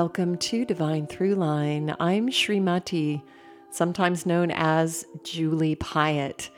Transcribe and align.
Welcome 0.00 0.38
to 0.38 0.64
Divine 0.64 1.08
Throughline. 1.08 1.96
I'm 1.98 2.28
Srimati, 2.28 3.20
sometimes 3.72 4.26
known 4.26 4.52
as 4.52 5.04
Julie 5.24 5.74
Piatt, 5.74 6.50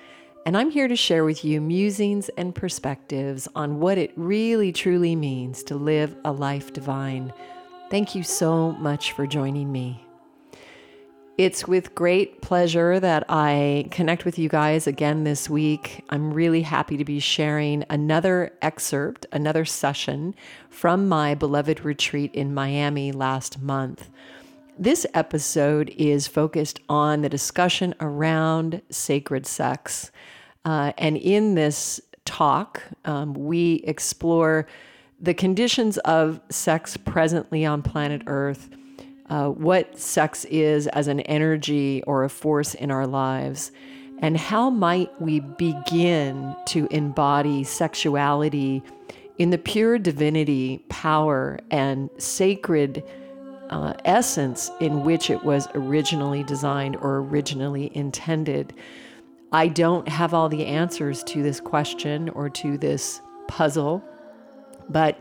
and 0.44 0.58
I'm 0.58 0.70
here 0.70 0.88
to 0.88 0.94
share 0.94 1.24
with 1.24 1.42
you 1.42 1.58
musings 1.62 2.28
and 2.36 2.54
perspectives 2.54 3.48
on 3.54 3.80
what 3.80 3.96
it 3.96 4.12
really 4.14 4.72
truly 4.72 5.16
means 5.16 5.62
to 5.64 5.76
live 5.76 6.14
a 6.22 6.32
life 6.32 6.74
divine. 6.74 7.32
Thank 7.90 8.14
you 8.14 8.24
so 8.24 8.72
much 8.72 9.12
for 9.12 9.26
joining 9.26 9.72
me. 9.72 10.04
It's 11.40 11.66
with 11.66 11.94
great 11.94 12.42
pleasure 12.42 13.00
that 13.00 13.24
I 13.30 13.88
connect 13.90 14.26
with 14.26 14.38
you 14.38 14.50
guys 14.50 14.86
again 14.86 15.24
this 15.24 15.48
week. 15.48 16.04
I'm 16.10 16.34
really 16.34 16.60
happy 16.60 16.98
to 16.98 17.04
be 17.06 17.18
sharing 17.18 17.82
another 17.88 18.52
excerpt, 18.60 19.24
another 19.32 19.64
session 19.64 20.34
from 20.68 21.08
my 21.08 21.34
beloved 21.34 21.82
retreat 21.82 22.34
in 22.34 22.52
Miami 22.52 23.10
last 23.10 23.58
month. 23.58 24.10
This 24.78 25.06
episode 25.14 25.94
is 25.96 26.26
focused 26.26 26.78
on 26.90 27.22
the 27.22 27.30
discussion 27.30 27.94
around 28.00 28.82
sacred 28.90 29.46
sex. 29.46 30.10
Uh, 30.66 30.92
and 30.98 31.16
in 31.16 31.54
this 31.54 32.02
talk, 32.26 32.82
um, 33.06 33.32
we 33.32 33.76
explore 33.86 34.66
the 35.18 35.32
conditions 35.32 35.96
of 35.96 36.38
sex 36.50 36.98
presently 36.98 37.64
on 37.64 37.80
planet 37.80 38.24
Earth 38.26 38.68
uh, 39.30 39.48
what 39.48 39.98
sex 39.98 40.44
is 40.46 40.86
as 40.88 41.06
an 41.06 41.20
energy 41.20 42.02
or 42.06 42.24
a 42.24 42.28
force 42.28 42.74
in 42.74 42.90
our 42.90 43.06
lives, 43.06 43.72
and 44.18 44.36
how 44.36 44.68
might 44.68 45.08
we 45.20 45.40
begin 45.40 46.54
to 46.66 46.86
embody 46.90 47.64
sexuality 47.64 48.82
in 49.38 49.50
the 49.50 49.56
pure 49.56 49.98
divinity, 49.98 50.84
power, 50.90 51.58
and 51.70 52.10
sacred 52.18 53.02
uh, 53.70 53.94
essence 54.04 54.70
in 54.80 55.04
which 55.04 55.30
it 55.30 55.42
was 55.44 55.68
originally 55.74 56.42
designed 56.42 56.96
or 56.96 57.18
originally 57.18 57.90
intended. 57.96 58.74
I 59.52 59.68
don't 59.68 60.08
have 60.08 60.34
all 60.34 60.48
the 60.48 60.66
answers 60.66 61.22
to 61.24 61.42
this 61.42 61.60
question 61.60 62.28
or 62.30 62.50
to 62.50 62.76
this 62.76 63.20
puzzle, 63.48 64.04
but 64.88 65.18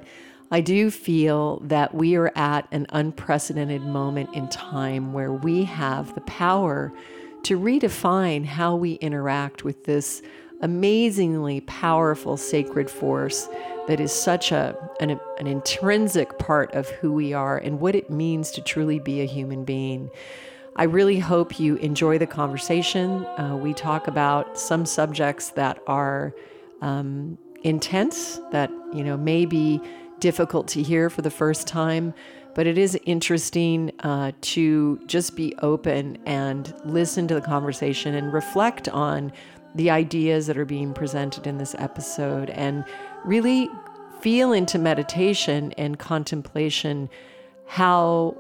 I 0.52 0.62
do 0.62 0.90
feel 0.90 1.60
that 1.66 1.94
we 1.94 2.16
are 2.16 2.32
at 2.36 2.68
an 2.72 2.88
unprecedented 2.90 3.84
moment 3.84 4.34
in 4.34 4.48
time 4.50 5.14
where 5.14 5.32
we 5.32 5.64
have 5.66 6.16
the 6.16 6.22
power 6.22 6.92
to 7.44 7.60
redefine 7.60 8.46
how 8.46 8.76
we 8.76 8.94
interact 8.94 9.64
with 9.64 9.86
this 9.86 10.22
amazingly 10.62 11.62
powerful 11.62 12.36
sacred 12.36 12.90
force 12.90 13.48
that 13.88 14.00
is 14.00 14.12
such 14.12 14.52
a 14.52 14.76
an, 15.00 15.20
an, 15.40 15.48
intrinsic 15.48 16.38
part 16.38 16.74
of 16.74 16.90
who 16.90 17.14
we 17.14 17.32
are 17.32 17.58
and 17.58 17.80
what 17.80 17.96
it 17.96 18.10
means 18.10 18.52
to 18.52 18.62
truly 18.62 19.00
be 19.00 19.22
a 19.22 19.26
human 19.26 19.64
being. 19.64 20.10
I 20.76 20.84
really 20.84 21.20
hope 21.20 21.60
you 21.60 21.78
enjoy 21.78 22.18
the 22.18 22.28
conversation. 22.28 23.26
Uh, 23.26 23.58
we 23.62 23.74
talk 23.74 24.08
about 24.08 24.60
some 24.60 24.86
subjects 24.86 25.52
that 25.52 25.80
are 25.88 26.34
um, 26.82 27.38
intense, 27.64 28.40
that 28.52 28.70
you 28.94 29.04
know 29.04 29.18
maybe 29.18 29.82
difficult 30.20 30.68
to 30.70 30.84
hear 30.84 31.10
for 31.10 31.22
the 31.22 31.32
first 31.32 31.68
time, 31.68 32.14
but 32.56 32.68
it 32.68 32.78
is 32.78 33.00
interesting 33.06 33.92
uh, 34.00 34.32
to 34.42 35.00
just 35.06 35.36
be 35.36 35.56
open 35.62 36.18
and 36.26 36.74
listen 36.86 37.28
to 37.28 37.36
the 37.36 37.42
conversation 37.42 38.16
and 38.16 38.34
reflect 38.34 38.90
on 38.90 39.32
the 39.76 39.90
ideas 39.90 40.48
that 40.48 40.58
are 40.58 40.66
being 40.66 40.94
presented 40.94 41.46
in 41.46 41.58
this 41.58 41.76
episode 41.78 42.50
and 42.50 42.84
really 43.24 43.70
feel 44.22 44.52
into 44.52 44.78
meditation 44.78 45.72
and 45.78 46.00
contemplation 46.00 47.10
how 47.68 48.36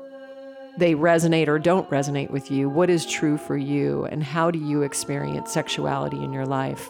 they 0.78 0.96
resonate 0.96 1.48
or 1.48 1.60
don't 1.60 1.90
resonate 1.90 2.32
with 2.32 2.50
you, 2.50 2.70
what 2.70 2.90
is 2.90 3.06
true 3.06 3.38
for 3.38 3.58
you, 3.58 4.06
and 4.06 4.24
how 4.24 4.50
do 4.50 4.60
you 4.60 4.82
experience 4.82 5.52
sexuality 5.52 6.22
in 6.24 6.34
your 6.34 6.46
life. 6.46 6.90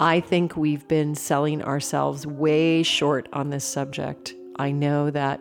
I 0.00 0.20
think 0.20 0.56
we've 0.56 0.86
been 0.86 1.16
selling 1.16 1.60
ourselves 1.62 2.24
way 2.24 2.84
short 2.84 3.28
on 3.32 3.50
this 3.50 3.64
subject. 3.64 4.34
I 4.56 4.70
know 4.70 5.10
that 5.10 5.40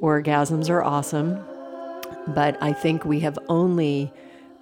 orgasms 0.00 0.70
are 0.70 0.84
awesome, 0.84 1.44
but 2.28 2.62
I 2.62 2.72
think 2.72 3.04
we 3.04 3.18
have 3.20 3.36
only 3.48 4.12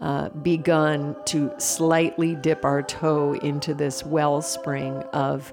uh, 0.00 0.30
begun 0.30 1.14
to 1.26 1.52
slightly 1.58 2.34
dip 2.34 2.64
our 2.64 2.82
toe 2.82 3.34
into 3.34 3.74
this 3.74 4.06
wellspring 4.06 4.94
of 5.12 5.52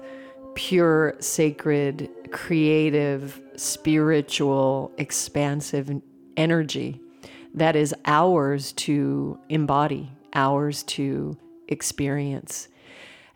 pure, 0.54 1.16
sacred, 1.20 2.08
creative, 2.30 3.38
spiritual, 3.56 4.92
expansive 4.96 5.90
energy 6.38 7.02
that 7.52 7.76
is 7.76 7.94
ours 8.06 8.72
to 8.72 9.38
embody, 9.50 10.10
ours 10.32 10.84
to 10.84 11.36
experience. 11.68 12.68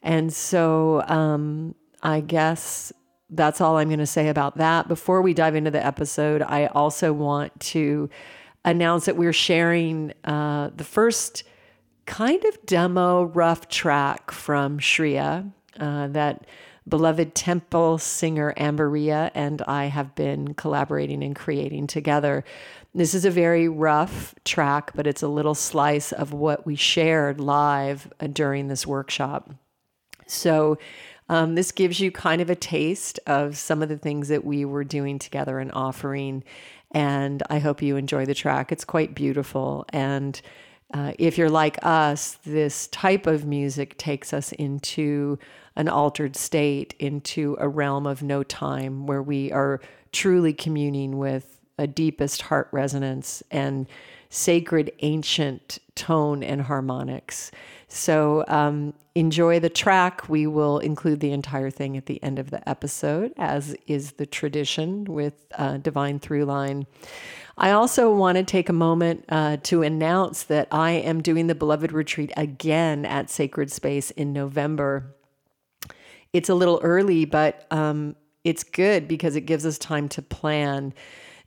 And 0.03 0.33
so 0.33 1.03
um, 1.07 1.75
I 2.03 2.21
guess 2.21 2.93
that's 3.31 3.61
all 3.61 3.79
I'm 3.79 3.89
going 3.89 3.99
to 3.99 4.07
say 4.07 4.29
about 4.29 4.59
that. 4.59 4.89
Before 4.89 5.23
we 5.23 5.33
dive 5.35 5.55
into 5.55 5.71
the 5.71 5.85
episode, 5.85 6.43
I 6.43 6.67
also 6.67 7.13
want 7.13 7.59
to 7.61 8.11
announce 8.65 9.07
that 9.07 9.17
we're 9.17 9.33
sharing 9.33 10.12
uh, 10.25 10.71
the 10.77 10.85
first 10.85 11.45
kind 12.07 12.45
of 12.45 12.67
demo 12.67 13.25
rough 13.25 13.69
track 13.69 14.31
from 14.31 14.79
Shriya 14.79 15.51
uh, 15.79 16.09
that 16.09 16.47
beloved 16.89 17.35
temple 17.35 17.97
singer 17.99 18.53
Amberia 18.57 19.31
and 19.35 19.62
I 19.62 19.87
have 19.87 20.15
been 20.15 20.55
collaborating 20.55 21.23
and 21.23 21.35
creating 21.35 21.87
together. 21.87 22.45
This 22.95 23.15
is 23.15 23.25
a 23.25 23.31
very 23.31 23.69
rough 23.69 24.35
track, 24.45 24.91
but 24.95 25.07
it's 25.07 25.23
a 25.23 25.29
little 25.29 25.55
slice 25.55 26.12
of 26.12 26.33
what 26.33 26.67
we 26.67 26.77
shared 26.77 27.41
live 27.41 28.12
uh, 28.21 28.27
during 28.27 28.69
this 28.69 28.87
workshop. 28.87 29.55
So, 30.32 30.78
um, 31.28 31.54
this 31.54 31.72
gives 31.72 31.98
you 32.00 32.10
kind 32.10 32.43
of 32.43 32.50
a 32.50 32.54
taste 32.54 33.19
of 33.26 33.56
some 33.56 33.82
of 33.82 33.88
the 33.88 33.97
things 33.97 34.28
that 34.28 34.44
we 34.44 34.65
were 34.65 34.84
doing 34.84 35.19
together 35.19 35.59
and 35.60 35.70
offering. 35.72 36.44
And 36.91 37.43
I 37.48 37.59
hope 37.59 37.81
you 37.81 37.97
enjoy 37.97 38.26
the 38.26 38.34
track. 38.34 38.70
It's 38.70 38.84
quite 38.84 39.15
beautiful. 39.15 39.87
And 39.91 40.41
uh, 40.93 41.12
if 41.19 41.38
you're 41.38 41.48
like 41.48 41.78
us, 41.82 42.37
this 42.44 42.87
type 42.88 43.26
of 43.26 43.47
music 43.47 43.97
takes 43.97 44.34
us 44.34 44.53
into 44.53 45.38
an 45.75 45.88
altered 45.88 46.37
state, 46.37 46.94
into 46.99 47.56
a 47.59 47.69
realm 47.69 48.06
of 48.06 48.22
no 48.22 48.43
time 48.43 49.06
where 49.06 49.23
we 49.23 49.50
are 49.52 49.81
truly 50.12 50.52
communing 50.52 51.17
with 51.17 51.58
a 51.78 51.87
deepest 51.87 52.43
heart 52.43 52.69
resonance 52.73 53.43
and 53.50 53.87
sacred 54.32 54.90
ancient 55.00 55.79
tone 55.94 56.43
and 56.43 56.62
harmonics. 56.62 57.50
So 57.87 58.46
um, 58.49 58.94
enjoy 59.14 59.61
the 59.61 59.69
track. 59.69 60.26
We 60.26 60.46
will 60.46 60.79
include 60.79 61.20
the 61.20 61.32
entire 61.32 61.69
thing 61.69 61.99
at 61.99 62.06
the 62.06 62.20
end 62.23 62.38
of 62.38 62.49
the 62.49 62.67
episode, 62.67 63.34
as 63.37 63.76
is 63.87 64.12
the 64.12 64.25
tradition 64.25 65.05
with 65.05 65.34
uh, 65.58 65.76
Divine 65.76 66.19
Throughline. 66.19 66.87
I 67.58 67.73
also 67.73 68.11
want 68.11 68.38
to 68.38 68.43
take 68.43 68.70
a 68.70 68.73
moment 68.73 69.26
uh, 69.29 69.58
to 69.64 69.82
announce 69.82 70.44
that 70.44 70.67
I 70.73 70.93
am 70.93 71.20
doing 71.23 71.46
the 71.46 71.55
Beloved 71.55 71.93
Retreat 71.93 72.32
again 72.35 73.05
at 73.05 73.28
Sacred 73.28 73.70
Space 73.70 74.11
in 74.12 74.32
November. 74.32 75.14
It's 76.32 76.49
a 76.49 76.55
little 76.55 76.81
early, 76.82 77.26
but 77.26 77.67
um, 77.70 78.17
it's 78.44 78.64
good 78.64 79.06
because 79.06 79.37
it 79.37 79.43
gives 79.43 79.67
us 79.67 79.76
time 79.76 80.08
to 80.08 80.23
plan 80.23 80.94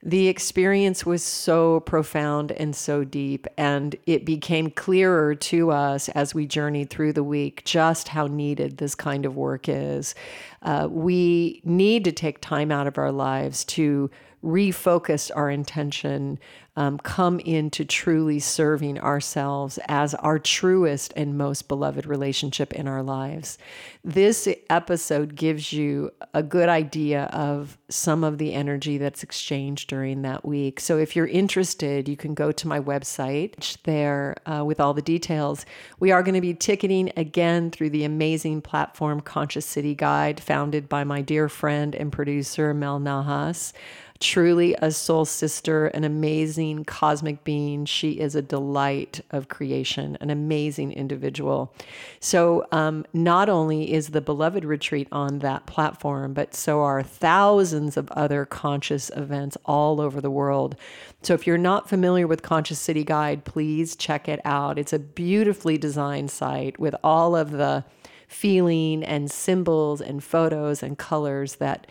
the 0.06 0.28
experience 0.28 1.04
was 1.04 1.20
so 1.20 1.80
profound 1.80 2.52
and 2.52 2.76
so 2.76 3.02
deep. 3.02 3.44
And 3.58 3.96
it 4.06 4.24
became 4.24 4.70
clearer 4.70 5.34
to 5.34 5.72
us 5.72 6.08
as 6.10 6.32
we 6.32 6.46
journeyed 6.46 6.90
through 6.90 7.12
the 7.14 7.24
week 7.24 7.64
just 7.64 8.06
how 8.06 8.28
needed 8.28 8.78
this 8.78 8.94
kind 8.94 9.26
of 9.26 9.36
work 9.36 9.68
is. 9.68 10.14
Uh, 10.62 10.86
we 10.88 11.60
need 11.64 12.04
to 12.04 12.12
take 12.12 12.40
time 12.40 12.70
out 12.70 12.86
of 12.86 12.98
our 12.98 13.10
lives 13.10 13.64
to 13.64 14.08
refocus 14.44 15.32
our 15.34 15.50
intention 15.50 16.38
um, 16.76 16.98
come 16.98 17.40
into 17.40 17.84
truly 17.84 18.38
serving 18.38 19.00
ourselves 19.00 19.78
as 19.88 20.14
our 20.16 20.38
truest 20.38 21.12
and 21.16 21.38
most 21.38 21.68
beloved 21.68 22.06
relationship 22.06 22.72
in 22.74 22.86
our 22.86 23.02
lives. 23.02 23.56
This 24.04 24.46
episode 24.68 25.34
gives 25.34 25.72
you 25.72 26.12
a 26.34 26.42
good 26.42 26.68
idea 26.68 27.24
of 27.24 27.78
some 27.88 28.22
of 28.22 28.38
the 28.38 28.52
energy 28.52 28.98
that's 28.98 29.22
exchanged 29.22 29.88
during 29.88 30.22
that 30.22 30.44
week. 30.44 30.78
So 30.80 30.98
if 30.98 31.16
you're 31.16 31.26
interested, 31.26 32.08
you 32.08 32.16
can 32.16 32.34
go 32.34 32.52
to 32.52 32.68
my 32.68 32.78
website 32.78 33.76
there 33.84 34.36
uh, 34.46 34.64
with 34.64 34.78
all 34.78 34.92
the 34.94 35.02
details. 35.02 35.64
We 35.98 36.12
are 36.12 36.22
going 36.22 36.34
to 36.34 36.40
be 36.40 36.54
ticketing 36.54 37.12
again 37.16 37.70
through 37.70 37.90
the 37.90 38.04
amazing 38.04 38.62
platform 38.62 39.20
Conscious 39.20 39.66
City 39.66 39.94
Guide, 39.94 40.40
founded 40.40 40.88
by 40.88 41.04
my 41.04 41.22
dear 41.22 41.48
friend 41.48 41.94
and 41.94 42.12
producer 42.12 42.74
Mel 42.74 43.00
Nahas 43.00 43.72
truly 44.20 44.74
a 44.80 44.90
soul 44.90 45.24
sister, 45.24 45.86
an 45.88 46.04
amazing 46.04 46.84
cosmic 46.84 47.44
being. 47.44 47.84
She 47.84 48.12
is 48.12 48.34
a 48.34 48.42
delight 48.42 49.20
of 49.30 49.48
creation, 49.48 50.16
an 50.20 50.30
amazing 50.30 50.92
individual. 50.92 51.72
So, 52.20 52.66
um, 52.72 53.04
not 53.12 53.48
only 53.48 53.92
is 53.92 54.08
the 54.08 54.20
Beloved 54.20 54.64
Retreat 54.64 55.08
on 55.12 55.40
that 55.40 55.66
platform, 55.66 56.32
but 56.34 56.54
so 56.54 56.82
are 56.82 57.02
thousands 57.02 57.96
of 57.96 58.10
other 58.10 58.44
conscious 58.44 59.10
events 59.16 59.56
all 59.64 60.00
over 60.00 60.20
the 60.20 60.30
world. 60.30 60.76
So, 61.22 61.34
if 61.34 61.46
you're 61.46 61.58
not 61.58 61.88
familiar 61.88 62.26
with 62.26 62.42
Conscious 62.42 62.78
City 62.78 63.04
Guide, 63.04 63.44
please 63.44 63.96
check 63.96 64.28
it 64.28 64.40
out. 64.44 64.78
It's 64.78 64.92
a 64.92 64.98
beautifully 64.98 65.78
designed 65.78 66.30
site 66.30 66.78
with 66.78 66.94
all 67.02 67.36
of 67.36 67.50
the 67.50 67.84
feeling 68.28 69.04
and 69.04 69.30
symbols 69.30 70.00
and 70.00 70.22
photos 70.22 70.82
and 70.82 70.98
colors 70.98 71.56
that 71.56 71.86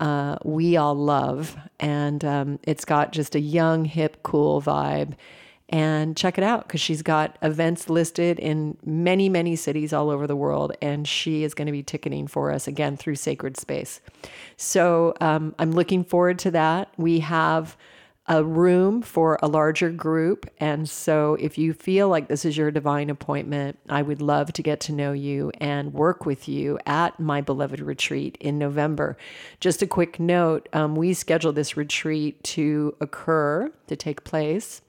uh, 0.00 0.36
we 0.44 0.76
all 0.76 0.94
love. 0.94 1.56
And 1.78 2.24
um, 2.24 2.58
it's 2.64 2.84
got 2.84 3.12
just 3.12 3.34
a 3.34 3.40
young, 3.40 3.84
hip, 3.84 4.22
cool 4.22 4.60
vibe. 4.60 5.14
And 5.72 6.16
check 6.16 6.36
it 6.36 6.42
out 6.42 6.66
because 6.66 6.80
she's 6.80 7.00
got 7.02 7.38
events 7.42 7.88
listed 7.88 8.40
in 8.40 8.76
many, 8.84 9.28
many 9.28 9.54
cities 9.54 9.92
all 9.92 10.10
over 10.10 10.26
the 10.26 10.34
world. 10.34 10.72
And 10.82 11.06
she 11.06 11.44
is 11.44 11.54
going 11.54 11.66
to 11.66 11.72
be 11.72 11.84
ticketing 11.84 12.26
for 12.26 12.50
us 12.50 12.66
again 12.66 12.96
through 12.96 13.14
Sacred 13.14 13.56
Space. 13.56 14.00
So 14.56 15.14
um, 15.20 15.54
I'm 15.60 15.70
looking 15.70 16.02
forward 16.02 16.40
to 16.40 16.50
that. 16.50 16.92
We 16.96 17.20
have 17.20 17.76
a 18.30 18.44
room 18.44 19.02
for 19.02 19.38
a 19.42 19.48
larger 19.48 19.90
group. 19.90 20.48
And 20.58 20.88
so, 20.88 21.34
if 21.40 21.58
you 21.58 21.74
feel 21.74 22.08
like 22.08 22.28
this 22.28 22.44
is 22.44 22.56
your 22.56 22.70
divine 22.70 23.10
appointment, 23.10 23.78
I 23.88 24.02
would 24.02 24.22
love 24.22 24.52
to 24.54 24.62
get 24.62 24.80
to 24.82 24.92
know 24.92 25.12
you 25.12 25.50
and 25.60 25.92
work 25.92 26.24
with 26.24 26.48
you 26.48 26.78
at 26.86 27.18
my 27.18 27.40
beloved 27.40 27.80
retreat 27.80 28.38
in 28.40 28.56
November. 28.56 29.18
Just 29.58 29.82
a 29.82 29.86
quick 29.86 30.20
note 30.20 30.68
um, 30.72 30.94
we 30.94 31.12
scheduled 31.12 31.56
this 31.56 31.76
retreat 31.76 32.42
to 32.44 32.96
occur, 33.00 33.72
to 33.88 33.96
take 33.96 34.24
place 34.24 34.80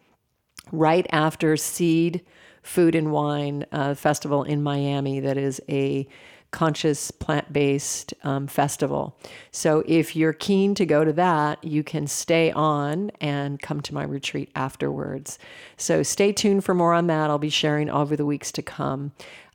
right 0.71 1.07
after 1.09 1.57
Seed 1.57 2.23
Food 2.61 2.95
and 2.95 3.11
Wine 3.11 3.65
uh, 3.71 3.95
Festival 3.95 4.43
in 4.43 4.61
Miami, 4.61 5.19
that 5.19 5.37
is 5.37 5.59
a 5.67 6.07
conscious 6.51 7.11
plant 7.11 7.51
based 7.51 8.13
um, 8.23 8.47
festival. 8.47 9.17
So 9.51 9.83
if 9.87 10.15
you're 10.15 10.33
keen 10.33 10.75
to 10.75 10.85
go 10.85 11.03
to 11.03 11.13
that, 11.13 11.63
you 11.63 11.83
can 11.83 12.07
stay 12.07 12.51
on 12.51 13.11
and 13.21 13.61
come 13.61 13.81
to 13.81 13.93
my 13.93 14.03
retreat 14.03 14.51
afterwards. 14.55 15.39
So 15.77 16.03
stay 16.03 16.33
tuned 16.33 16.63
for 16.63 16.73
more 16.73 16.93
on 16.93 17.07
that. 17.07 17.29
I'll 17.29 17.39
be 17.39 17.49
sharing 17.49 17.89
over 17.89 18.15
the 18.15 18.25
weeks 18.25 18.51
to 18.53 18.61
come. 18.61 19.13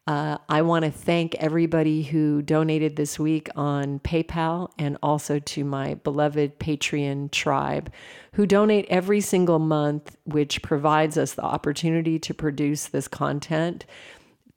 Uh, 0.08 0.38
I 0.48 0.62
want 0.62 0.84
to 0.84 0.90
thank 0.92 1.34
everybody 1.34 2.04
who 2.04 2.40
donated 2.40 2.94
this 2.94 3.18
week 3.18 3.48
on 3.56 3.98
PayPal 3.98 4.70
and 4.78 4.96
also 5.02 5.40
to 5.40 5.64
my 5.64 5.94
beloved 5.94 6.60
Patreon 6.60 7.32
tribe 7.32 7.92
who 8.34 8.46
donate 8.46 8.86
every 8.88 9.20
single 9.20 9.58
month, 9.58 10.16
which 10.24 10.62
provides 10.62 11.18
us 11.18 11.34
the 11.34 11.42
opportunity 11.42 12.20
to 12.20 12.32
produce 12.32 12.86
this 12.86 13.08
content. 13.08 13.84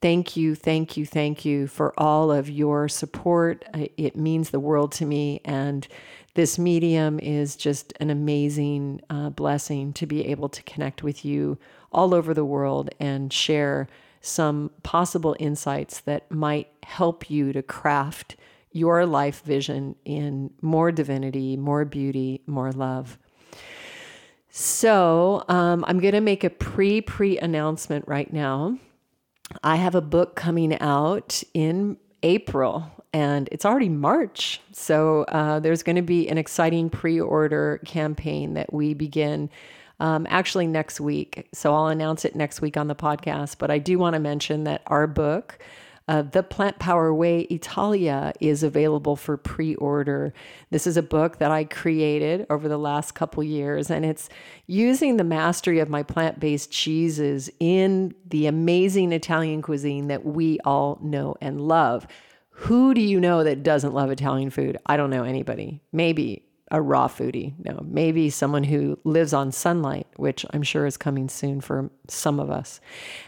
Thank 0.00 0.34
you, 0.34 0.54
thank 0.54 0.96
you, 0.96 1.04
thank 1.04 1.44
you 1.44 1.66
for 1.66 1.92
all 1.98 2.32
of 2.32 2.48
your 2.48 2.88
support. 2.88 3.64
It 3.74 4.16
means 4.16 4.48
the 4.48 4.60
world 4.60 4.92
to 4.92 5.04
me. 5.04 5.42
And 5.44 5.86
this 6.34 6.58
medium 6.58 7.18
is 7.20 7.54
just 7.54 7.92
an 8.00 8.08
amazing 8.08 9.02
uh, 9.10 9.28
blessing 9.28 9.92
to 9.94 10.06
be 10.06 10.26
able 10.28 10.48
to 10.48 10.62
connect 10.62 11.02
with 11.02 11.22
you 11.24 11.58
all 11.92 12.14
over 12.14 12.32
the 12.32 12.44
world 12.44 12.88
and 12.98 13.30
share 13.30 13.88
some 14.22 14.70
possible 14.82 15.36
insights 15.38 16.00
that 16.00 16.30
might 16.30 16.68
help 16.84 17.30
you 17.30 17.52
to 17.52 17.62
craft 17.62 18.36
your 18.72 19.04
life 19.04 19.42
vision 19.42 19.96
in 20.04 20.50
more 20.62 20.92
divinity, 20.92 21.56
more 21.56 21.84
beauty, 21.84 22.40
more 22.46 22.72
love. 22.72 23.18
So, 24.50 25.44
um, 25.48 25.84
I'm 25.86 26.00
going 26.00 26.14
to 26.14 26.20
make 26.20 26.42
a 26.42 26.50
pre 26.50 27.00
pre 27.00 27.38
announcement 27.38 28.06
right 28.08 28.32
now. 28.32 28.78
I 29.62 29.76
have 29.76 29.94
a 29.94 30.00
book 30.00 30.36
coming 30.36 30.78
out 30.80 31.42
in 31.54 31.96
April 32.22 32.90
and 33.12 33.48
it's 33.50 33.64
already 33.64 33.88
March. 33.88 34.60
So 34.72 35.24
uh, 35.24 35.60
there's 35.60 35.82
going 35.82 35.96
to 35.96 36.02
be 36.02 36.28
an 36.28 36.38
exciting 36.38 36.90
pre 36.90 37.20
order 37.20 37.80
campaign 37.84 38.54
that 38.54 38.72
we 38.72 38.94
begin 38.94 39.50
um, 39.98 40.26
actually 40.30 40.66
next 40.66 41.00
week. 41.00 41.48
So 41.52 41.74
I'll 41.74 41.88
announce 41.88 42.24
it 42.24 42.34
next 42.34 42.60
week 42.60 42.76
on 42.76 42.88
the 42.88 42.94
podcast. 42.94 43.56
But 43.58 43.70
I 43.70 43.78
do 43.78 43.98
want 43.98 44.14
to 44.14 44.20
mention 44.20 44.64
that 44.64 44.82
our 44.86 45.06
book, 45.06 45.58
uh, 46.10 46.22
the 46.22 46.42
Plant 46.42 46.80
Power 46.80 47.14
Way 47.14 47.42
Italia 47.42 48.32
is 48.40 48.64
available 48.64 49.14
for 49.14 49.36
pre 49.36 49.76
order. 49.76 50.34
This 50.70 50.84
is 50.84 50.96
a 50.96 51.04
book 51.04 51.38
that 51.38 51.52
I 51.52 51.62
created 51.62 52.46
over 52.50 52.68
the 52.68 52.78
last 52.78 53.12
couple 53.12 53.44
years, 53.44 53.92
and 53.92 54.04
it's 54.04 54.28
using 54.66 55.18
the 55.18 55.24
mastery 55.24 55.78
of 55.78 55.88
my 55.88 56.02
plant 56.02 56.40
based 56.40 56.72
cheeses 56.72 57.48
in 57.60 58.12
the 58.28 58.48
amazing 58.48 59.12
Italian 59.12 59.62
cuisine 59.62 60.08
that 60.08 60.26
we 60.26 60.58
all 60.64 60.98
know 61.00 61.36
and 61.40 61.60
love. 61.60 62.08
Who 62.50 62.92
do 62.92 63.00
you 63.00 63.20
know 63.20 63.44
that 63.44 63.62
doesn't 63.62 63.94
love 63.94 64.10
Italian 64.10 64.50
food? 64.50 64.78
I 64.86 64.96
don't 64.96 65.10
know 65.10 65.22
anybody. 65.22 65.80
Maybe 65.92 66.49
a 66.70 66.80
raw 66.80 67.08
foodie. 67.08 67.54
No, 67.64 67.84
maybe 67.84 68.30
someone 68.30 68.62
who 68.62 68.98
lives 69.04 69.32
on 69.32 69.50
sunlight, 69.50 70.06
which 70.16 70.46
I'm 70.50 70.62
sure 70.62 70.86
is 70.86 70.96
coming 70.96 71.28
soon 71.28 71.60
for 71.60 71.90
some 72.06 72.38
of 72.38 72.50
us. 72.50 72.80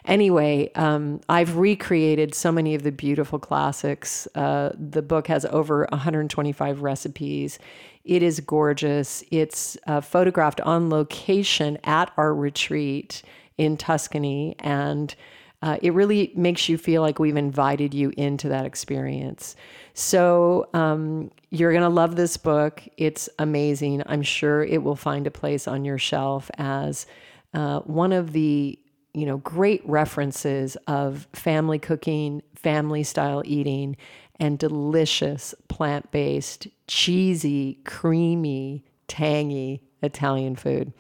Anyway, 0.05 0.71
um, 0.75 1.21
I've 1.29 1.57
recreated 1.57 2.35
so 2.35 2.53
many 2.53 2.75
of 2.75 2.85
the 2.85 2.93
beautiful 2.93 3.39
classics. 3.39 4.29
Uh, 4.35 4.71
the 4.79 5.03
book 5.03 5.27
has 5.27 5.45
over 5.47 5.87
125 5.91 6.83
recipes. 6.83 7.59
It 8.05 8.23
is 8.23 8.39
gorgeous. 8.41 9.25
It's 9.31 9.77
uh, 9.87 10.01
photographed 10.01 10.61
on 10.61 10.89
location 10.89 11.79
at 11.85 12.13
our 12.17 12.35
retreat 12.35 13.23
in 13.59 13.77
Tuscany 13.77 14.55
and 14.61 15.15
uh, 15.63 15.79
it 15.81 15.95
really 15.95 16.33
makes 16.35 16.69
you 16.69 16.77
feel 16.77 17.03
like 17.03 17.19
we've 17.19 17.37
invited 17.37 17.95
you 17.95 18.13
into 18.17 18.49
that 18.49 18.67
experience. 18.67 19.55
So 19.95 20.69
um, 20.75 21.31
you're 21.51 21.71
going 21.71 21.83
to 21.83 21.89
love 21.89 22.17
this 22.17 22.37
book. 22.37 22.83
It's 22.97 23.29
amazing. 23.39 24.03
I'm 24.07 24.23
sure 24.23 24.65
it 24.65 24.83
will 24.83 24.97
find 24.97 25.27
a 25.27 25.31
place 25.31 25.69
on 25.69 25.85
your 25.85 25.99
shelf 25.99 26.51
as 26.59 27.07
uh, 27.55 27.81
one 27.81 28.13
of 28.13 28.33
the 28.33 28.79
you 29.15 29.27
know 29.27 29.37
great 29.39 29.87
references 29.87 30.77
of 30.87 31.29
family 31.33 31.79
cooking, 31.79 32.43
family 32.55 33.03
style 33.05 33.43
eating, 33.45 33.97
and 34.41 34.59
delicious 34.59 35.55
plant 35.69 36.11
based, 36.11 36.67
cheesy, 36.89 37.75
creamy, 37.85 38.85
tangy 39.07 39.83
Italian 40.03 40.57
food. 40.57 40.93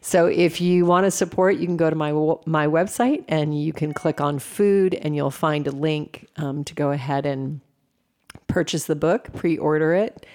So 0.00 0.26
if 0.26 0.60
you 0.60 0.86
want 0.86 1.04
to 1.04 1.10
support, 1.10 1.56
you 1.56 1.66
can 1.66 1.76
go 1.76 1.90
to 1.90 1.96
my 1.96 2.12
my 2.46 2.66
website 2.66 3.24
and 3.28 3.60
you 3.60 3.72
can 3.72 3.92
click 3.92 4.20
on 4.20 4.38
food, 4.38 4.94
and 4.94 5.16
you'll 5.16 5.30
find 5.30 5.66
a 5.66 5.72
link 5.72 6.28
um, 6.36 6.64
to 6.64 6.74
go 6.74 6.90
ahead 6.92 7.26
and 7.26 7.60
purchase 8.46 8.84
the 8.84 8.96
book, 8.96 9.32
pre-order 9.34 9.94
it, 9.94 10.26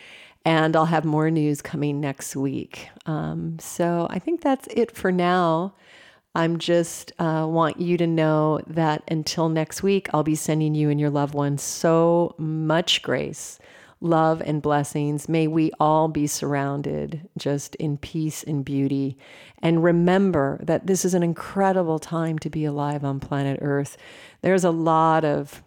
and 0.44 0.76
I'll 0.76 0.86
have 0.86 1.06
more 1.06 1.32
news 1.32 1.62
coming 1.62 2.02
next 2.02 2.36
week. 2.36 2.90
Um, 3.06 3.58
so 3.60 4.08
I 4.10 4.20
think 4.20 4.42
that's 4.42 4.68
it 4.68 4.92
for 4.92 5.12
now. 5.12 5.74
I'm 6.34 6.60
just 6.60 7.12
uh, 7.20 7.46
want 7.50 7.80
you 7.80 7.98
to 7.98 8.08
know 8.08 8.62
that 8.68 9.04
until 9.10 9.50
next 9.50 9.84
week, 9.84 10.10
I'll 10.14 10.24
be 10.24 10.36
sending 10.36 10.76
you 10.76 10.90
and 10.90 11.00
your 11.00 11.10
loved 11.10 11.34
ones 11.34 11.62
so 11.62 12.36
much 12.38 13.02
grace 13.02 13.60
love 14.02 14.42
and 14.42 14.62
blessings. 14.62 15.30
May 15.30 15.48
we 15.48 15.72
all 15.80 16.08
be 16.08 16.26
surrounded 16.28 17.30
just 17.38 17.76
in 17.76 17.98
peace 17.98 18.44
and 18.44 18.66
beauty. 18.66 19.16
And 19.60 19.84
remember 19.84 20.60
that 20.64 20.88
this 20.88 21.06
is 21.06 21.14
an 21.14 21.24
incredible 21.24 22.00
time 22.00 22.40
to 22.40 22.50
be 22.50 22.66
alive 22.66 23.06
on 23.06 23.20
planet 23.20 23.60
Earth. 23.62 23.96
There's 24.42 24.64
a 24.64 24.72
lot 24.72 25.24
of 25.24 25.64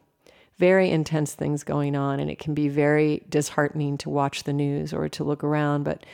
very 0.59 0.91
intense 0.91 1.35
things 1.35 1.65
going 1.65 1.97
on, 1.97 2.21
and 2.21 2.31
it 2.31 2.39
can 2.39 2.55
be 2.55 2.69
very 2.69 3.25
disheartening 3.29 3.99
to 3.99 4.11
watch 4.11 4.43
the 4.43 4.53
news 4.53 4.93
or 4.93 5.09
to 5.09 5.25
look 5.25 5.43
around. 5.43 5.85
But 5.85 6.05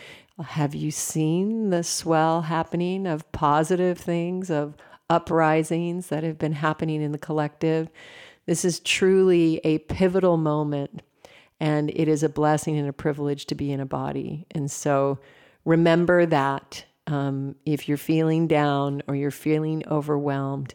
have 0.42 0.74
you 0.74 0.90
seen 0.90 1.70
the 1.70 1.82
swell 1.82 2.42
happening 2.42 3.06
of 3.06 3.30
positive 3.32 3.98
things, 3.98 4.50
of 4.50 4.74
uprisings 5.08 6.08
that 6.08 6.22
have 6.22 6.38
been 6.38 6.52
happening 6.52 7.02
in 7.02 7.12
the 7.12 7.18
collective? 7.18 7.90
This 8.46 8.64
is 8.64 8.80
truly 8.80 9.60
a 9.64 9.78
pivotal 9.78 10.36
moment 10.36 11.02
and 11.60 11.90
it 11.90 12.08
is 12.08 12.22
a 12.22 12.28
blessing 12.28 12.78
and 12.78 12.88
a 12.88 12.92
privilege 12.92 13.46
to 13.46 13.54
be 13.54 13.70
in 13.70 13.80
a 13.80 13.86
body. 13.86 14.46
And 14.50 14.70
so 14.70 15.18
remember 15.64 16.26
that 16.26 16.84
um, 17.06 17.54
if 17.66 17.86
you're 17.86 17.98
feeling 17.98 18.46
down 18.46 19.02
or 19.06 19.14
you're 19.14 19.30
feeling 19.30 19.84
overwhelmed, 19.88 20.74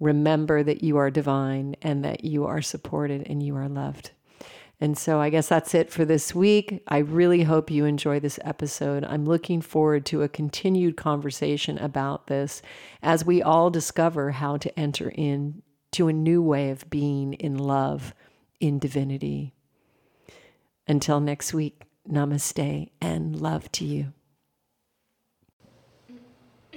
remember 0.00 0.62
that 0.62 0.82
you 0.82 0.96
are 0.96 1.10
divine 1.10 1.76
and 1.82 2.04
that 2.04 2.24
you 2.24 2.46
are 2.46 2.62
supported 2.62 3.26
and 3.28 3.42
you 3.42 3.56
are 3.56 3.68
loved. 3.68 4.10
And 4.80 4.98
so 4.98 5.20
I 5.20 5.30
guess 5.30 5.48
that's 5.48 5.74
it 5.74 5.90
for 5.90 6.04
this 6.04 6.34
week. 6.34 6.82
I 6.88 6.98
really 6.98 7.44
hope 7.44 7.70
you 7.70 7.84
enjoy 7.84 8.18
this 8.18 8.40
episode. 8.44 9.04
I'm 9.04 9.24
looking 9.24 9.60
forward 9.60 10.04
to 10.06 10.22
a 10.22 10.28
continued 10.28 10.96
conversation 10.96 11.78
about 11.78 12.26
this 12.26 12.60
as 13.02 13.24
we 13.24 13.40
all 13.40 13.70
discover 13.70 14.32
how 14.32 14.56
to 14.56 14.78
enter 14.78 15.10
into 15.10 16.08
a 16.08 16.12
new 16.12 16.42
way 16.42 16.70
of 16.70 16.90
being 16.90 17.34
in 17.34 17.56
love, 17.56 18.14
in 18.60 18.80
divinity. 18.80 19.53
Until 20.86 21.20
next 21.20 21.54
week, 21.54 21.84
namaste 22.08 22.90
and 23.00 23.40
love 23.40 23.72
to 23.72 23.84
you. 23.84 24.12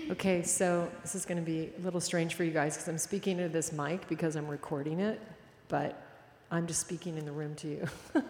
Okay, 0.09 0.41
so 0.41 0.89
this 1.01 1.15
is 1.15 1.25
going 1.25 1.37
to 1.37 1.43
be 1.43 1.69
a 1.77 1.81
little 1.81 1.99
strange 1.99 2.35
for 2.35 2.45
you 2.45 2.51
guys 2.51 2.75
because 2.75 2.87
I'm 2.87 2.97
speaking 2.97 3.37
to 3.39 3.49
this 3.49 3.73
mic 3.73 4.07
because 4.07 4.37
I'm 4.37 4.47
recording 4.47 5.01
it, 5.01 5.21
but 5.67 6.01
I'm 6.49 6.65
just 6.65 6.79
speaking 6.79 7.17
in 7.17 7.25
the 7.25 7.31
room 7.33 7.55
to 7.55 7.67
you. 7.67 7.87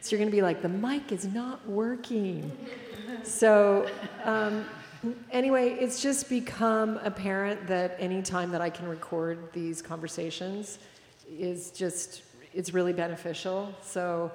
so 0.00 0.10
you're 0.10 0.18
going 0.18 0.30
to 0.30 0.36
be 0.36 0.42
like, 0.42 0.60
the 0.60 0.68
mic 0.68 1.10
is 1.10 1.24
not 1.24 1.66
working. 1.66 2.52
so, 3.22 3.88
um, 4.24 4.66
anyway, 5.32 5.70
it's 5.70 6.02
just 6.02 6.28
become 6.28 6.98
apparent 7.02 7.66
that 7.66 7.96
any 7.98 8.20
time 8.20 8.50
that 8.50 8.60
I 8.60 8.68
can 8.68 8.86
record 8.86 9.50
these 9.54 9.80
conversations 9.80 10.78
is 11.26 11.70
just, 11.70 12.20
it's 12.52 12.74
really 12.74 12.92
beneficial. 12.92 13.74
So, 13.80 14.30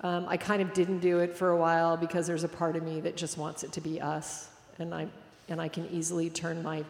um, 0.00 0.26
I 0.28 0.36
kind 0.36 0.62
of 0.62 0.72
didn't 0.72 1.00
do 1.00 1.18
it 1.18 1.34
for 1.34 1.50
a 1.50 1.56
while 1.56 1.96
because 1.96 2.26
there's 2.26 2.44
a 2.44 2.48
part 2.48 2.76
of 2.76 2.82
me 2.82 3.00
that 3.00 3.16
just 3.16 3.36
wants 3.36 3.64
it 3.64 3.72
to 3.72 3.80
be 3.80 4.00
us, 4.00 4.48
and 4.78 4.94
I 4.94 5.08
and 5.48 5.60
I 5.60 5.68
can 5.68 5.88
easily 5.90 6.30
turn 6.30 6.62
my 6.62 6.84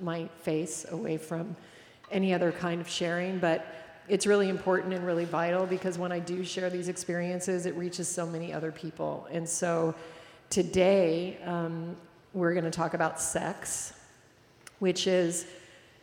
my 0.00 0.28
face 0.42 0.86
away 0.90 1.16
from 1.16 1.56
any 2.10 2.34
other 2.34 2.52
kind 2.52 2.80
of 2.80 2.88
sharing. 2.88 3.38
But 3.38 3.66
it's 4.08 4.26
really 4.26 4.48
important 4.50 4.92
and 4.92 5.06
really 5.06 5.24
vital 5.24 5.64
because 5.64 5.96
when 5.96 6.12
I 6.12 6.18
do 6.18 6.44
share 6.44 6.68
these 6.68 6.88
experiences, 6.88 7.64
it 7.64 7.74
reaches 7.76 8.08
so 8.08 8.26
many 8.26 8.52
other 8.52 8.72
people. 8.72 9.26
And 9.30 9.48
so 9.48 9.94
today 10.50 11.38
um, 11.44 11.96
we're 12.34 12.52
going 12.52 12.64
to 12.64 12.70
talk 12.70 12.92
about 12.92 13.20
sex, 13.20 13.94
which 14.80 15.06
is 15.06 15.46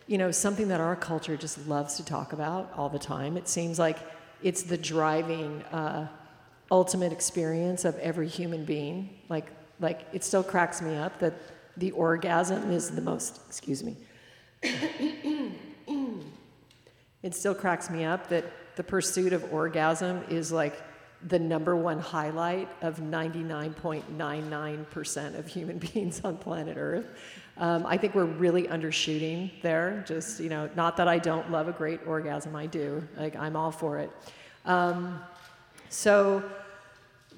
you 0.07 0.17
know 0.17 0.31
something 0.31 0.69
that 0.69 0.79
our 0.79 0.95
culture 0.95 1.37
just 1.37 1.67
loves 1.67 1.97
to 1.97 2.05
talk 2.05 2.33
about 2.33 2.73
all 2.75 2.89
the 2.89 2.97
time. 2.97 3.37
It 3.37 3.47
seems 3.47 3.77
like 3.77 3.99
it's 4.41 4.63
the 4.63 4.77
driving. 4.77 5.61
Uh, 5.71 6.07
ultimate 6.71 7.12
experience 7.12 7.86
of 7.86 7.97
every 8.00 8.27
human 8.27 8.65
being. 8.65 9.09
Like, 9.29 9.51
like 9.79 10.01
it 10.13 10.24
still 10.24 10.43
cracks 10.43 10.81
me 10.81 10.95
up 10.95 11.19
that 11.19 11.33
the 11.77 11.91
orgasm 11.91 12.71
is 12.71 12.89
the 12.89 13.01
most, 13.01 13.41
excuse 13.47 13.83
me. 13.83 13.95
it 17.24 17.36
still 17.36 17.55
cracks 17.55 17.89
me 17.89 18.03
up 18.03 18.27
that 18.29 18.45
the 18.75 18.83
pursuit 18.83 19.33
of 19.33 19.53
orgasm 19.53 20.24
is 20.29 20.51
like 20.51 20.81
the 21.27 21.39
number 21.39 21.75
one 21.75 22.00
highlight 22.00 22.69
of 22.81 23.00
99.99% 23.00 25.39
of 25.39 25.47
human 25.47 25.77
beings 25.79 26.21
on 26.24 26.38
planet 26.38 26.77
Earth. 26.77 27.07
Um, 27.57 27.86
I 27.88 27.97
think 27.97 28.13
we're 28.13 28.25
really 28.25 28.63
undershooting 28.63 29.51
there. 29.63 30.03
Just, 30.07 30.39
you 30.39 30.50
know, 30.50 30.69
not 30.75 30.95
that 30.97 31.07
I 31.07 31.17
don't 31.17 31.51
love 31.51 31.67
a 31.67 31.71
great 31.71 32.01
orgasm, 32.05 32.55
I 32.55 32.67
do. 32.67 33.03
Like, 33.17 33.36
I'm 33.36 33.55
all 33.55 33.71
for 33.71 33.97
it. 33.97 34.12
Um, 34.65 35.19
so, 35.89 36.43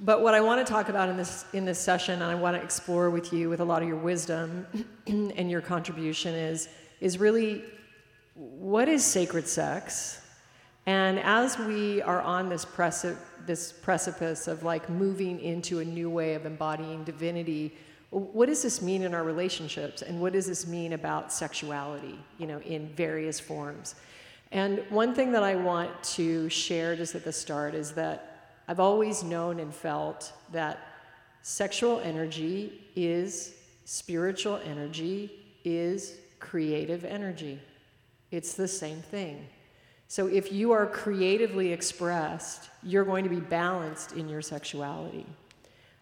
but 0.02 0.22
what 0.22 0.34
I 0.34 0.40
want 0.40 0.66
to 0.66 0.72
talk 0.72 0.88
about 0.90 1.10
in 1.10 1.18
this 1.18 1.46
in 1.54 1.66
this 1.66 1.80
session, 1.80 2.22
and 2.22 2.32
I 2.32 2.36
want 2.36 2.56
to 2.56 2.64
explore 2.64 3.10
with 3.10 3.34
you 3.34 3.50
with 3.50 3.60
a 3.60 3.66
lot 3.66 3.82
of 3.82 3.88
your 3.88 3.98
wisdom 3.98 4.66
and 5.08 5.52
your 5.52 5.62
contribution 5.62 6.34
is 6.34 6.70
is 7.02 7.18
really 7.18 7.64
what 8.36 8.88
is 8.88 9.04
sacred 9.04 9.48
sex, 9.48 10.22
and 10.86 11.20
as 11.20 11.58
we 11.58 12.02
are 12.02 12.22
on 12.22 12.48
this 12.48 12.64
preci- 12.64 13.18
this 13.46 13.74
precipice 13.74 14.48
of 14.48 14.64
like 14.64 14.90
moving 14.90 15.40
into 15.42 15.80
a 15.80 15.86
new 15.86 16.10
way 16.10 16.34
of 16.34 16.46
embodying 16.46 17.04
divinity, 17.04 17.76
what 18.10 18.46
does 18.46 18.64
this 18.64 18.82
mean 18.82 19.04
in 19.04 19.14
our 19.14 19.24
relationships, 19.24 20.02
and 20.02 20.22
what 20.22 20.32
does 20.32 20.48
this 20.48 20.66
mean 20.66 20.94
about 20.94 21.34
sexuality? 21.34 22.18
You 22.38 22.48
know, 22.48 22.60
in 22.62 22.88
various 22.90 23.40
forms. 23.40 23.96
And 24.52 24.84
one 24.90 25.14
thing 25.14 25.32
that 25.34 25.44
I 25.44 25.56
want 25.56 25.92
to 26.16 26.50
share 26.50 26.96
just 26.96 27.14
at 27.16 27.24
the 27.24 27.34
start 27.34 27.76
is 27.76 27.92
that 27.94 28.29
I've 28.70 28.80
always 28.80 29.24
known 29.24 29.60
and 29.60 29.74
felt 29.74 30.32
that 30.52 30.80
sexual 31.42 32.00
energy 32.02 32.80
is 32.96 33.56
spiritual 33.86 34.62
energy, 34.64 35.32
is 35.66 36.18
creative 36.40 37.04
energy. 37.04 37.60
It's 38.30 38.54
the 38.54 38.68
same 38.68 39.02
thing. 39.02 39.48
So 40.08 40.28
if 40.28 40.52
you 40.52 40.72
are 40.72 40.86
creatively 40.86 41.74
expressed, 41.74 42.70
you're 42.84 43.06
going 43.06 43.24
to 43.24 43.30
be 43.32 43.40
balanced 43.40 44.12
in 44.12 44.30
your 44.30 44.44
sexuality. 44.44 45.26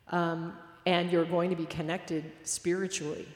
Um, 0.10 0.52
and 0.86 1.10
you're 1.10 1.24
going 1.24 1.50
to 1.50 1.56
be 1.56 1.68
connected 1.68 2.26
spiritually. 2.44 3.30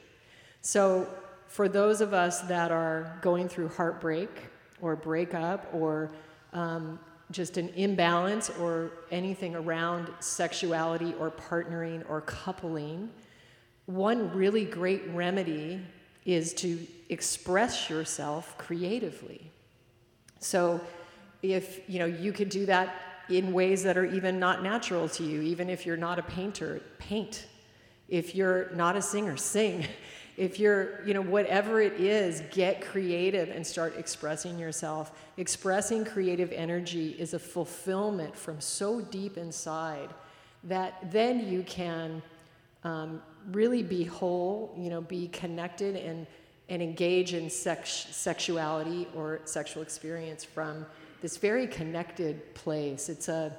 So, 0.61 1.07
for 1.47 1.69
those 1.69 2.01
of 2.01 2.13
us 2.13 2.41
that 2.41 2.71
are 2.71 3.17
going 3.21 3.47
through 3.47 3.69
heartbreak 3.69 4.29
or 4.81 4.95
breakup 4.95 5.69
or 5.73 6.11
um, 6.53 6.97
just 7.31 7.57
an 7.57 7.69
imbalance 7.69 8.49
or 8.49 8.91
anything 9.09 9.55
around 9.55 10.09
sexuality 10.19 11.13
or 11.19 11.31
partnering 11.31 12.07
or 12.09 12.21
coupling, 12.21 13.09
one 13.85 14.31
really 14.35 14.65
great 14.65 15.07
remedy 15.09 15.81
is 16.25 16.53
to 16.53 16.85
express 17.09 17.89
yourself 17.89 18.57
creatively. 18.57 19.51
So 20.39 20.81
if 21.41 21.89
you 21.89 21.99
know 21.99 22.05
you 22.05 22.31
could 22.31 22.49
do 22.49 22.65
that 22.67 22.95
in 23.29 23.53
ways 23.53 23.83
that 23.83 23.97
are 23.97 24.05
even 24.05 24.39
not 24.39 24.61
natural 24.61 25.07
to 25.09 25.23
you, 25.23 25.41
even 25.41 25.69
if 25.69 25.85
you're 25.85 25.97
not 25.97 26.19
a 26.19 26.23
painter, 26.23 26.81
paint. 26.99 27.45
If 28.09 28.35
you're 28.35 28.69
not 28.71 28.95
a 28.97 29.01
singer, 29.01 29.37
sing. 29.37 29.85
if 30.41 30.59
you're, 30.59 31.05
you 31.05 31.13
know, 31.13 31.21
whatever 31.21 31.79
it 31.81 31.99
is, 31.99 32.41
get 32.49 32.81
creative 32.81 33.49
and 33.49 33.65
start 33.65 33.95
expressing 33.95 34.57
yourself. 34.57 35.11
Expressing 35.37 36.03
creative 36.03 36.51
energy 36.51 37.11
is 37.19 37.35
a 37.35 37.39
fulfillment 37.39 38.35
from 38.35 38.59
so 38.59 39.01
deep 39.01 39.37
inside 39.37 40.09
that 40.63 41.11
then 41.11 41.47
you 41.47 41.61
can 41.61 42.23
um, 42.83 43.21
really 43.51 43.83
be 43.83 44.03
whole, 44.03 44.73
you 44.75 44.89
know, 44.89 45.01
be 45.01 45.27
connected 45.27 45.95
and, 45.95 46.25
and 46.69 46.81
engage 46.81 47.35
in 47.35 47.47
sex, 47.47 48.07
sexuality 48.09 49.07
or 49.15 49.41
sexual 49.45 49.83
experience 49.83 50.43
from 50.43 50.87
this 51.21 51.37
very 51.37 51.67
connected 51.67 52.55
place. 52.55 53.09
It's 53.09 53.29
a, 53.29 53.55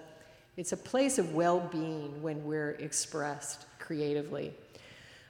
it's 0.57 0.73
a 0.73 0.77
place 0.77 1.21
of 1.21 1.33
well 1.33 1.61
being 1.61 2.21
when 2.21 2.45
we're 2.45 2.73
expressed 2.73 3.67
creatively. 3.79 4.53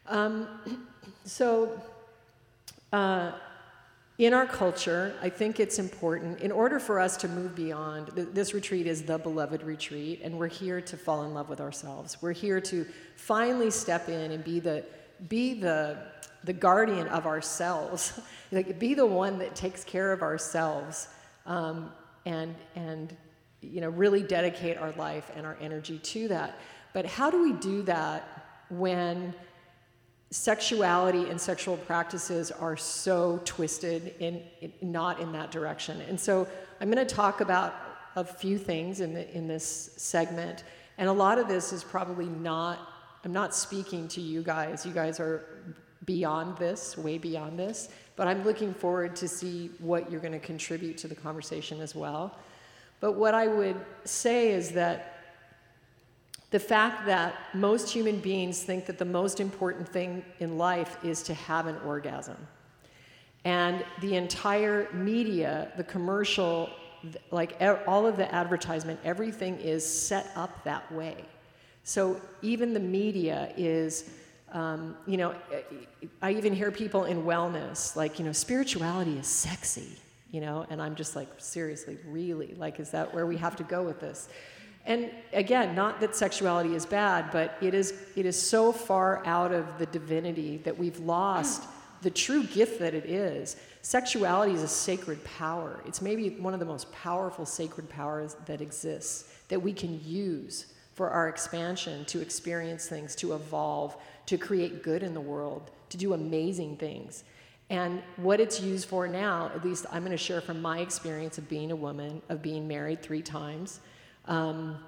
Um, 0.07 0.49
so, 1.25 1.81
uh, 2.93 3.33
in 4.19 4.35
our 4.35 4.47
culture, 4.47 5.15
I 5.23 5.31
think 5.31 5.59
it's 5.59 5.79
important, 5.79 6.41
in 6.41 6.53
order 6.53 6.79
for 6.79 7.01
us 7.01 7.17
to 7.19 7.29
move 7.29 7.55
beyond, 7.55 8.09
this 8.09 8.53
retreat 8.53 8.87
is 8.87 9.03
the 9.03 9.19
beloved 9.19 9.63
retreat, 9.63 10.21
and 10.23 10.39
we're 10.39 10.49
here 10.49 10.81
to 10.83 10.97
fall 10.97 11.25
in 11.25 11.33
love 11.33 11.49
with 11.49 11.61
ourselves. 11.61 12.19
We're 12.21 12.33
here 12.33 12.61
to 12.61 12.87
finally 13.17 13.71
step 13.71 14.09
in 14.09 14.33
and 14.33 14.45
be 14.45 14.61
the, 14.61 14.85
be 15.29 15.55
the, 15.55 15.99
the 16.45 16.53
guardian 16.53 17.09
of 17.09 17.27
ourselves, 17.27 18.21
like 18.53 18.79
be 18.79 18.95
the 18.95 19.07
one 19.07 19.39
that 19.39 19.57
takes 19.57 19.83
care 19.83 20.13
of 20.13 20.23
ourselves, 20.23 21.09
um, 21.47 21.91
and, 22.27 22.55
and 22.77 23.17
you 23.61 23.81
know, 23.81 23.89
really 23.89 24.23
dedicate 24.23 24.77
our 24.77 24.93
life 24.93 25.31
and 25.35 25.47
our 25.47 25.57
energy 25.61 25.99
to 25.99 26.29
that. 26.29 26.59
But 26.93 27.07
how 27.07 27.31
do 27.31 27.43
we 27.43 27.55
do 27.55 27.83
that 27.83 28.45
when 28.69 29.35
sexuality 30.33 31.29
and 31.29 31.39
sexual 31.39 31.77
practices 31.77 32.51
are 32.51 32.77
so 32.77 33.39
twisted 33.45 34.15
in, 34.19 34.43
in, 34.63 34.73
not 34.81 35.21
in 35.21 35.31
that 35.33 35.51
direction. 35.51 36.01
And 36.09 36.19
so 36.19 36.49
I'm 36.81 36.91
going 36.91 37.07
to 37.07 37.15
talk 37.15 37.43
about 37.43 37.75
a 38.17 38.25
few 38.25 38.57
things 38.57 39.01
in, 39.01 39.13
the, 39.13 39.31
in 39.37 39.47
this 39.47 39.91
segment. 39.97 40.65
And 40.97 41.11
a 41.11 41.13
lot 41.13 41.39
of 41.39 41.49
this 41.49 41.73
is 41.73 41.85
probably 41.85 42.27
not, 42.27 42.79
I'm 43.25 43.33
not 43.33 43.55
speaking 43.55 44.09
to 44.09 44.23
you 44.23 44.43
guys. 44.43 44.87
You 44.87 44.93
guys 44.93 45.21
are 45.21 45.45
beyond 46.07 46.57
this, 46.57 46.97
way 46.97 47.19
beyond 47.19 47.59
this. 47.59 47.91
But 48.17 48.27
I'm 48.27 48.43
looking 48.43 48.73
forward 48.73 49.15
to 49.17 49.29
see 49.29 49.71
what 49.81 50.11
you're 50.11 50.21
going 50.21 50.33
to 50.33 50.39
contribute 50.39 50.97
to 50.99 51.09
the 51.09 51.15
conversation 51.15 51.81
as 51.83 51.95
well. 51.95 52.39
But 53.01 53.13
what 53.13 53.35
I 53.35 53.49
would 53.49 53.77
say 54.05 54.53
is 54.53 54.71
that 54.71 55.12
the 56.53 56.61
fact 56.61 57.07
that 57.07 57.35
most 57.55 57.89
human 57.89 58.21
beings 58.21 58.63
think 58.63 58.85
that 58.87 58.99
the 58.99 59.05
most 59.07 59.41
important 59.41 59.89
thing 59.89 60.23
in 60.39 60.59
life 60.59 61.03
is 61.03 61.23
to 61.25 61.35
have 61.35 61.67
an 61.67 61.77
orgasm. 61.79 62.37
And 63.45 63.83
the 64.03 64.17
entire 64.17 64.93
media, 64.93 65.73
the 65.79 65.85
commercial, 65.85 66.69
like 67.31 67.61
all 67.87 68.07
of 68.07 68.19
the 68.19 68.33
advertisement, 68.33 69.01
everything 69.03 69.59
is 69.59 69.85
set 69.85 70.31
up 70.37 70.63
that 70.65 70.93
way. 70.93 71.25
So 71.85 72.21
even 72.43 72.75
the 72.75 72.81
media 72.81 73.53
is, 73.57 74.11
um, 74.53 74.95
you 75.07 75.17
know, 75.17 75.35
I 76.21 76.33
even 76.33 76.53
hear 76.53 76.71
people 76.71 77.05
in 77.05 77.25
wellness, 77.25 77.97
like, 77.97 78.19
you 78.19 78.27
know, 78.27 78.33
spirituality 78.33 79.19
is 79.19 79.27
sexy, 79.27 79.97
you 80.31 80.43
know, 80.43 80.67
and 80.69 80.83
I'm 80.83 80.95
just 80.97 81.17
like, 81.17 81.29
seriously, 81.39 81.97
really? 82.07 82.55
Like, 82.59 82.79
is 82.79 82.91
that 82.91 83.13
where 83.13 83.27
we 83.27 83.39
have 83.39 83.57
to 83.57 83.65
go 83.65 83.83
with 83.83 84.01
this? 84.01 84.29
And 84.85 85.11
again, 85.33 85.75
not 85.75 86.01
that 86.01 86.17
sexuality 86.17 86.75
is 86.75 86.85
bad, 86.85 87.31
but 87.31 87.57
it 87.61 87.73
is, 87.73 87.95
it 88.17 88.27
is 88.27 88.41
so 88.41 88.73
far 88.73 89.25
out 89.25 89.53
of 89.53 89.79
the 89.79 89.87
divinity 89.87 90.59
that 90.59 90.77
we've 90.77 90.99
lost 90.99 91.63
the 92.03 92.11
true 92.11 92.43
gift 92.45 92.81
that 92.81 92.95
it 92.95 93.07
is. 93.07 93.57
Sexuality 93.83 94.53
is 94.53 94.63
a 94.63 94.69
sacred 94.69 95.23
power. 95.25 95.83
It's 95.87 96.03
maybe 96.03 96.31
one 96.31 96.53
of 96.53 96.61
the 96.61 96.67
most 96.67 96.91
powerful 96.93 97.47
sacred 97.47 97.89
powers 97.89 98.37
that 98.47 98.61
exists 98.61 99.33
that 99.49 99.61
we 99.61 99.73
can 99.73 100.01
use 100.05 100.67
for 100.95 101.11
our 101.11 101.29
expansion, 101.29 102.05
to 102.07 102.21
experience 102.21 102.87
things, 102.87 103.15
to 103.17 103.35
evolve, 103.35 103.97
to 104.27 104.37
create 104.37 104.83
good 104.83 105.03
in 105.03 105.15
the 105.15 105.21
world, 105.21 105.71
to 105.89 105.97
do 105.97 106.13
amazing 106.13 106.77
things. 106.77 107.25
And 107.71 108.03
what 108.17 108.41
it's 108.41 108.61
used 108.61 108.89
for 108.89 109.09
now, 109.09 109.51
at 109.55 109.65
least 109.65 109.87
I'm 109.91 110.03
going 110.03 110.13
to 110.13 110.19
share 110.19 110.41
from 110.41 110.61
my 110.61 110.81
experience 110.81 111.39
of 111.39 111.49
being 111.49 111.71
a 111.71 111.77
woman, 111.77 112.21
of 112.29 112.43
being 112.43 112.69
married 112.69 113.03
three 113.03 113.23
times. 113.23 113.81
Um, 114.27 114.79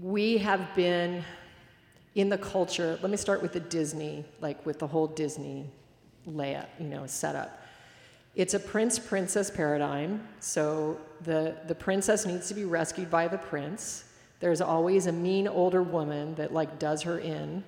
we 0.00 0.38
have 0.38 0.74
been 0.74 1.24
in 2.14 2.28
the 2.28 2.38
culture, 2.38 2.98
let 3.02 3.10
me 3.10 3.16
start 3.16 3.42
with 3.42 3.52
the 3.52 3.60
Disney, 3.60 4.24
like 4.40 4.64
with 4.64 4.78
the 4.78 4.86
whole 4.86 5.06
Disney 5.06 5.66
layout, 6.26 6.68
you 6.78 6.86
know, 6.86 7.06
setup. 7.06 7.60
It's 8.34 8.54
a 8.54 8.58
prince 8.58 8.98
princess 8.98 9.50
paradigm. 9.50 10.26
So 10.40 10.98
the, 11.22 11.56
the 11.66 11.74
princess 11.74 12.26
needs 12.26 12.48
to 12.48 12.54
be 12.54 12.64
rescued 12.64 13.10
by 13.10 13.28
the 13.28 13.38
prince. 13.38 14.04
There's 14.40 14.60
always 14.60 15.06
a 15.06 15.12
mean 15.12 15.46
older 15.46 15.82
woman 15.82 16.34
that 16.34 16.52
like 16.52 16.78
does 16.78 17.02
her 17.02 17.18
in. 17.18 17.62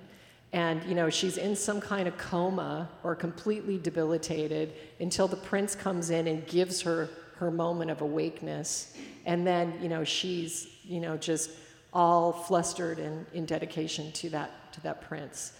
And 0.52 0.82
you 0.84 0.94
know, 0.94 1.10
she's 1.10 1.38
in 1.38 1.54
some 1.54 1.80
kind 1.80 2.08
of 2.08 2.16
coma 2.18 2.88
or 3.04 3.14
completely 3.14 3.78
debilitated 3.78 4.72
until 5.00 5.28
the 5.28 5.36
prince 5.36 5.74
comes 5.74 6.10
in 6.10 6.26
and 6.26 6.46
gives 6.46 6.80
her 6.82 7.08
her 7.38 7.50
moment 7.50 7.90
of 7.90 8.00
awakeness. 8.00 8.94
And 9.24 9.46
then, 9.46 9.78
you 9.80 9.88
know, 9.88 10.04
she's, 10.04 10.68
you 10.84 11.00
know, 11.00 11.16
just 11.16 11.50
all 11.92 12.32
flustered 12.32 12.98
and 12.98 13.26
in 13.32 13.46
dedication 13.46 14.12
to 14.12 14.30
that 14.30 14.72
to 14.72 14.80
that 14.82 15.02
prince. 15.02 15.52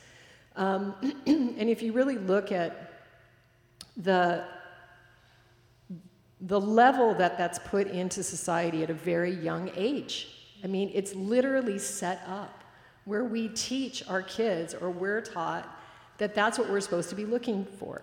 Um, 0.57 0.95
and 1.27 1.69
if 1.69 1.83
you 1.83 1.93
really 1.93 2.19
look 2.19 2.53
at 2.53 2.93
the 3.97 4.45
the 6.41 6.61
level 6.61 7.15
that 7.15 7.39
that's 7.39 7.59
put 7.59 7.87
into 7.87 8.23
society 8.23 8.83
at 8.83 8.91
a 8.91 8.95
very 8.95 9.33
young 9.33 9.71
age. 9.75 10.29
I 10.63 10.67
mean, 10.67 10.91
it's 10.95 11.15
literally 11.15 11.79
set 11.79 12.23
up 12.27 12.63
where 13.05 13.25
we 13.25 13.49
teach 13.49 14.07
our 14.09 14.23
kids 14.23 14.75
or 14.75 14.91
we're 14.91 15.23
taught 15.23 15.67
that 16.19 16.35
that's 16.35 16.59
what 16.59 16.69
we're 16.69 16.81
supposed 16.81 17.09
to 17.11 17.15
be 17.15 17.25
looking 17.25 17.65
for. 17.65 18.03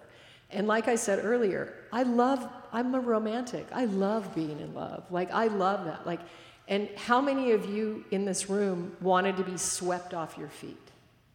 And 0.54 0.68
like 0.68 0.88
I 0.88 0.96
said 0.96 1.24
earlier, 1.24 1.74
I 1.92 2.04
love, 2.04 2.48
I'm 2.72 2.96
a 2.96 3.00
romantic. 3.00 3.68
I 3.74 3.86
love 3.86 4.34
being 4.36 4.60
in 4.60 4.74
love. 4.74 5.04
Like, 5.12 5.32
I 5.32 5.48
love 5.48 5.86
that. 5.86 6.06
Like, 6.06 6.20
and 6.68 6.90
how 6.96 7.20
many 7.20 7.52
of 7.52 7.66
you 7.66 8.06
in 8.12 8.26
this 8.26 8.50
room 8.50 8.96
wanted 9.02 9.38
to 9.38 9.44
be 9.44 9.58
swept 9.58 10.14
off 10.14 10.38
your 10.38 10.48
feet? 10.48 10.78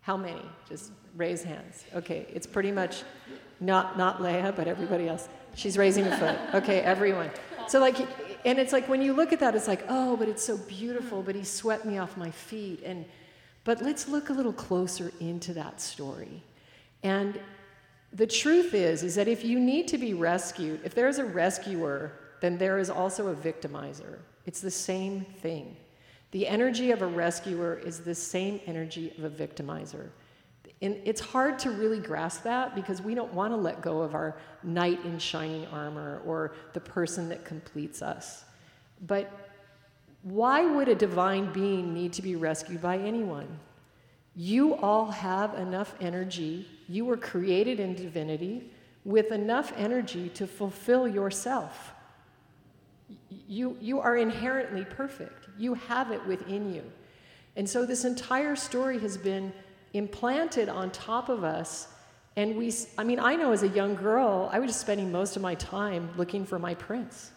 How 0.01 0.17
many? 0.17 0.43
Just 0.69 0.91
raise 1.17 1.43
hands. 1.43 1.85
Okay, 1.95 2.27
it's 2.33 2.47
pretty 2.47 2.73
much 2.73 3.03
not, 3.61 3.99
not 3.99 4.23
Leah, 4.23 4.55
but 4.57 4.67
everybody 4.67 5.09
else. 5.09 5.29
She's 5.55 5.77
raising 5.77 6.07
a 6.07 6.17
foot. 6.17 6.39
Okay, 6.55 6.81
everyone. 6.81 7.31
So, 7.67 7.81
like, 7.81 7.99
and 8.47 8.59
it's 8.59 8.73
like 8.73 8.89
when 8.89 9.03
you 9.03 9.13
look 9.13 9.33
at 9.33 9.41
that, 9.41 9.55
it's 9.55 9.69
like, 9.69 9.85
oh, 9.89 10.17
but 10.17 10.29
it's 10.29 10.45
so 10.45 10.57
beautiful, 10.57 11.23
but 11.23 11.35
he 11.35 11.45
swept 11.45 11.85
me 11.85 11.99
off 11.99 12.17
my 12.17 12.31
feet. 12.31 12.83
And, 12.85 13.05
but 13.65 13.83
let's 13.83 14.09
look 14.09 14.31
a 14.31 14.33
little 14.33 14.53
closer 14.53 15.13
into 15.21 15.53
that 15.55 15.81
story. 15.81 16.43
And 17.03 17.38
the 18.12 18.27
truth 18.27 18.75
is, 18.75 19.03
is 19.03 19.14
that 19.16 19.29
if 19.29 19.44
you 19.44 19.59
need 19.59 19.88
to 19.88 19.99
be 19.99 20.14
rescued, 20.14 20.81
if 20.85 20.94
there's 20.94 21.18
a 21.18 21.25
rescuer, 21.25 22.12
then 22.40 22.57
there 22.57 22.79
is 22.79 22.90
also 22.90 23.29
a 23.29 23.35
victimizer. 23.35 24.18
It's 24.47 24.61
the 24.61 24.71
same 24.71 25.27
thing. 25.42 25.77
The 26.31 26.47
energy 26.47 26.90
of 26.90 27.03
a 27.03 27.07
rescuer 27.07 27.81
is 27.85 28.01
the 28.01 28.14
same 28.14 28.61
energy 28.66 29.12
of 29.18 29.25
a 29.25 29.31
victimizer. 29.31 30.09
And 30.81 31.01
it's 31.05 31.21
hard 31.21 31.59
to 31.61 31.71
really 31.71 31.99
grasp 31.99 32.44
that 32.44 32.75
because 32.75 33.03
we 33.03 33.14
don't 33.14 33.33
want 33.33 33.53
to 33.53 33.57
let 33.57 33.83
go 33.83 34.01
of 34.01 34.14
our 34.14 34.37
knight 34.62 35.05
in 35.05 35.18
shining 35.18 35.66
armor 35.66 36.23
or 36.25 36.53
the 36.73 36.81
person 36.81 37.29
that 37.31 37.44
completes 37.44 38.01
us. 38.01 38.44
But 39.07 39.31
why 40.23 40.64
would 40.64 40.88
a 40.88 40.94
divine 40.94 41.53
being 41.53 41.94
need 41.94 42.12
to 42.14 42.23
be 42.23 42.37
rescued 42.37 42.81
by 42.81 42.99
anyone? 42.99 43.49
You 44.37 44.77
all 44.77 45.11
have 45.11 45.55
enough 45.55 45.94
energy. 46.01 46.66
You 46.88 47.05
were 47.05 47.16
created 47.16 47.81
in 47.81 47.94
divinity 47.94 48.70
with 49.05 49.31
enough 49.31 49.72
energy 49.77 50.31
to 50.31 50.46
fulfill 50.46 51.07
yourself. 51.07 51.92
You, 53.46 53.77
you 53.81 54.01
are 54.01 54.16
inherently 54.16 54.85
perfect. 54.85 55.48
You 55.59 55.74
have 55.74 56.11
it 56.11 56.24
within 56.27 56.72
you. 56.74 56.83
And 57.57 57.68
so 57.68 57.85
this 57.85 58.05
entire 58.05 58.57
story 58.57 58.98
has 59.01 59.16
been 59.16 59.53
implanted 59.92 60.68
on 60.68 60.90
top 60.90 61.29
of 61.29 61.44
us. 61.44 61.88
And 62.37 62.57
we, 62.57 62.72
I 62.96 63.05
mean, 63.05 63.18
I 63.18 63.35
know 63.35 63.53
as 63.53 63.62
a 63.62 63.68
young 63.68 63.94
girl, 63.94 64.48
I 64.53 64.59
was 64.61 64.77
spending 64.77 65.11
most 65.11 65.37
of 65.37 65.42
my 65.42 65.55
time 65.57 66.11
looking 66.16 66.46
for 66.46 66.59
my 66.59 66.74
prince. 66.74 67.33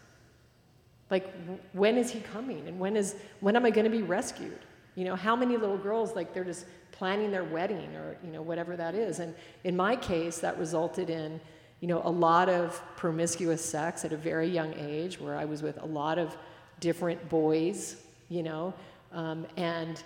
Like, 1.09 1.33
when 1.73 1.97
is 1.97 2.11
he 2.11 2.19
coming? 2.19 2.67
And 2.67 2.79
when 2.79 2.95
is, 2.95 3.15
when 3.39 3.55
am 3.55 3.65
I 3.65 3.71
going 3.71 3.85
to 3.85 3.91
be 3.91 4.03
rescued? 4.03 4.59
You 4.95 5.05
know, 5.05 5.15
how 5.15 5.35
many 5.35 5.57
little 5.57 5.77
girls, 5.77 6.15
like, 6.15 6.33
they're 6.33 6.43
just 6.43 6.65
planning 7.01 7.31
their 7.31 7.43
wedding 7.43 7.95
or, 7.95 8.15
you 8.23 8.31
know, 8.31 8.43
whatever 8.43 8.77
that 8.77 8.93
is. 8.93 9.17
And 9.17 9.33
in 9.63 9.75
my 9.75 9.95
case, 9.95 10.37
that 10.37 10.59
resulted 10.59 11.09
in, 11.09 11.41
you 11.79 11.87
know, 11.87 11.99
a 12.05 12.11
lot 12.11 12.47
of 12.47 12.79
promiscuous 12.95 13.65
sex 13.65 14.05
at 14.05 14.13
a 14.13 14.17
very 14.17 14.47
young 14.47 14.71
age 14.77 15.19
where 15.19 15.35
I 15.35 15.45
was 15.45 15.63
with 15.63 15.81
a 15.81 15.85
lot 15.87 16.19
of 16.19 16.37
different 16.79 17.27
boys, 17.27 17.95
you 18.29 18.43
know, 18.43 18.75
um, 19.13 19.47
and, 19.57 20.03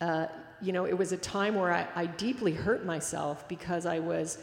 uh, 0.00 0.26
you 0.60 0.72
know, 0.72 0.84
it 0.84 0.96
was 0.96 1.10
a 1.10 1.16
time 1.16 1.56
where 1.56 1.72
I, 1.72 1.88
I 1.96 2.06
deeply 2.06 2.52
hurt 2.52 2.86
myself 2.86 3.48
because 3.48 3.84
I 3.84 3.98
was, 3.98 4.38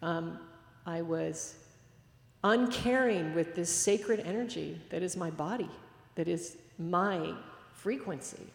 um, 0.00 0.38
I 0.86 1.02
was 1.02 1.56
uncaring 2.44 3.34
with 3.34 3.54
this 3.54 3.68
sacred 3.68 4.20
energy 4.20 4.80
that 4.88 5.02
is 5.02 5.18
my 5.18 5.28
body, 5.28 5.68
that 6.14 6.28
is 6.28 6.56
my 6.78 7.34
frequency. 7.74 8.46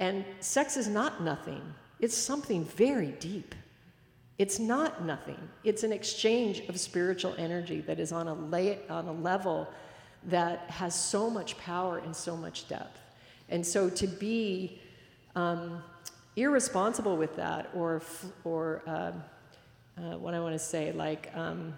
And 0.00 0.24
sex 0.40 0.76
is 0.76 0.88
not 0.88 1.22
nothing, 1.22 1.62
it's 2.00 2.16
something 2.16 2.64
very 2.64 3.12
deep. 3.12 3.54
It's 4.38 4.60
not 4.60 5.04
nothing. 5.04 5.48
It's 5.64 5.82
an 5.82 5.92
exchange 5.92 6.60
of 6.68 6.78
spiritual 6.78 7.34
energy 7.38 7.80
that 7.80 7.98
is 7.98 8.12
on 8.12 8.28
a, 8.28 8.34
lay, 8.34 8.78
on 8.88 9.08
a 9.08 9.12
level 9.12 9.66
that 10.24 10.70
has 10.70 10.94
so 10.94 11.28
much 11.28 11.58
power 11.58 11.98
and 11.98 12.14
so 12.14 12.36
much 12.36 12.68
depth. 12.68 13.00
And 13.48 13.66
so 13.66 13.90
to 13.90 14.06
be 14.06 14.80
um, 15.34 15.82
irresponsible 16.36 17.16
with 17.16 17.34
that, 17.34 17.68
or, 17.74 18.00
or 18.44 18.82
um, 18.86 19.24
uh, 19.96 20.16
what 20.18 20.34
I 20.34 20.40
want 20.40 20.54
to 20.54 20.58
say, 20.58 20.92
like, 20.92 21.32
um, 21.34 21.76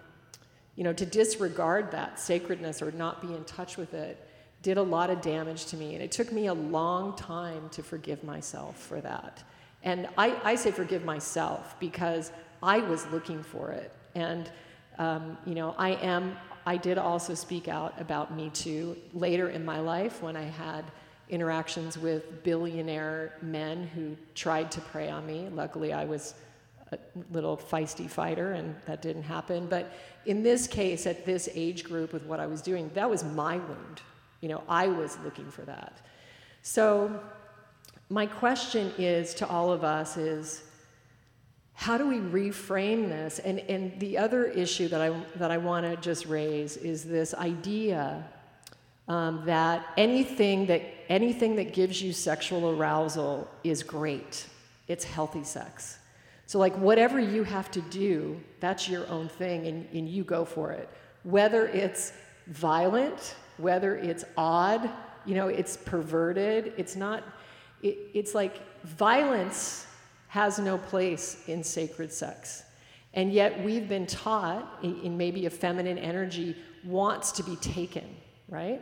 you 0.77 0.85
know, 0.85 0.93
to 0.93 1.07
disregard 1.07 1.91
that 1.93 2.21
sacredness 2.21 2.83
or 2.83 2.91
not 2.93 3.23
be 3.23 3.29
in 3.35 3.45
touch 3.45 3.79
with 3.79 3.95
it 3.95 4.29
did 4.63 4.77
a 4.77 4.83
lot 4.83 5.11
of 5.11 5.21
damage 5.21 5.67
to 5.67 5.77
me. 5.77 5.95
And 5.95 6.03
it 6.03 6.13
took 6.13 6.33
me 6.33 6.47
a 6.47 6.55
long 6.55 7.17
time 7.17 7.69
to 7.71 7.83
forgive 7.83 8.23
myself 8.25 8.79
for 8.79 9.01
that. 9.01 9.43
And 9.83 10.09
I, 10.19 10.37
I 10.45 10.55
say 10.55 10.71
forgive 10.71 11.05
myself 11.05 11.77
because 11.81 12.33
I 12.63 12.79
was 12.79 13.07
looking 13.07 13.43
for 13.43 13.71
it. 13.71 13.93
And, 14.15 14.51
um, 14.99 15.39
you 15.47 15.55
know, 15.55 15.75
I 15.79 15.91
am, 15.91 16.37
I 16.67 16.77
did 16.77 16.99
also 16.99 17.35
speak 17.35 17.69
out 17.69 17.99
about 17.99 18.35
Me 18.35 18.51
Too 18.51 18.97
later 19.15 19.49
in 19.49 19.65
my 19.65 19.81
life 19.81 20.23
when 20.23 20.37
I 20.37 20.43
had 20.43 20.85
interactions 21.31 21.97
with 21.97 22.43
billionaire 22.43 23.37
men 23.41 23.87
who 23.95 24.17
tried 24.35 24.71
to 24.73 24.81
prey 24.81 25.09
on 25.09 25.25
me. 25.27 25.49
Luckily, 25.51 25.93
I 25.93 26.05
was 26.05 26.35
a 26.93 26.99
little 27.31 27.57
feisty 27.57 28.11
fighter 28.11 28.53
and 28.53 28.75
that 28.87 29.01
didn't 29.01 29.23
happen. 29.23 29.67
But 29.67 29.93
in 30.27 30.43
this 30.43 30.67
case, 30.67 31.07
at 31.07 31.25
this 31.25 31.49
age 31.55 31.85
group 31.85 32.13
with 32.13 32.25
what 32.25 32.41
I 32.41 32.47
was 32.47 32.61
doing, 32.61 32.91
that 32.95 33.09
was 33.09 33.25
my 33.25 33.57
wound. 33.57 34.03
You 34.41 34.49
know, 34.49 34.63
I 34.69 34.89
was 34.89 35.19
looking 35.25 35.51
for 35.51 35.63
that. 35.63 35.99
So, 36.63 37.21
my 38.09 38.27
question 38.27 38.93
is 38.99 39.35
to 39.35 39.49
all 39.49 39.73
of 39.73 39.85
us 39.85 40.17
is 40.17 40.65
how 41.75 41.97
do 41.97 42.07
we 42.07 42.17
reframe 42.17 43.09
this? 43.09 43.39
And, 43.39 43.61
and 43.61 43.99
the 44.01 44.19
other 44.19 44.45
issue 44.45 44.89
that 44.89 45.01
I, 45.01 45.19
that 45.37 45.51
I 45.51 45.57
want 45.59 45.87
to 45.87 45.97
just 45.97 46.27
raise 46.27 46.77
is 46.77 47.05
this 47.05 47.33
idea 47.33 48.23
um, 49.09 49.43
that 49.47 49.87
anything 49.97 50.67
that 50.67 50.83
anything 51.09 51.57
that 51.57 51.73
gives 51.73 52.01
you 52.01 52.13
sexual 52.13 52.71
arousal 52.71 53.49
is 53.65 53.83
great. 53.83 54.47
It's 54.89 55.05
healthy 55.05 55.43
sex. 55.43 55.99
So 56.47 56.59
like 56.59 56.77
whatever 56.77 57.19
you 57.19 57.45
have 57.45 57.71
to 57.73 57.81
do, 57.81 58.41
that's 58.61 58.89
your 58.89 59.07
own 59.09 59.29
thing, 59.29 59.67
and, 59.67 59.89
and 59.93 60.09
you 60.09 60.23
go 60.23 60.45
for 60.45 60.73
it. 60.73 60.89
Whether 61.23 61.67
it's 61.67 62.13
violent, 62.47 63.37
whether 63.61 63.97
it's 63.97 64.25
odd, 64.37 64.91
you 65.25 65.35
know, 65.35 65.49
it's 65.49 65.77
perverted. 65.77 66.73
It's 66.77 66.97
not. 66.97 67.25
It, 67.83 67.99
it's 68.15 68.35
like 68.35 68.61
violence 68.85 69.87
has 70.29 70.59
no 70.59 70.79
place 70.79 71.43
in 71.49 71.63
sacred 71.65 72.13
sex. 72.13 72.65
And 73.15 73.33
yet 73.33 73.65
we've 73.65 73.89
been 73.89 74.07
taught 74.07 74.79
in, 74.83 75.01
in 75.01 75.17
maybe 75.17 75.47
a 75.47 75.51
feminine 75.51 75.99
energy 75.99 76.57
wants 76.85 77.33
to 77.33 77.43
be 77.43 77.57
taken, 77.57 78.05
right? 78.49 78.81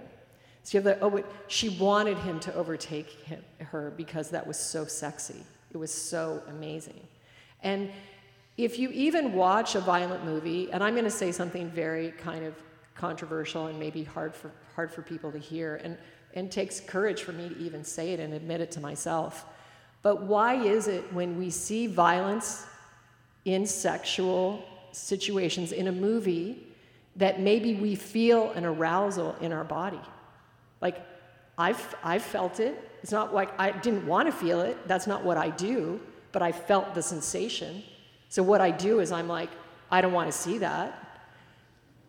So 0.62 0.76
you 0.76 0.84
have 0.84 1.00
the, 1.00 1.04
oh, 1.04 1.24
she 1.46 1.70
wanted 1.70 2.18
him 2.18 2.38
to 2.40 2.54
overtake 2.54 3.08
him, 3.24 3.42
her 3.58 3.92
because 3.96 4.28
that 4.30 4.46
was 4.46 4.58
so 4.58 4.84
sexy. 4.84 5.42
It 5.72 5.78
was 5.78 5.92
so 5.92 6.42
amazing. 6.48 7.00
And 7.62 7.90
if 8.58 8.78
you 8.78 8.90
even 8.90 9.32
watch 9.32 9.74
a 9.74 9.80
violent 9.80 10.24
movie, 10.24 10.70
and 10.70 10.84
I'm 10.84 10.94
going 10.94 11.04
to 11.04 11.10
say 11.10 11.32
something 11.32 11.70
very 11.70 12.10
kind 12.10 12.44
of 12.44 12.54
controversial 12.98 13.68
and 13.68 13.78
maybe 13.78 14.04
hard 14.04 14.34
for, 14.34 14.50
hard 14.74 14.92
for 14.92 15.02
people 15.02 15.32
to 15.32 15.38
hear, 15.38 15.80
and, 15.82 15.96
and 16.34 16.52
takes 16.52 16.80
courage 16.80 17.22
for 17.22 17.32
me 17.32 17.48
to 17.48 17.58
even 17.58 17.82
say 17.82 18.12
it 18.12 18.20
and 18.20 18.34
admit 18.34 18.60
it 18.60 18.70
to 18.72 18.80
myself. 18.80 19.46
But 20.02 20.22
why 20.22 20.54
is 20.54 20.86
it 20.88 21.10
when 21.12 21.38
we 21.38 21.48
see 21.50 21.86
violence 21.86 22.66
in 23.44 23.66
sexual 23.66 24.62
situations 24.92 25.72
in 25.72 25.88
a 25.88 25.92
movie 25.92 26.66
that 27.16 27.40
maybe 27.40 27.74
we 27.74 27.94
feel 27.94 28.52
an 28.52 28.64
arousal 28.64 29.36
in 29.40 29.52
our 29.52 29.64
body. 29.64 30.00
Like, 30.80 31.04
I've, 31.56 31.94
I've 32.04 32.22
felt 32.22 32.60
it. 32.60 32.90
It's 33.02 33.12
not 33.12 33.34
like 33.34 33.58
I 33.58 33.72
didn't 33.72 34.06
want 34.06 34.26
to 34.26 34.32
feel 34.32 34.60
it. 34.60 34.76
That's 34.86 35.06
not 35.06 35.24
what 35.24 35.36
I 35.36 35.50
do, 35.50 36.00
but 36.30 36.42
I 36.42 36.52
felt 36.52 36.94
the 36.94 37.02
sensation. 37.02 37.82
So, 38.28 38.42
what 38.42 38.60
I 38.60 38.70
do 38.70 39.00
is 39.00 39.10
I'm 39.10 39.28
like, 39.28 39.50
I 39.90 40.00
don't 40.00 40.12
want 40.12 40.30
to 40.30 40.36
see 40.36 40.58
that. 40.58 41.07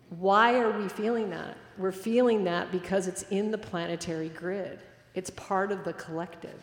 Why 0.10 0.60
are 0.60 0.72
we 0.72 0.90
feeling 0.90 1.30
that? 1.30 1.58
We're 1.78 1.92
feeling 1.92 2.44
that 2.46 2.72
because 2.72 3.08
it's 3.08 3.24
in 3.24 3.52
the 3.52 3.58
planetary 3.58 4.30
grid, 4.30 4.80
it's 5.16 5.30
part 5.32 5.72
of 5.72 5.84
the 5.84 5.94
collective. 5.94 6.62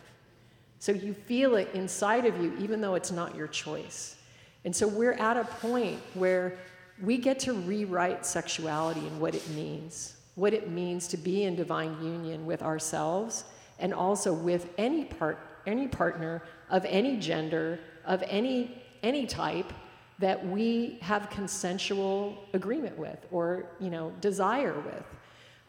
So, 0.79 0.91
you 0.91 1.13
feel 1.13 1.55
it 1.55 1.69
inside 1.73 2.25
of 2.25 2.39
you, 2.41 2.55
even 2.59 2.81
though 2.81 2.93
it's 2.93 3.11
not 3.11 3.35
your 3.35 3.47
choice. 3.47 4.15
And 4.63 4.75
so, 4.75 4.87
we're 4.87 5.13
at 5.13 5.37
a 5.37 5.43
point 5.43 5.99
where 6.13 6.59
we 7.01 7.17
get 7.17 7.39
to 7.39 7.53
rewrite 7.53 8.25
sexuality 8.25 9.05
and 9.07 9.19
what 9.19 9.33
it 9.33 9.47
means 9.49 10.17
what 10.37 10.53
it 10.53 10.69
means 10.69 11.07
to 11.07 11.17
be 11.17 11.43
in 11.45 11.55
divine 11.55 11.97
union 11.99 12.45
with 12.45 12.61
ourselves 12.61 13.43
and 13.79 13.91
also 13.91 14.31
with 14.31 14.69
any 14.77 15.03
part 15.03 15.39
any 15.65 15.87
partner 15.87 16.43
of 16.69 16.85
any 16.85 17.17
gender 17.17 17.79
of 18.05 18.23
any 18.27 18.83
any 19.01 19.25
type 19.25 19.73
that 20.19 20.45
we 20.47 20.97
have 21.01 21.29
consensual 21.29 22.45
agreement 22.53 22.97
with 22.97 23.25
or 23.31 23.65
you 23.79 23.89
know 23.89 24.11
desire 24.21 24.79
with. 24.79 25.03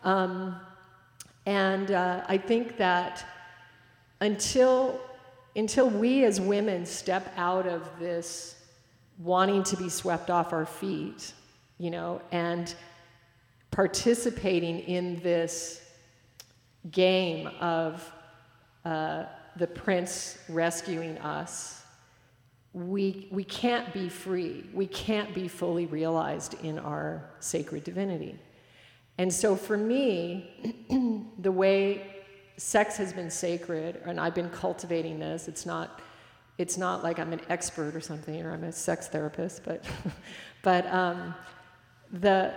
Um, 0.05 0.57
and 1.47 1.93
uh, 1.93 2.23
i 2.29 2.37
think 2.37 2.77
that 2.77 3.25
until 4.21 5.01
until 5.57 5.89
we 5.89 6.25
as 6.25 6.41
women 6.41 6.85
step 6.85 7.33
out 7.37 7.67
of 7.67 7.89
this 7.99 8.57
wanting 9.19 9.63
to 9.63 9.77
be 9.77 9.89
swept 9.89 10.29
off 10.29 10.53
our 10.53 10.67
feet 10.67 11.33
you 11.79 11.91
know 11.91 12.21
and 12.33 12.75
participating 13.71 14.81
in 14.81 15.21
this 15.23 15.81
game 16.91 17.49
of 17.61 18.13
uh, 18.85 19.25
the 19.57 19.67
prince 19.67 20.39
rescuing 20.49 21.19
us, 21.19 21.78
we, 22.73 23.29
we 23.31 23.45
can't 23.45 23.93
be 23.93 24.09
free. 24.09 24.65
We 24.73 24.87
can't 24.87 25.35
be 25.35 25.49
fully 25.49 25.87
realized 25.87 26.55
in 26.63 26.79
our 26.79 27.31
sacred 27.41 27.85
divinity. 27.85 28.39
And 29.17 29.33
so 29.33 29.57
for 29.57 29.77
me, 29.77 30.85
the 31.39 31.51
way 31.51 32.17
sex 32.57 32.97
has 32.97 33.13
been 33.13 33.31
sacred, 33.31 34.01
and 34.05 34.21
I've 34.21 34.35
been 34.35 34.51
cultivating 34.51 35.19
this, 35.19 35.49
it's 35.49 35.67
not, 35.67 36.01
it's 36.59 36.77
not 36.77 37.03
like 37.03 37.19
I'm 37.19 37.33
an 37.33 37.41
expert 37.49 37.95
or 37.97 38.01
something, 38.01 38.45
or 38.45 38.53
I'm 38.53 38.65
a 38.65 38.73
sex 38.73 39.09
therapist, 39.09 39.65
but, 39.65 39.85
but 40.63 40.87
um, 40.93 41.35
the, 42.13 42.53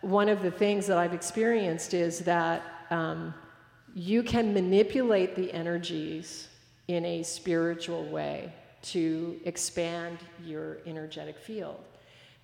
one 0.00 0.28
of 0.28 0.42
the 0.42 0.50
things 0.50 0.86
that 0.86 0.96
I've 0.96 1.14
experienced 1.14 1.92
is 1.92 2.20
that 2.20 2.62
um, 2.90 3.34
you 3.94 4.22
can 4.22 4.54
manipulate 4.54 5.34
the 5.34 5.52
energies 5.52 6.48
in 6.88 7.04
a 7.04 7.22
spiritual 7.22 8.04
way 8.04 8.52
to 8.92 9.40
expand 9.44 10.18
your 10.44 10.78
energetic 10.86 11.38
field. 11.38 11.82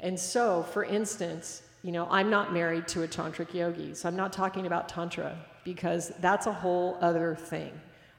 And 0.00 0.18
so, 0.18 0.62
for 0.64 0.84
instance, 0.84 1.62
you 1.82 1.92
know, 1.92 2.06
I'm 2.10 2.30
not 2.30 2.52
married 2.52 2.88
to 2.88 3.02
a 3.02 3.08
tantric 3.08 3.54
yogi, 3.54 3.94
so 3.94 4.08
I'm 4.08 4.16
not 4.16 4.32
talking 4.32 4.66
about 4.66 4.88
tantra 4.88 5.36
because 5.64 6.12
that's 6.20 6.46
a 6.46 6.52
whole 6.52 6.98
other 7.00 7.34
thing. 7.34 7.72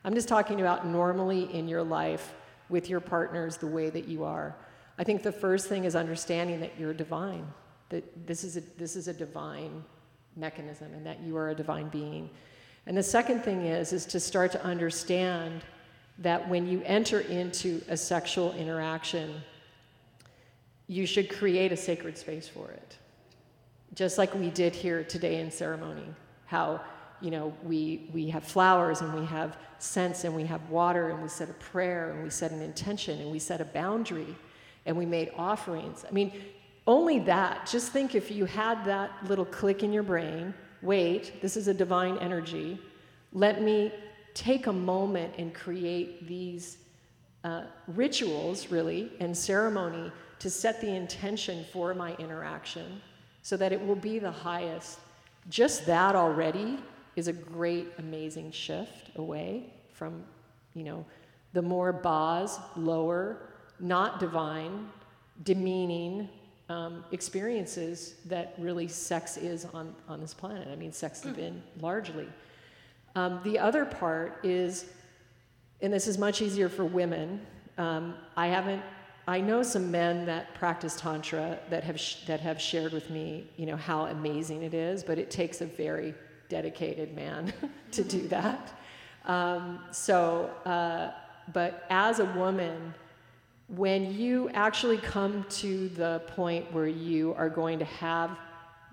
I'm 0.06 0.14
just 0.14 0.28
talking 0.28 0.62
about 0.62 0.86
normally 0.86 1.54
in 1.54 1.68
your 1.68 1.84
life 1.84 2.34
with 2.70 2.90
your 2.90 3.00
partners 3.00 3.58
the 3.58 3.68
way 3.68 3.90
that 3.90 4.08
you 4.08 4.24
are. 4.24 4.56
I 4.98 5.04
think 5.04 5.24
the 5.24 5.32
first 5.32 5.68
thing 5.68 5.86
is 5.86 5.96
understanding 5.96 6.60
that 6.60 6.78
you're 6.78 6.94
divine 6.94 7.46
that 7.94 8.26
this 8.26 8.44
is 8.44 8.58
a, 8.58 8.62
this 8.76 8.96
is 8.96 9.08
a 9.08 9.14
divine 9.14 9.84
mechanism 10.36 10.92
and 10.96 11.06
that 11.06 11.22
you 11.22 11.38
are 11.38 11.50
a 11.50 11.56
divine 11.56 11.90
being. 11.90 12.28
And 12.88 12.98
the 12.98 13.04
second 13.04 13.44
thing 13.44 13.68
is 13.68 13.94
is 13.94 14.08
to 14.08 14.20
start 14.20 14.52
to 14.54 14.64
understand 14.64 15.64
that 16.20 16.48
when 16.48 16.68
you 16.68 16.82
enter 16.86 17.22
into 17.22 17.82
a 17.90 17.98
sexual 17.98 18.54
interaction, 18.54 19.42
you 20.88 21.06
should 21.06 21.30
create 21.30 21.72
a 21.72 21.78
sacred 21.78 22.18
space 22.18 22.48
for 22.48 22.70
it. 22.70 22.98
Just 23.96 24.18
like 24.18 24.34
we 24.34 24.50
did 24.50 24.76
here 24.76 25.04
today 25.04 25.40
in 25.40 25.52
ceremony, 25.52 26.06
how 26.46 26.82
you 27.22 27.32
know 27.32 27.54
we 27.64 28.10
we 28.14 28.30
have 28.30 28.44
flowers 28.44 29.02
and 29.02 29.14
we 29.14 29.26
have 29.26 29.58
scents 29.80 30.24
and 30.24 30.36
we 30.36 30.44
have 30.44 30.70
water 30.70 31.10
and 31.10 31.22
we 31.22 31.30
said 31.30 31.50
a 31.50 31.54
prayer 31.54 32.12
and 32.12 32.24
we 32.24 32.30
set 32.30 32.52
an 32.52 32.62
intention 32.62 33.20
and 33.20 33.32
we 33.32 33.40
set 33.40 33.62
a 33.62 33.66
boundary 33.66 34.36
and 34.86 34.98
we 34.98 35.06
made 35.06 35.32
offerings. 35.38 36.06
I 36.08 36.12
mean, 36.12 36.32
only 36.86 37.20
that, 37.20 37.66
just 37.66 37.92
think 37.92 38.14
if 38.14 38.30
you 38.30 38.46
had 38.46 38.84
that 38.86 39.12
little 39.28 39.46
click 39.46 39.84
in 39.84 39.94
your 39.94 40.04
brain 40.04 40.54
wait, 40.84 41.42
this 41.42 41.58
is 41.58 41.68
a 41.68 41.74
divine 41.74 42.18
energy. 42.20 42.78
Let 43.32 43.62
me 43.62 43.92
take 44.34 44.68
a 44.68 44.74
moment 44.74 45.34
and 45.38 45.54
create 45.54 46.28
these 46.28 46.78
uh, 47.44 47.64
rituals, 47.88 48.72
really, 48.72 49.12
and 49.20 49.36
ceremony 49.36 50.12
to 50.40 50.50
set 50.50 50.82
the 50.82 50.96
intention 50.96 51.66
for 51.72 51.94
my 51.94 52.16
interaction 52.16 53.02
so 53.42 53.58
that 53.58 53.72
it 53.72 53.86
will 53.86 53.96
be 53.96 54.20
the 54.20 54.32
highest. 54.32 55.00
Just 55.50 55.86
that 55.86 56.16
already 56.16 56.80
is 57.16 57.28
a 57.28 57.34
great, 57.34 57.88
amazing 58.00 58.52
shift 58.52 59.12
away 59.18 59.74
from, 59.92 60.24
you 60.74 60.84
know, 60.84 61.06
the 61.54 61.62
more 61.62 61.94
bas, 61.94 62.60
lower, 62.76 63.50
not 63.80 64.20
divine, 64.20 64.90
demeaning, 65.44 66.30
um, 66.70 67.04
experiences 67.12 68.16
that 68.26 68.56
really 68.58 68.88
sex 68.88 69.38
is 69.38 69.66
on, 69.74 69.94
on 70.08 70.22
this 70.22 70.34
planet. 70.34 70.68
I 70.70 70.76
mean, 70.76 70.92
sex 70.92 71.22
has 71.24 71.36
been 71.36 71.62
largely. 71.82 72.28
Um, 73.16 73.40
the 73.44 73.60
other 73.60 73.86
part 73.86 74.40
is, 74.44 74.86
and 75.82 75.94
this 75.94 76.08
is 76.08 76.18
much 76.18 76.42
easier 76.42 76.70
for 76.70 76.86
women. 76.86 77.46
Um, 77.78 78.16
I 78.36 78.48
haven't. 78.48 78.82
I 79.26 79.40
know 79.40 79.64
some 79.64 79.90
men 79.90 80.26
that 80.26 80.54
practice 80.56 80.96
tantra 81.00 81.58
that 81.70 81.84
have 81.84 82.00
sh- 82.00 82.26
that 82.26 82.42
have 82.42 82.60
shared 82.60 82.92
with 82.92 83.10
me, 83.10 83.48
you 83.56 83.66
know, 83.66 83.78
how 83.78 84.08
amazing 84.08 84.64
it 84.64 84.74
is. 84.74 85.04
But 85.04 85.18
it 85.18 85.32
takes 85.32 85.62
a 85.62 85.66
very 85.66 86.14
dedicated 86.50 87.16
man 87.16 87.54
to 87.92 88.04
do 88.04 88.28
that. 88.28 88.74
Um, 89.26 89.80
so, 89.92 90.50
uh, 90.66 91.12
but 91.54 91.86
as 91.90 92.20
a 92.20 92.26
woman, 92.26 92.94
when 93.68 94.14
you 94.14 94.50
actually 94.54 94.98
come 94.98 95.46
to 95.50 95.90
the 95.90 96.22
point 96.28 96.72
where 96.74 96.88
you 96.88 97.34
are 97.36 97.50
going 97.50 97.80
to 97.80 97.86
have 97.86 98.38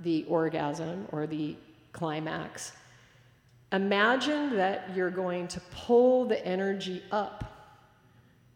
the 0.01 0.25
orgasm 0.25 1.07
or 1.13 1.27
the 1.27 1.57
climax, 1.93 2.73
imagine 3.73 4.57
that 4.57 4.91
you're 4.95 5.11
going 5.11 5.49
to 5.49 5.61
pull 5.73 6.25
the 6.27 6.45
energy 6.47 7.03
up. 7.11 7.45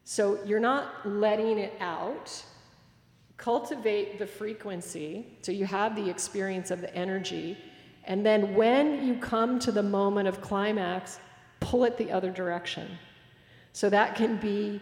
So 0.05 0.38
you're 0.44 0.61
not 0.61 1.07
letting 1.07 1.59
it 1.59 1.72
out. 1.81 2.44
Cultivate 3.37 4.18
the 4.18 4.27
frequency 4.27 5.27
so 5.42 5.53
you 5.53 5.66
have 5.66 5.96
the 5.96 6.09
experience 6.09 6.70
of 6.70 6.81
the 6.81 6.94
energy. 6.94 7.59
And 8.05 8.24
then 8.24 8.55
when 8.55 9.07
you 9.07 9.16
come 9.16 9.59
to 9.61 9.72
the 9.72 9.83
moment 9.83 10.29
of 10.29 10.40
climax, 10.40 11.18
pull 11.61 11.85
it 11.85 11.96
the 11.96 12.11
other 12.12 12.31
direction. 12.31 12.88
So 13.72 13.88
that 13.90 14.14
can 14.14 14.37
be 14.37 14.81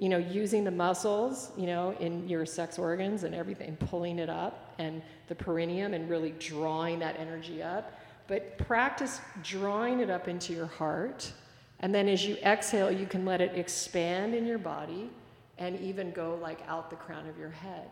you 0.00 0.08
know, 0.08 0.18
using 0.18 0.64
the 0.64 0.70
muscles, 0.70 1.52
you 1.56 1.66
know, 1.66 1.94
in 2.00 2.28
your 2.28 2.44
sex 2.44 2.78
organs 2.78 3.22
and 3.22 3.34
everything, 3.34 3.76
pulling 3.76 4.18
it 4.18 4.28
up, 4.28 4.74
and 4.78 5.00
the 5.28 5.34
perineum, 5.34 5.94
and 5.94 6.10
really 6.10 6.32
drawing 6.32 6.98
that 6.98 7.16
energy 7.18 7.62
up. 7.62 7.99
But 8.30 8.58
practice 8.58 9.20
drawing 9.42 9.98
it 9.98 10.08
up 10.08 10.28
into 10.28 10.52
your 10.52 10.66
heart, 10.66 11.32
and 11.80 11.92
then 11.92 12.08
as 12.08 12.24
you 12.24 12.36
exhale, 12.44 12.88
you 12.88 13.04
can 13.04 13.24
let 13.24 13.40
it 13.40 13.58
expand 13.58 14.36
in 14.36 14.46
your 14.46 14.56
body, 14.56 15.10
and 15.58 15.76
even 15.80 16.12
go 16.12 16.38
like 16.40 16.60
out 16.68 16.90
the 16.90 16.96
crown 16.96 17.28
of 17.28 17.36
your 17.36 17.50
head. 17.50 17.90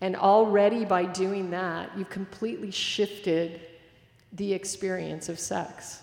And 0.00 0.16
already 0.16 0.86
by 0.86 1.04
doing 1.04 1.50
that, 1.50 1.90
you've 1.98 2.08
completely 2.08 2.70
shifted 2.70 3.60
the 4.32 4.54
experience 4.54 5.28
of 5.28 5.38
sex. 5.38 6.00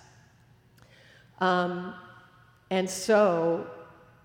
Um, 1.41 1.95
and 2.69 2.88
so 2.88 3.65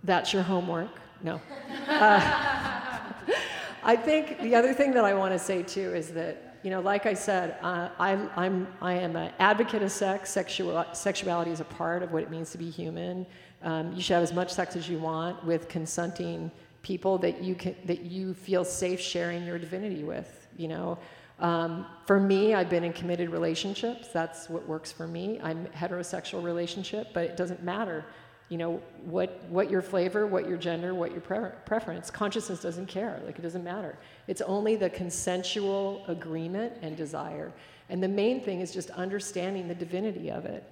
that's 0.04 0.34
your 0.34 0.42
homework. 0.42 1.00
No. 1.22 1.40
Uh, 1.88 2.98
I 3.82 3.96
think 3.96 4.40
the 4.42 4.54
other 4.54 4.74
thing 4.74 4.92
that 4.92 5.04
I 5.04 5.14
want 5.14 5.32
to 5.32 5.38
say 5.38 5.62
too 5.62 5.94
is 5.94 6.12
that, 6.12 6.49
you 6.62 6.70
know, 6.70 6.80
like 6.80 7.06
I 7.06 7.14
said, 7.14 7.56
uh, 7.62 7.88
I'm, 7.98 8.30
I'm, 8.36 8.68
I 8.82 8.94
am 8.94 9.16
an 9.16 9.32
advocate 9.38 9.82
of 9.82 9.90
sex. 9.90 10.30
Sexual, 10.30 10.84
sexuality 10.92 11.50
is 11.50 11.60
a 11.60 11.64
part 11.64 12.02
of 12.02 12.12
what 12.12 12.22
it 12.22 12.30
means 12.30 12.50
to 12.50 12.58
be 12.58 12.68
human. 12.68 13.26
Um, 13.62 13.92
you 13.92 14.02
should 14.02 14.14
have 14.14 14.22
as 14.22 14.32
much 14.32 14.52
sex 14.52 14.76
as 14.76 14.88
you 14.88 14.98
want 14.98 15.42
with 15.44 15.68
consenting 15.68 16.50
people 16.82 17.18
that 17.18 17.42
you, 17.42 17.54
can, 17.54 17.74
that 17.84 18.02
you 18.02 18.34
feel 18.34 18.64
safe 18.64 19.00
sharing 19.00 19.44
your 19.44 19.58
divinity 19.58 20.04
with, 20.04 20.48
you 20.56 20.68
know. 20.68 20.98
Um, 21.38 21.86
for 22.06 22.20
me, 22.20 22.54
I've 22.54 22.68
been 22.68 22.84
in 22.84 22.92
committed 22.92 23.30
relationships. 23.30 24.08
That's 24.08 24.48
what 24.50 24.66
works 24.68 24.92
for 24.92 25.06
me. 25.06 25.40
I'm 25.42 25.66
heterosexual 25.68 26.42
relationship, 26.42 27.08
but 27.14 27.24
it 27.24 27.36
doesn't 27.36 27.62
matter 27.62 28.04
you 28.50 28.58
know 28.58 28.82
what 29.04 29.42
what 29.48 29.70
your 29.70 29.80
flavor 29.80 30.26
what 30.26 30.46
your 30.46 30.58
gender 30.58 30.92
what 30.92 31.12
your 31.12 31.22
pre- 31.22 31.56
preference. 31.64 32.10
Consciousness 32.10 32.60
doesn't 32.60 32.86
care. 32.86 33.20
Like 33.24 33.38
it 33.38 33.42
doesn't 33.42 33.64
matter. 33.64 33.96
It's 34.26 34.42
only 34.42 34.76
the 34.76 34.90
consensual 34.90 36.04
agreement 36.08 36.74
and 36.82 36.96
desire. 36.96 37.52
And 37.88 38.02
the 38.02 38.08
main 38.08 38.42
thing 38.42 38.60
is 38.60 38.72
just 38.72 38.90
understanding 38.90 39.66
the 39.66 39.74
divinity 39.74 40.30
of 40.30 40.44
it. 40.44 40.62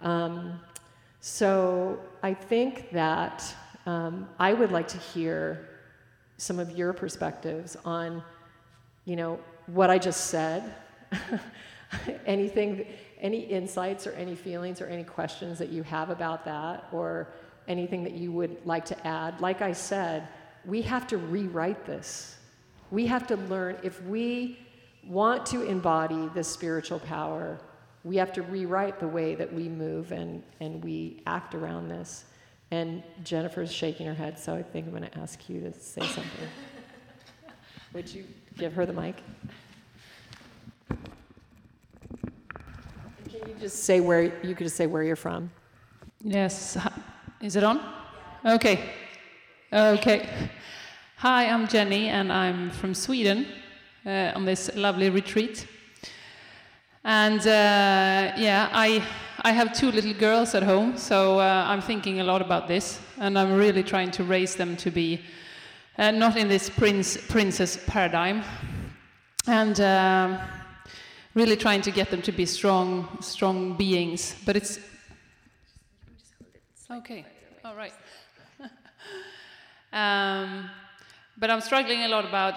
Um, 0.00 0.60
so 1.20 1.98
i 2.22 2.32
think 2.32 2.90
that 2.90 3.54
um, 3.86 4.28
i 4.38 4.52
would 4.52 4.70
like 4.70 4.86
to 4.86 4.98
hear 4.98 5.68
some 6.36 6.58
of 6.58 6.70
your 6.70 6.92
perspectives 6.92 7.76
on 7.84 8.22
you 9.04 9.16
know 9.16 9.38
what 9.66 9.90
i 9.90 9.98
just 9.98 10.28
said 10.28 10.74
anything 12.26 12.86
any 13.20 13.40
insights 13.40 14.06
or 14.06 14.12
any 14.12 14.34
feelings 14.34 14.80
or 14.80 14.86
any 14.86 15.04
questions 15.04 15.58
that 15.58 15.70
you 15.70 15.82
have 15.82 16.10
about 16.10 16.44
that 16.44 16.86
or 16.92 17.28
anything 17.66 18.02
that 18.04 18.12
you 18.12 18.32
would 18.32 18.64
like 18.64 18.84
to 18.86 19.06
add. 19.06 19.40
Like 19.40 19.62
I 19.62 19.72
said, 19.72 20.28
we 20.64 20.82
have 20.82 21.06
to 21.08 21.18
rewrite 21.18 21.84
this. 21.84 22.36
We 22.90 23.06
have 23.06 23.26
to 23.28 23.36
learn, 23.36 23.78
if 23.82 24.02
we 24.04 24.58
want 25.06 25.46
to 25.46 25.62
embody 25.62 26.28
this 26.34 26.48
spiritual 26.48 26.98
power, 27.00 27.58
we 28.04 28.16
have 28.16 28.32
to 28.34 28.42
rewrite 28.42 29.00
the 29.00 29.08
way 29.08 29.34
that 29.34 29.52
we 29.52 29.68
move 29.68 30.12
and, 30.12 30.42
and 30.60 30.82
we 30.82 31.22
act 31.26 31.54
around 31.54 31.88
this. 31.88 32.24
And 32.70 33.02
Jennifer's 33.24 33.72
shaking 33.72 34.06
her 34.06 34.14
head, 34.14 34.38
so 34.38 34.54
I 34.54 34.62
think 34.62 34.86
I'm 34.86 34.92
going 34.92 35.10
to 35.10 35.18
ask 35.18 35.48
you 35.48 35.60
to 35.60 35.72
say 35.72 36.02
something. 36.02 36.48
Would 37.94 38.12
you 38.12 38.24
give 38.56 38.74
her 38.74 38.84
the 38.84 38.92
mic? 38.92 39.16
You 43.48 43.54
just 43.54 43.84
say 43.84 44.00
where 44.00 44.24
you 44.42 44.54
could 44.54 44.66
just 44.66 44.76
say 44.76 44.86
where 44.86 45.02
you're 45.02 45.16
from? 45.16 45.50
Yes. 46.22 46.76
Is 47.40 47.56
it 47.56 47.64
on? 47.64 47.80
Okay. 48.44 48.90
Okay. 49.72 50.28
Hi, 51.16 51.46
I'm 51.46 51.66
Jenny, 51.66 52.08
and 52.08 52.30
I'm 52.30 52.70
from 52.70 52.94
Sweden 52.94 53.46
uh, 54.04 54.32
on 54.34 54.44
this 54.44 54.70
lovely 54.74 55.08
retreat. 55.08 55.66
And 57.04 57.40
uh, 57.40 58.36
yeah, 58.36 58.68
I 58.70 59.02
I 59.42 59.52
have 59.52 59.72
two 59.72 59.90
little 59.92 60.12
girls 60.12 60.54
at 60.54 60.62
home, 60.62 60.98
so 60.98 61.38
uh, 61.38 61.64
I'm 61.66 61.80
thinking 61.80 62.20
a 62.20 62.24
lot 62.24 62.42
about 62.42 62.68
this, 62.68 63.00
and 63.18 63.38
I'm 63.38 63.54
really 63.54 63.82
trying 63.82 64.10
to 64.10 64.24
raise 64.24 64.56
them 64.56 64.76
to 64.76 64.90
be 64.90 65.22
uh, 65.96 66.10
not 66.10 66.36
in 66.36 66.48
this 66.48 66.68
prince 66.68 67.16
princess 67.16 67.78
paradigm. 67.86 68.42
And 69.46 69.80
um, 69.80 70.38
really 71.38 71.56
trying 71.56 71.82
to 71.82 71.92
get 71.92 72.10
them 72.10 72.20
to 72.20 72.32
be 72.32 72.44
strong, 72.44 73.06
strong 73.20 73.76
beings. 73.76 74.34
But 74.44 74.56
it's 74.56 74.80
okay. 76.90 77.24
All 77.64 77.76
right. 77.76 77.92
um, 79.92 80.68
but 81.36 81.48
I'm 81.48 81.60
struggling 81.60 82.02
a 82.02 82.08
lot 82.08 82.24
about 82.24 82.54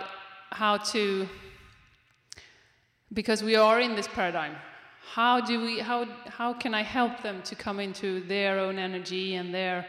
how 0.50 0.78
to, 0.94 1.28
because 3.13 3.44
we 3.44 3.56
are 3.56 3.80
in 3.80 3.96
this 3.96 4.08
paradigm. 4.08 4.56
How 5.13 5.41
do 5.41 5.62
we? 5.62 5.80
How 5.80 6.06
how 6.39 6.54
can 6.54 6.74
I 6.74 6.84
help 6.84 7.22
them 7.22 7.41
to 7.44 7.56
come 7.56 7.80
into 7.80 8.22
their 8.22 8.60
own 8.60 8.80
energy 8.80 9.36
and 9.36 9.54
their 9.54 9.86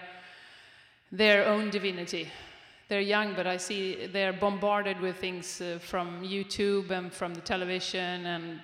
their 1.13 1.47
own 1.47 1.71
divinity? 1.71 2.29
They're 2.89 3.09
young, 3.17 3.35
but 3.35 3.47
I 3.47 3.59
see 3.59 4.07
they're 4.13 4.33
bombarded 4.33 5.01
with 5.01 5.17
things 5.17 5.61
uh, 5.61 5.79
from 5.81 6.23
YouTube 6.23 6.91
and 6.91 7.13
from 7.13 7.35
the 7.35 7.41
television 7.41 8.27
and 8.27 8.61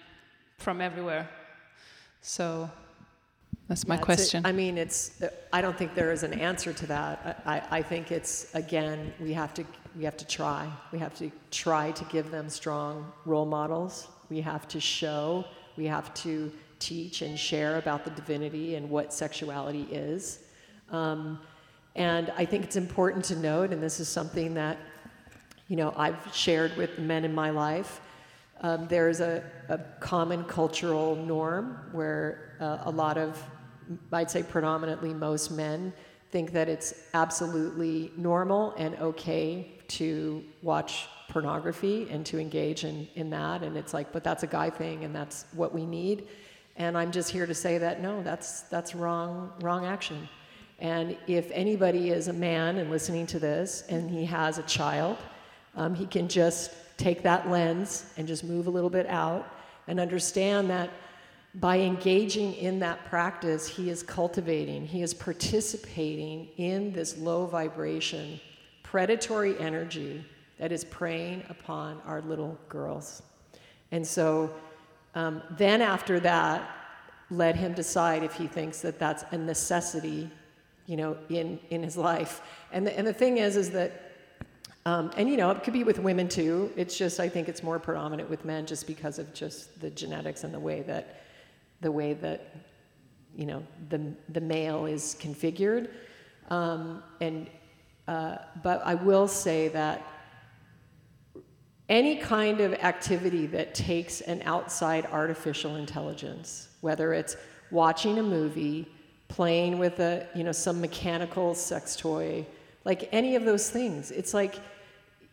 from 0.58 0.80
everywhere. 0.80 1.28
So 2.20 2.70
that's 3.68 3.86
my 3.86 3.94
yeah, 3.94 4.02
question. 4.02 4.46
I 4.46 4.52
mean, 4.52 4.76
it's. 4.76 5.22
I 5.52 5.60
don't 5.60 5.76
think 5.76 5.94
there 5.94 6.12
is 6.12 6.22
an 6.22 6.34
answer 6.34 6.72
to 6.72 6.86
that. 6.86 7.42
I, 7.46 7.78
I 7.78 7.82
think 7.82 8.12
it's 8.12 8.54
again 8.54 9.12
we 9.20 9.32
have 9.32 9.54
to 9.54 9.64
we 9.96 10.04
have 10.04 10.16
to 10.16 10.26
try. 10.26 10.70
We 10.92 10.98
have 10.98 11.14
to 11.18 11.30
try 11.50 11.92
to 11.92 12.04
give 12.06 12.30
them 12.30 12.48
strong 12.48 13.10
role 13.24 13.46
models. 13.46 14.08
We 14.28 14.40
have 14.40 14.66
to 14.68 14.80
show. 14.80 15.44
We 15.76 15.86
have 15.86 16.12
to 16.14 16.52
teach 16.80 17.22
and 17.22 17.38
share 17.38 17.76
about 17.76 18.04
the 18.04 18.10
divinity 18.10 18.76
and 18.76 18.88
what 18.88 19.12
sexuality 19.12 19.86
is. 19.90 20.40
Um, 20.90 21.40
and 21.96 22.32
I 22.36 22.44
think 22.44 22.64
it's 22.64 22.76
important 22.76 23.24
to 23.26 23.36
note, 23.36 23.72
and 23.72 23.82
this 23.82 24.00
is 24.00 24.08
something 24.08 24.54
that 24.54 24.78
you 25.68 25.76
know 25.76 25.92
I've 25.96 26.18
shared 26.34 26.76
with 26.76 26.98
men 26.98 27.24
in 27.24 27.34
my 27.34 27.50
life 27.50 28.00
um, 28.60 28.86
there's 28.88 29.20
a, 29.20 29.42
a, 29.68 29.78
common 30.00 30.44
cultural 30.44 31.14
norm 31.14 31.78
where 31.92 32.56
uh, 32.60 32.78
a 32.84 32.90
lot 32.90 33.16
of, 33.16 33.40
I'd 34.12 34.30
say 34.30 34.42
predominantly 34.42 35.14
most 35.14 35.50
men, 35.50 35.92
think 36.30 36.52
that 36.52 36.68
it's 36.68 36.94
absolutely 37.14 38.12
normal 38.16 38.74
and 38.76 38.94
okay 38.96 39.70
to 39.88 40.44
watch 40.62 41.06
pornography 41.28 42.08
and 42.10 42.24
to 42.26 42.38
engage 42.38 42.84
in, 42.84 43.08
in 43.14 43.30
that. 43.30 43.62
And 43.62 43.76
it's 43.76 43.94
like, 43.94 44.12
but 44.12 44.24
that's 44.24 44.42
a 44.42 44.46
guy 44.46 44.70
thing 44.70 45.04
and 45.04 45.14
that's 45.14 45.46
what 45.52 45.74
we 45.74 45.86
need. 45.86 46.26
And 46.76 46.96
I'm 46.96 47.12
just 47.12 47.30
here 47.30 47.46
to 47.46 47.54
say 47.54 47.78
that 47.78 48.02
no, 48.02 48.22
that's, 48.22 48.62
that's 48.62 48.94
wrong, 48.94 49.52
wrong 49.60 49.86
action. 49.86 50.28
And 50.80 51.16
if 51.26 51.50
anybody 51.52 52.10
is 52.10 52.28
a 52.28 52.32
man 52.32 52.78
and 52.78 52.90
listening 52.90 53.26
to 53.28 53.38
this 53.38 53.84
and 53.88 54.10
he 54.10 54.24
has 54.26 54.58
a 54.58 54.62
child, 54.62 55.16
um, 55.76 55.94
he 55.94 56.06
can 56.06 56.28
just 56.28 56.72
take 56.98 57.22
that 57.22 57.48
lens 57.48 58.12
and 58.18 58.28
just 58.28 58.44
move 58.44 58.66
a 58.66 58.70
little 58.70 58.90
bit 58.90 59.06
out 59.06 59.50
and 59.86 59.98
understand 59.98 60.68
that 60.68 60.90
by 61.54 61.78
engaging 61.78 62.52
in 62.54 62.78
that 62.80 63.04
practice, 63.06 63.66
he 63.66 63.88
is 63.88 64.02
cultivating, 64.02 64.86
he 64.86 65.02
is 65.02 65.14
participating 65.14 66.48
in 66.58 66.92
this 66.92 67.16
low 67.16 67.46
vibration, 67.46 68.38
predatory 68.82 69.58
energy 69.58 70.22
that 70.58 70.72
is 70.72 70.84
preying 70.84 71.42
upon 71.48 72.02
our 72.04 72.20
little 72.20 72.58
girls. 72.68 73.22
And 73.92 74.06
so 74.06 74.52
um, 75.14 75.42
then 75.50 75.80
after 75.80 76.20
that, 76.20 76.68
let 77.30 77.56
him 77.56 77.72
decide 77.72 78.22
if 78.22 78.34
he 78.34 78.46
thinks 78.46 78.80
that 78.82 78.98
that's 78.98 79.24
a 79.32 79.38
necessity, 79.38 80.30
you 80.86 80.96
know, 80.96 81.16
in, 81.28 81.58
in 81.70 81.82
his 81.82 81.96
life. 81.96 82.40
And 82.72 82.86
the, 82.86 82.96
and 82.96 83.06
the 83.06 83.12
thing 83.12 83.38
is, 83.38 83.56
is 83.56 83.70
that 83.70 84.07
um, 84.88 85.10
and 85.18 85.28
you 85.28 85.36
know, 85.36 85.50
it 85.50 85.62
could 85.62 85.74
be 85.74 85.84
with 85.84 85.98
women 85.98 86.28
too. 86.28 86.72
It's 86.74 86.96
just 86.96 87.20
I 87.20 87.28
think 87.28 87.46
it's 87.46 87.62
more 87.62 87.78
predominant 87.78 88.30
with 88.30 88.46
men 88.46 88.64
just 88.64 88.86
because 88.86 89.18
of 89.18 89.34
just 89.34 89.78
the 89.82 89.90
genetics 89.90 90.44
and 90.44 90.54
the 90.54 90.58
way 90.58 90.80
that 90.82 91.24
the 91.82 91.92
way 91.92 92.14
that 92.14 92.56
you 93.36 93.44
know 93.44 93.62
the 93.90 94.00
the 94.30 94.40
male 94.40 94.86
is 94.86 95.14
configured. 95.20 95.90
Um, 96.48 97.02
and 97.20 97.50
uh, 98.06 98.38
but 98.62 98.80
I 98.82 98.94
will 98.94 99.28
say 99.28 99.68
that 99.68 100.02
any 101.90 102.16
kind 102.16 102.62
of 102.62 102.72
activity 102.72 103.44
that 103.48 103.74
takes 103.74 104.22
an 104.22 104.40
outside 104.46 105.04
artificial 105.12 105.76
intelligence, 105.76 106.68
whether 106.80 107.12
it's 107.12 107.36
watching 107.70 108.18
a 108.18 108.22
movie, 108.22 108.90
playing 109.28 109.78
with 109.78 110.00
a 110.00 110.26
you 110.34 110.44
know 110.44 110.52
some 110.52 110.80
mechanical 110.80 111.54
sex 111.54 111.94
toy, 111.94 112.46
like 112.86 113.10
any 113.12 113.36
of 113.36 113.44
those 113.44 113.68
things, 113.68 114.10
it's 114.10 114.32
like 114.32 114.54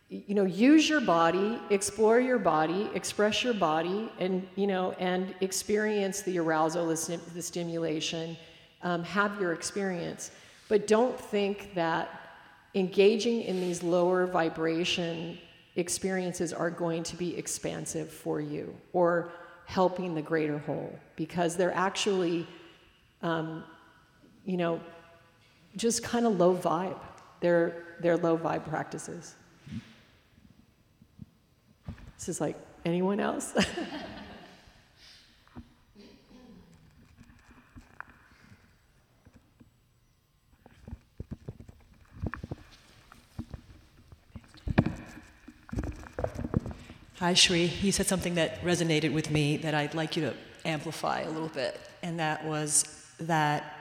you 0.08 0.34
know 0.34 0.44
use 0.44 0.88
your 0.88 1.00
body 1.00 1.58
explore 1.70 2.20
your 2.20 2.38
body 2.38 2.88
express 2.94 3.42
your 3.42 3.54
body 3.54 4.08
and 4.20 4.46
you 4.54 4.68
know 4.68 4.92
and 5.00 5.34
experience 5.40 6.22
the 6.22 6.38
arousal 6.38 6.86
the, 6.86 7.42
stimulation 7.42 8.36
um, 8.82 9.02
have 9.04 9.40
your 9.40 9.52
experience. 9.52 10.30
But 10.68 10.86
don't 10.86 11.18
think 11.18 11.74
that 11.74 12.08
engaging 12.74 13.42
in 13.42 13.60
these 13.60 13.82
lower 13.82 14.26
vibration 14.26 15.38
experiences 15.76 16.52
are 16.52 16.70
going 16.70 17.02
to 17.02 17.16
be 17.16 17.36
expansive 17.36 18.10
for 18.10 18.40
you 18.40 18.74
or 18.92 19.32
helping 19.66 20.14
the 20.14 20.22
greater 20.22 20.58
whole 20.58 20.96
because 21.16 21.56
they're 21.56 21.74
actually 21.74 22.46
um, 23.22 23.64
you 24.44 24.56
know 24.56 24.80
just 25.76 26.02
kind 26.02 26.24
of 26.24 26.38
low 26.38 26.56
vibe. 26.56 26.98
They're, 27.40 27.84
they're 28.00 28.16
low 28.16 28.38
vibe 28.38 28.66
practices 28.66 29.34
this 32.18 32.28
is 32.28 32.40
like, 32.40 32.56
anyone 32.84 33.20
else? 33.20 33.54
Hi, 47.18 47.32
Shri. 47.32 47.64
You 47.80 47.92
said 47.92 48.06
something 48.06 48.34
that 48.34 48.60
resonated 48.62 49.12
with 49.12 49.30
me 49.30 49.56
that 49.56 49.74
I'd 49.74 49.94
like 49.94 50.16
you 50.16 50.22
to 50.22 50.34
amplify 50.66 51.20
a 51.20 51.30
little 51.30 51.48
bit, 51.48 51.80
and 52.02 52.20
that 52.20 52.44
was 52.44 52.84
that 53.18 53.72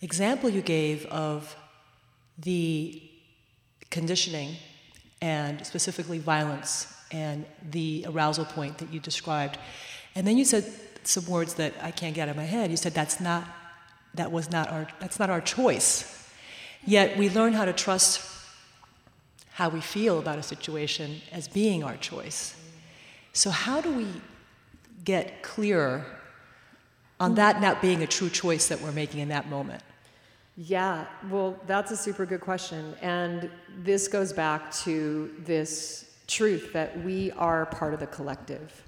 example 0.00 0.50
you 0.50 0.60
gave 0.60 1.06
of 1.06 1.54
the 2.38 3.00
conditioning 3.90 4.56
and 5.20 5.64
specifically 5.64 6.18
violence 6.18 6.92
and 7.12 7.44
the 7.70 8.04
arousal 8.08 8.44
point 8.44 8.78
that 8.78 8.92
you 8.92 9.00
described. 9.00 9.58
And 10.14 10.26
then 10.26 10.36
you 10.36 10.44
said 10.44 10.64
some 11.04 11.26
words 11.26 11.54
that 11.54 11.74
I 11.82 11.90
can't 11.90 12.14
get 12.14 12.28
out 12.28 12.30
of 12.30 12.36
my 12.36 12.44
head. 12.44 12.70
You 12.70 12.76
said 12.76 12.94
that's 12.94 13.20
not 13.20 13.44
that 14.14 14.30
was 14.30 14.50
not 14.50 14.70
our, 14.70 14.86
that's 15.00 15.18
not 15.18 15.30
our 15.30 15.40
choice. 15.40 16.28
Yet 16.84 17.16
we 17.16 17.30
learn 17.30 17.52
how 17.52 17.64
to 17.64 17.72
trust 17.72 18.28
how 19.52 19.68
we 19.68 19.80
feel 19.80 20.18
about 20.18 20.38
a 20.38 20.42
situation 20.42 21.20
as 21.30 21.48
being 21.48 21.84
our 21.84 21.96
choice. 21.96 22.56
So, 23.32 23.50
how 23.50 23.80
do 23.80 23.92
we 23.92 24.06
get 25.04 25.42
clearer 25.42 26.04
on 27.20 27.32
mm. 27.32 27.36
that 27.36 27.60
not 27.60 27.80
being 27.80 28.02
a 28.02 28.06
true 28.06 28.28
choice 28.28 28.68
that 28.68 28.80
we're 28.80 28.92
making 28.92 29.20
in 29.20 29.28
that 29.28 29.48
moment? 29.48 29.82
Yeah, 30.56 31.06
well, 31.30 31.58
that's 31.66 31.90
a 31.90 31.96
super 31.96 32.26
good 32.26 32.40
question. 32.40 32.94
And 33.00 33.50
this 33.78 34.08
goes 34.08 34.32
back 34.32 34.72
to 34.84 35.32
this 35.38 36.11
truth 36.26 36.72
that 36.72 37.02
we 37.02 37.30
are 37.32 37.66
part 37.66 37.94
of 37.94 38.00
the 38.00 38.06
collective. 38.06 38.82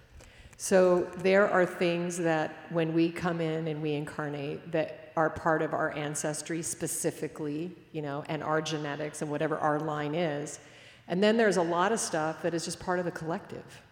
So 0.56 1.02
there 1.18 1.48
are 1.48 1.66
things 1.66 2.16
that 2.18 2.54
when 2.70 2.94
we 2.94 3.10
come 3.10 3.40
in 3.40 3.68
and 3.68 3.82
we 3.82 3.94
incarnate 3.94 4.72
that 4.72 5.12
are 5.16 5.30
part 5.30 5.62
of 5.62 5.72
our 5.72 5.92
ancestry 5.96 6.62
specifically, 6.62 7.70
you 7.92 8.02
know, 8.02 8.24
and 8.28 8.42
our 8.42 8.60
genetics 8.60 9.22
and 9.22 9.30
whatever 9.30 9.58
our 9.58 9.78
line 9.80 10.14
is. 10.14 10.58
And 11.08 11.22
then 11.22 11.36
there's 11.36 11.56
a 11.56 11.62
lot 11.62 11.92
of 11.92 12.00
stuff 12.00 12.42
that 12.42 12.54
is 12.54 12.64
just 12.64 12.80
part 12.80 12.98
of 12.98 13.04
the 13.04 13.10
collective. 13.10 13.82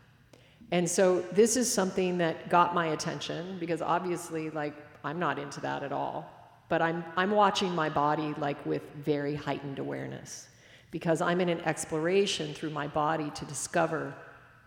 And 0.70 0.88
so 0.88 1.20
this 1.20 1.56
is 1.56 1.72
something 1.72 2.18
that 2.18 2.48
got 2.48 2.74
my 2.74 2.88
attention 2.88 3.58
because 3.60 3.82
obviously 3.82 4.50
like 4.50 4.74
I'm 5.04 5.18
not 5.18 5.38
into 5.38 5.60
that 5.60 5.82
at 5.82 5.92
all. 5.92 6.30
But 6.68 6.80
I'm 6.80 7.04
I'm 7.16 7.32
watching 7.32 7.74
my 7.74 7.90
body 7.90 8.34
like 8.38 8.64
with 8.64 8.82
very 8.94 9.34
heightened 9.34 9.78
awareness 9.78 10.48
because 10.92 11.20
I'm 11.20 11.40
in 11.40 11.48
an 11.48 11.60
exploration 11.62 12.54
through 12.54 12.70
my 12.70 12.86
body 12.86 13.30
to 13.30 13.44
discover 13.46 14.14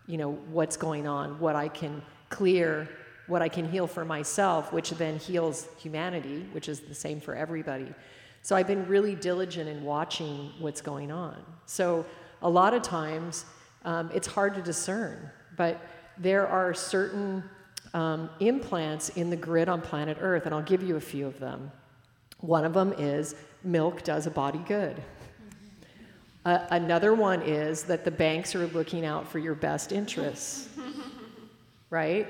you 0.07 0.17
know, 0.17 0.33
what's 0.51 0.77
going 0.77 1.07
on, 1.07 1.39
what 1.39 1.55
I 1.55 1.67
can 1.67 2.01
clear, 2.29 2.87
what 3.27 3.41
I 3.41 3.49
can 3.49 3.67
heal 3.67 3.87
for 3.87 4.05
myself, 4.05 4.71
which 4.71 4.91
then 4.91 5.17
heals 5.17 5.67
humanity, 5.77 6.45
which 6.51 6.69
is 6.69 6.81
the 6.81 6.93
same 6.93 7.19
for 7.19 7.35
everybody. 7.35 7.93
So 8.41 8.55
I've 8.55 8.67
been 8.67 8.85
really 8.87 9.15
diligent 9.15 9.67
in 9.67 9.83
watching 9.83 10.51
what's 10.59 10.81
going 10.81 11.11
on. 11.11 11.43
So 11.65 12.05
a 12.41 12.49
lot 12.49 12.73
of 12.73 12.83
times 12.83 13.45
um, 13.83 14.11
it's 14.13 14.27
hard 14.27 14.53
to 14.55 14.61
discern, 14.61 15.31
but 15.57 15.81
there 16.17 16.47
are 16.47 16.73
certain 16.73 17.43
um, 17.93 18.29
implants 18.39 19.09
in 19.09 19.29
the 19.29 19.35
grid 19.35 19.69
on 19.69 19.81
planet 19.81 20.17
Earth, 20.19 20.45
and 20.45 20.53
I'll 20.53 20.61
give 20.61 20.83
you 20.83 20.97
a 20.97 21.01
few 21.01 21.25
of 21.25 21.39
them. 21.39 21.71
One 22.41 22.65
of 22.65 22.73
them 22.73 22.93
is 22.97 23.35
milk 23.63 24.03
does 24.03 24.27
a 24.27 24.31
body 24.31 24.61
good. 24.67 25.01
Uh, 26.45 26.67
another 26.69 27.15
one 27.15 27.41
is 27.41 27.83
that 27.83 28.05
the 28.05 28.11
banks 28.11 28.53
are 28.53 28.67
looking 28.67 29.03
out 29.03 29.27
for 29.27 29.39
your 29.39 29.55
best 29.55 29.91
interests, 29.91 30.69
right? 31.89 32.27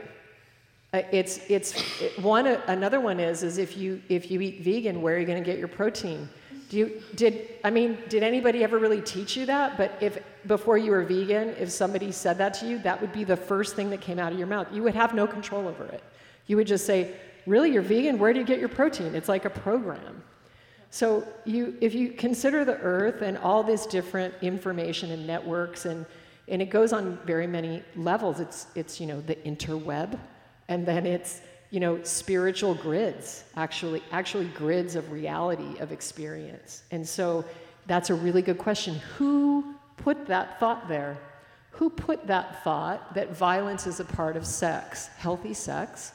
Uh, 0.93 1.01
it's 1.12 1.41
it's 1.49 2.01
it, 2.01 2.17
one. 2.19 2.47
Uh, 2.47 2.62
another 2.67 3.01
one 3.01 3.19
is 3.19 3.43
is 3.43 3.58
if 3.58 3.75
you 3.75 4.01
if 4.08 4.32
you 4.32 4.39
eat 4.39 4.62
vegan, 4.62 5.01
where 5.01 5.15
are 5.15 5.19
you 5.19 5.25
going 5.25 5.41
to 5.41 5.45
get 5.45 5.60
your 5.60 5.67
protein? 5.67 6.30
Do 6.69 6.78
you 6.78 7.04
did 7.15 7.49
I 7.65 7.69
mean 7.69 7.97
did 8.08 8.23
anybody 8.23 8.63
ever 8.63 8.80
really 8.80 9.01
teach 9.01 9.36
you 9.36 9.45
that? 9.47 9.78
But 9.78 9.97
if 9.99 10.17
before 10.47 10.78
you 10.78 10.91
were 10.91 11.04
vegan, 11.04 11.49
if 11.60 11.69
somebody 11.69 12.13
said 12.13 12.38
that 12.38 12.54
to 12.56 12.67
you, 12.67 12.80
that 12.80 13.01
would 13.01 13.12
be 13.12 13.25
the 13.25 13.36
first 13.36 13.75
thing 13.75 13.89
that 13.89 13.99
came 13.99 14.17
out 14.17 14.32
of 14.32 14.38
your 14.38 14.47
mouth. 14.47 14.67
You 14.71 14.82
would 14.84 14.95
have 14.95 15.13
no 15.13 15.28
control 15.28 15.67
over 15.67 15.84
it. 15.84 16.01
You 16.47 16.56
would 16.56 16.67
just 16.67 16.86
say, 16.86 17.15
"Really, 17.45 17.73
you're 17.73 17.82
vegan? 17.82 18.17
Where 18.17 18.32
do 18.32 18.39
you 18.39 18.45
get 18.45 18.60
your 18.60 18.69
protein?" 18.69 19.13
It's 19.13 19.28
like 19.28 19.43
a 19.43 19.49
program. 19.49 20.23
So 20.95 21.27
you, 21.43 21.75
if 21.81 21.93
you 21.93 22.12
consider 22.12 22.63
the 22.63 22.77
Earth 22.77 23.21
and 23.21 23.38
all 23.39 23.63
this 23.63 23.86
different 23.86 24.34
information 24.41 25.12
and 25.12 25.27
networks, 25.27 25.84
and, 25.84 26.05
and 26.47 26.62
it 26.62 26.67
goes 26.67 26.93
on 26.93 27.19
very 27.25 27.47
many 27.47 27.84
levels. 27.97 28.39
It's, 28.39 28.67
it's 28.75 29.01
you 29.01 29.05
know, 29.05 29.19
the 29.19 29.36
interweb, 29.36 30.17
and 30.69 30.86
then 30.86 31.05
it's 31.05 31.41
you 31.69 31.81
know, 31.81 32.01
spiritual 32.03 32.75
grids, 32.75 33.43
actually, 33.58 34.03
actually 34.13 34.45
grids 34.55 34.95
of 34.95 35.12
reality, 35.12 35.77
of 35.79 35.91
experience. 35.91 36.84
And 36.91 37.05
so 37.05 37.43
that's 37.88 38.10
a 38.10 38.15
really 38.15 38.41
good 38.41 38.58
question. 38.58 38.95
Who 39.17 39.75
put 39.97 40.25
that 40.27 40.62
thought 40.62 40.88
there? 40.88 41.17
Who 41.71 41.89
put 41.89 42.25
that 42.27 42.63
thought 42.63 43.13
that 43.15 43.36
violence 43.36 43.86
is 43.86 43.99
a 43.99 44.05
part 44.05 44.38
of 44.38 44.45
sex, 44.45 45.08
healthy 45.17 45.55
sex? 45.55 46.13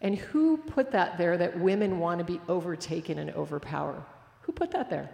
And 0.00 0.16
who 0.16 0.56
put 0.56 0.92
that 0.92 1.18
there 1.18 1.36
that 1.36 1.58
women 1.58 1.98
want 1.98 2.20
to 2.20 2.24
be 2.24 2.40
overtaken 2.48 3.18
and 3.18 3.30
overpowered? 3.32 4.02
Who 4.44 4.52
put 4.52 4.70
that 4.72 4.90
there? 4.90 5.10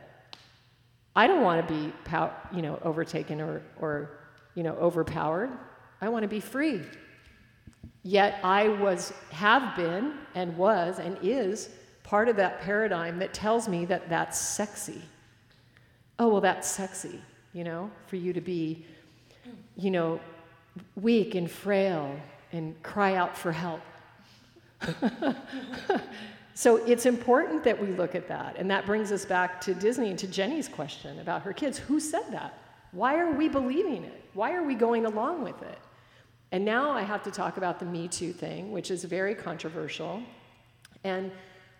I 1.14 1.26
don't 1.26 1.42
want 1.42 1.66
to 1.66 1.74
be, 1.74 1.92
pow- 2.04 2.34
you 2.52 2.62
know, 2.62 2.78
overtaken 2.82 3.40
or, 3.40 3.62
or, 3.80 4.18
you 4.54 4.62
know, 4.62 4.74
overpowered. 4.74 5.50
I 6.00 6.08
want 6.08 6.22
to 6.22 6.28
be 6.28 6.40
free. 6.40 6.82
Yet 8.02 8.40
I 8.42 8.68
was, 8.68 9.12
have 9.30 9.76
been, 9.76 10.14
and 10.34 10.56
was, 10.56 10.98
and 10.98 11.18
is 11.22 11.70
part 12.02 12.28
of 12.28 12.36
that 12.36 12.60
paradigm 12.60 13.18
that 13.18 13.32
tells 13.34 13.68
me 13.68 13.84
that 13.84 14.08
that's 14.08 14.38
sexy. 14.38 15.02
Oh, 16.18 16.28
well, 16.28 16.40
that's 16.40 16.68
sexy, 16.68 17.20
you 17.52 17.62
know, 17.64 17.90
for 18.06 18.16
you 18.16 18.32
to 18.32 18.40
be, 18.40 18.84
you 19.76 19.90
know, 19.90 20.20
weak 20.96 21.34
and 21.34 21.50
frail 21.50 22.18
and 22.52 22.80
cry 22.82 23.14
out 23.14 23.36
for 23.36 23.52
help. 23.52 23.80
So 26.60 26.76
it's 26.76 27.06
important 27.06 27.64
that 27.64 27.80
we 27.80 27.86
look 27.86 28.14
at 28.14 28.28
that. 28.28 28.56
And 28.58 28.70
that 28.70 28.84
brings 28.84 29.12
us 29.12 29.24
back 29.24 29.62
to 29.62 29.72
Disney 29.72 30.10
and 30.10 30.18
to 30.18 30.26
Jenny's 30.26 30.68
question 30.68 31.18
about 31.18 31.40
her 31.40 31.54
kids. 31.54 31.78
Who 31.78 31.98
said 31.98 32.24
that? 32.32 32.52
Why 32.92 33.18
are 33.18 33.32
we 33.32 33.48
believing 33.48 34.04
it? 34.04 34.22
Why 34.34 34.52
are 34.52 34.62
we 34.62 34.74
going 34.74 35.06
along 35.06 35.42
with 35.42 35.62
it? 35.62 35.78
And 36.52 36.62
now 36.62 36.90
I 36.90 37.00
have 37.00 37.22
to 37.22 37.30
talk 37.30 37.56
about 37.56 37.78
the 37.78 37.86
Me 37.86 38.08
Too 38.08 38.34
thing, 38.34 38.72
which 38.72 38.90
is 38.90 39.04
very 39.04 39.34
controversial. 39.34 40.22
And 41.02 41.32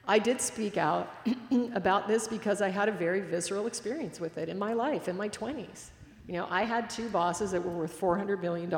I 0.09 0.19
did 0.19 0.41
speak 0.41 0.79
out 0.79 1.13
about 1.75 2.09
this 2.09 2.27
because 2.27 2.63
I 2.63 2.71
had 2.71 2.89
a 2.89 2.93
very 2.93 3.21
visceral 3.21 3.67
experience 3.67 4.19
with 4.19 4.39
it 4.39 4.49
in 4.49 4.59
my 4.59 4.73
life, 4.73 5.09
in 5.09 5.17
my 5.19 5.29
20s. 5.29 5.91
You 6.27 6.39
know, 6.39 6.47
I 6.49 6.63
had 6.63 6.89
two 6.89 7.11
bosses 7.11 7.51
that 7.51 7.63
were 7.63 7.71
worth 7.71 8.01
$400 8.01 8.41
million, 8.41 8.73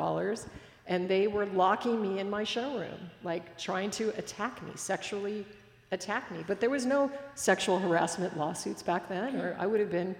and 0.85 1.07
they 1.07 1.27
were 1.27 1.45
locking 1.45 2.01
me 2.01 2.19
in 2.19 2.29
my 2.29 2.43
showroom, 2.43 3.09
like 3.23 3.57
trying 3.57 3.89
to 3.91 4.09
attack 4.17 4.61
me 4.63 4.73
sexually, 4.75 5.45
attack 5.93 6.31
me. 6.31 6.43
But 6.45 6.59
there 6.59 6.69
was 6.69 6.85
no 6.85 7.11
sexual 7.35 7.79
harassment 7.79 8.37
lawsuits 8.37 8.83
back 8.83 9.07
then, 9.07 9.35
or 9.37 9.55
I 9.59 9.65
would 9.65 9.79
have 9.79 9.91
been 9.91 10.15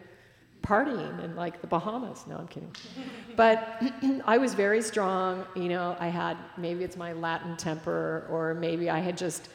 partying 0.61 1.23
in 1.23 1.35
like 1.35 1.59
the 1.61 1.67
Bahamas. 1.67 2.25
No, 2.27 2.37
I'm 2.37 2.47
kidding. 2.47 2.73
But 3.35 3.81
I 4.25 4.37
was 4.37 4.53
very 4.53 4.81
strong. 4.81 5.45
You 5.55 5.69
know, 5.69 5.97
I 5.99 6.07
had 6.07 6.37
maybe 6.57 6.83
it's 6.83 6.95
my 6.95 7.13
Latin 7.13 7.57
temper, 7.57 8.27
or 8.29 8.53
maybe 8.53 8.89
I 8.89 8.99
had 8.99 9.17
just, 9.17 9.49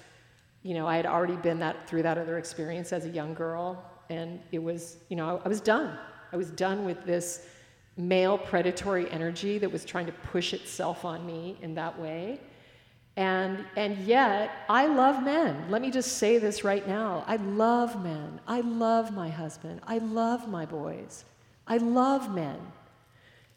you 0.62 0.74
know, 0.74 0.86
I 0.86 0.96
had 0.96 1.06
already 1.06 1.36
been 1.36 1.60
that 1.60 1.88
through 1.88 2.02
that 2.02 2.18
other 2.18 2.38
experience 2.38 2.92
as 2.92 3.04
a 3.04 3.08
young 3.08 3.34
girl, 3.34 3.82
and 4.10 4.40
it 4.52 4.58
was, 4.58 4.96
you 5.08 5.16
know, 5.16 5.40
I 5.44 5.48
was 5.48 5.60
done. 5.60 5.96
I 6.32 6.36
was 6.36 6.50
done 6.50 6.84
with 6.84 7.04
this 7.06 7.46
male 7.96 8.38
predatory 8.38 9.10
energy 9.10 9.58
that 9.58 9.70
was 9.70 9.84
trying 9.84 10.06
to 10.06 10.12
push 10.12 10.52
itself 10.54 11.04
on 11.04 11.26
me 11.26 11.56
in 11.62 11.74
that 11.74 11.98
way. 11.98 12.40
And, 13.18 13.64
and 13.74 13.98
yet, 13.98 14.52
I 14.68 14.86
love 14.86 15.24
men. 15.24 15.68
Let 15.70 15.82
me 15.82 15.90
just 15.90 16.18
say 16.18 16.38
this 16.38 16.62
right 16.62 16.86
now. 16.86 17.24
I 17.26 17.34
love 17.34 18.00
men. 18.00 18.40
I 18.46 18.60
love 18.60 19.12
my 19.12 19.28
husband. 19.28 19.80
I 19.88 19.98
love 19.98 20.48
my 20.48 20.64
boys. 20.64 21.24
I 21.66 21.78
love 21.78 22.32
men. 22.32 22.60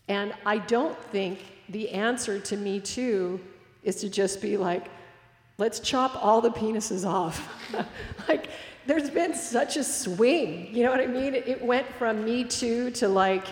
And 0.07 0.33
I 0.47 0.57
don't 0.57 0.97
think 1.11 1.41
the 1.69 1.91
answer 1.91 2.39
to 2.39 2.57
me 2.57 2.79
too 2.79 3.39
is 3.83 3.97
to 3.97 4.09
just 4.09 4.41
be 4.41 4.57
like, 4.57 4.87
let's 5.59 5.79
chop 5.79 6.15
all 6.25 6.41
the 6.41 6.49
penises 6.49 7.05
off. 7.05 7.47
like, 8.27 8.49
there's 8.87 9.11
been 9.11 9.35
such 9.35 9.77
a 9.77 9.83
swing. 9.83 10.73
You 10.73 10.85
know 10.85 10.89
what 10.89 11.01
I 11.01 11.05
mean? 11.05 11.35
It 11.35 11.63
went 11.63 11.85
from 11.99 12.25
me 12.25 12.45
too 12.45 12.89
to 12.91 13.07
like, 13.07 13.45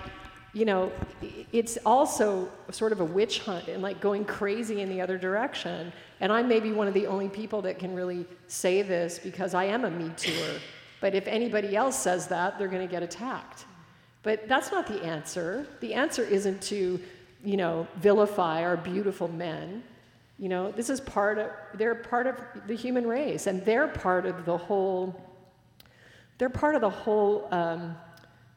you 0.54 0.66
know, 0.66 0.91
it's 1.52 1.78
also 1.86 2.50
sort 2.72 2.91
of 2.91 3.02
a 3.02 3.06
witch 3.06 3.39
hunt 3.39 3.68
and 3.68 3.84
like 3.84 4.02
going 4.02 4.26
crazy 4.26 4.82
in 4.82 4.89
the 4.89 5.00
other 5.00 5.18
direction. 5.18 5.93
And 6.22 6.32
I 6.32 6.41
may 6.41 6.60
be 6.60 6.72
one 6.72 6.88
of 6.88 6.93
the 6.93 7.06
only 7.08 7.30
people 7.30 7.62
that 7.64 7.78
can 7.78 7.93
really 7.93 8.26
say 8.47 8.82
this 8.82 9.20
because 9.20 9.54
I 9.54 9.66
am 9.66 9.86
a 9.86 9.91
Me 9.91 10.10
Tooer. 10.18 10.60
But 11.02 11.16
if 11.16 11.28
anybody 11.28 11.76
else 11.76 11.97
says 11.97 12.28
that, 12.28 12.58
they're 12.58 12.68
going 12.68 12.86
to 12.86 12.91
get 12.91 13.04
attacked. 13.04 13.66
But 14.24 14.47
that's 14.47 14.72
not 14.72 14.88
the 14.88 15.02
answer. 15.04 15.68
The 15.80 15.93
answer 15.93 16.24
isn't 16.24 16.62
to, 16.64 17.00
you 17.43 17.58
know, 17.58 17.88
vilify 17.97 18.64
our 18.64 18.76
beautiful 18.76 19.28
men. 19.28 19.84
You 20.38 20.50
know, 20.50 20.72
this 20.72 20.89
is 20.89 21.00
part 21.00 21.38
of, 21.38 21.52
they're 21.76 21.95
part 21.95 22.28
of 22.28 22.36
the 22.68 22.76
human 22.76 23.08
race, 23.08 23.47
and 23.47 23.64
they're 23.64 23.88
part 23.88 24.26
of 24.26 24.45
the 24.45 24.58
whole, 24.58 25.22
they're 26.38 26.50
part 26.50 26.76
of 26.76 26.82
the 26.82 26.89
whole, 26.89 27.47
um, 27.52 27.95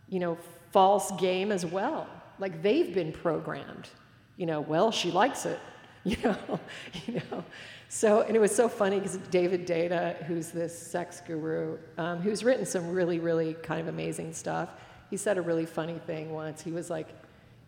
you 0.09 0.21
know, 0.21 0.39
false 0.73 1.13
game 1.13 1.53
as 1.53 1.65
well. 1.65 2.09
Like 2.39 2.63
they've 2.63 2.93
been 2.93 3.13
programmed. 3.13 3.89
You 4.37 4.47
know, 4.47 4.61
well, 4.61 4.91
she 4.91 5.11
likes 5.11 5.47
it. 5.47 5.61
You 6.05 6.17
know, 6.25 6.61
you 7.07 7.23
know. 7.31 7.45
So, 7.89 8.23
and 8.23 8.35
it 8.35 8.41
was 8.41 8.53
so 8.53 8.69
funny 8.69 8.99
because 8.99 9.19
David 9.31 9.69
Deida, 9.69 10.21
who's 10.25 10.51
this 10.51 10.77
sex 10.77 11.23
guru, 11.25 11.79
um, 11.97 12.21
who's 12.21 12.43
written 12.43 12.67
some 12.67 12.91
really, 12.91 13.21
really 13.21 13.55
kind 13.63 13.81
of 13.81 13.87
amazing 13.87 14.33
stuff. 14.33 14.71
He 15.11 15.17
said 15.17 15.39
a 15.39 15.43
really 15.43 15.65
funny 15.65 16.01
thing 16.05 16.33
once. 16.33 16.61
He 16.61 16.73
was 16.73 16.91
like, 16.91 17.07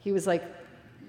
he 0.01 0.11
was 0.11 0.27
like, 0.27 0.43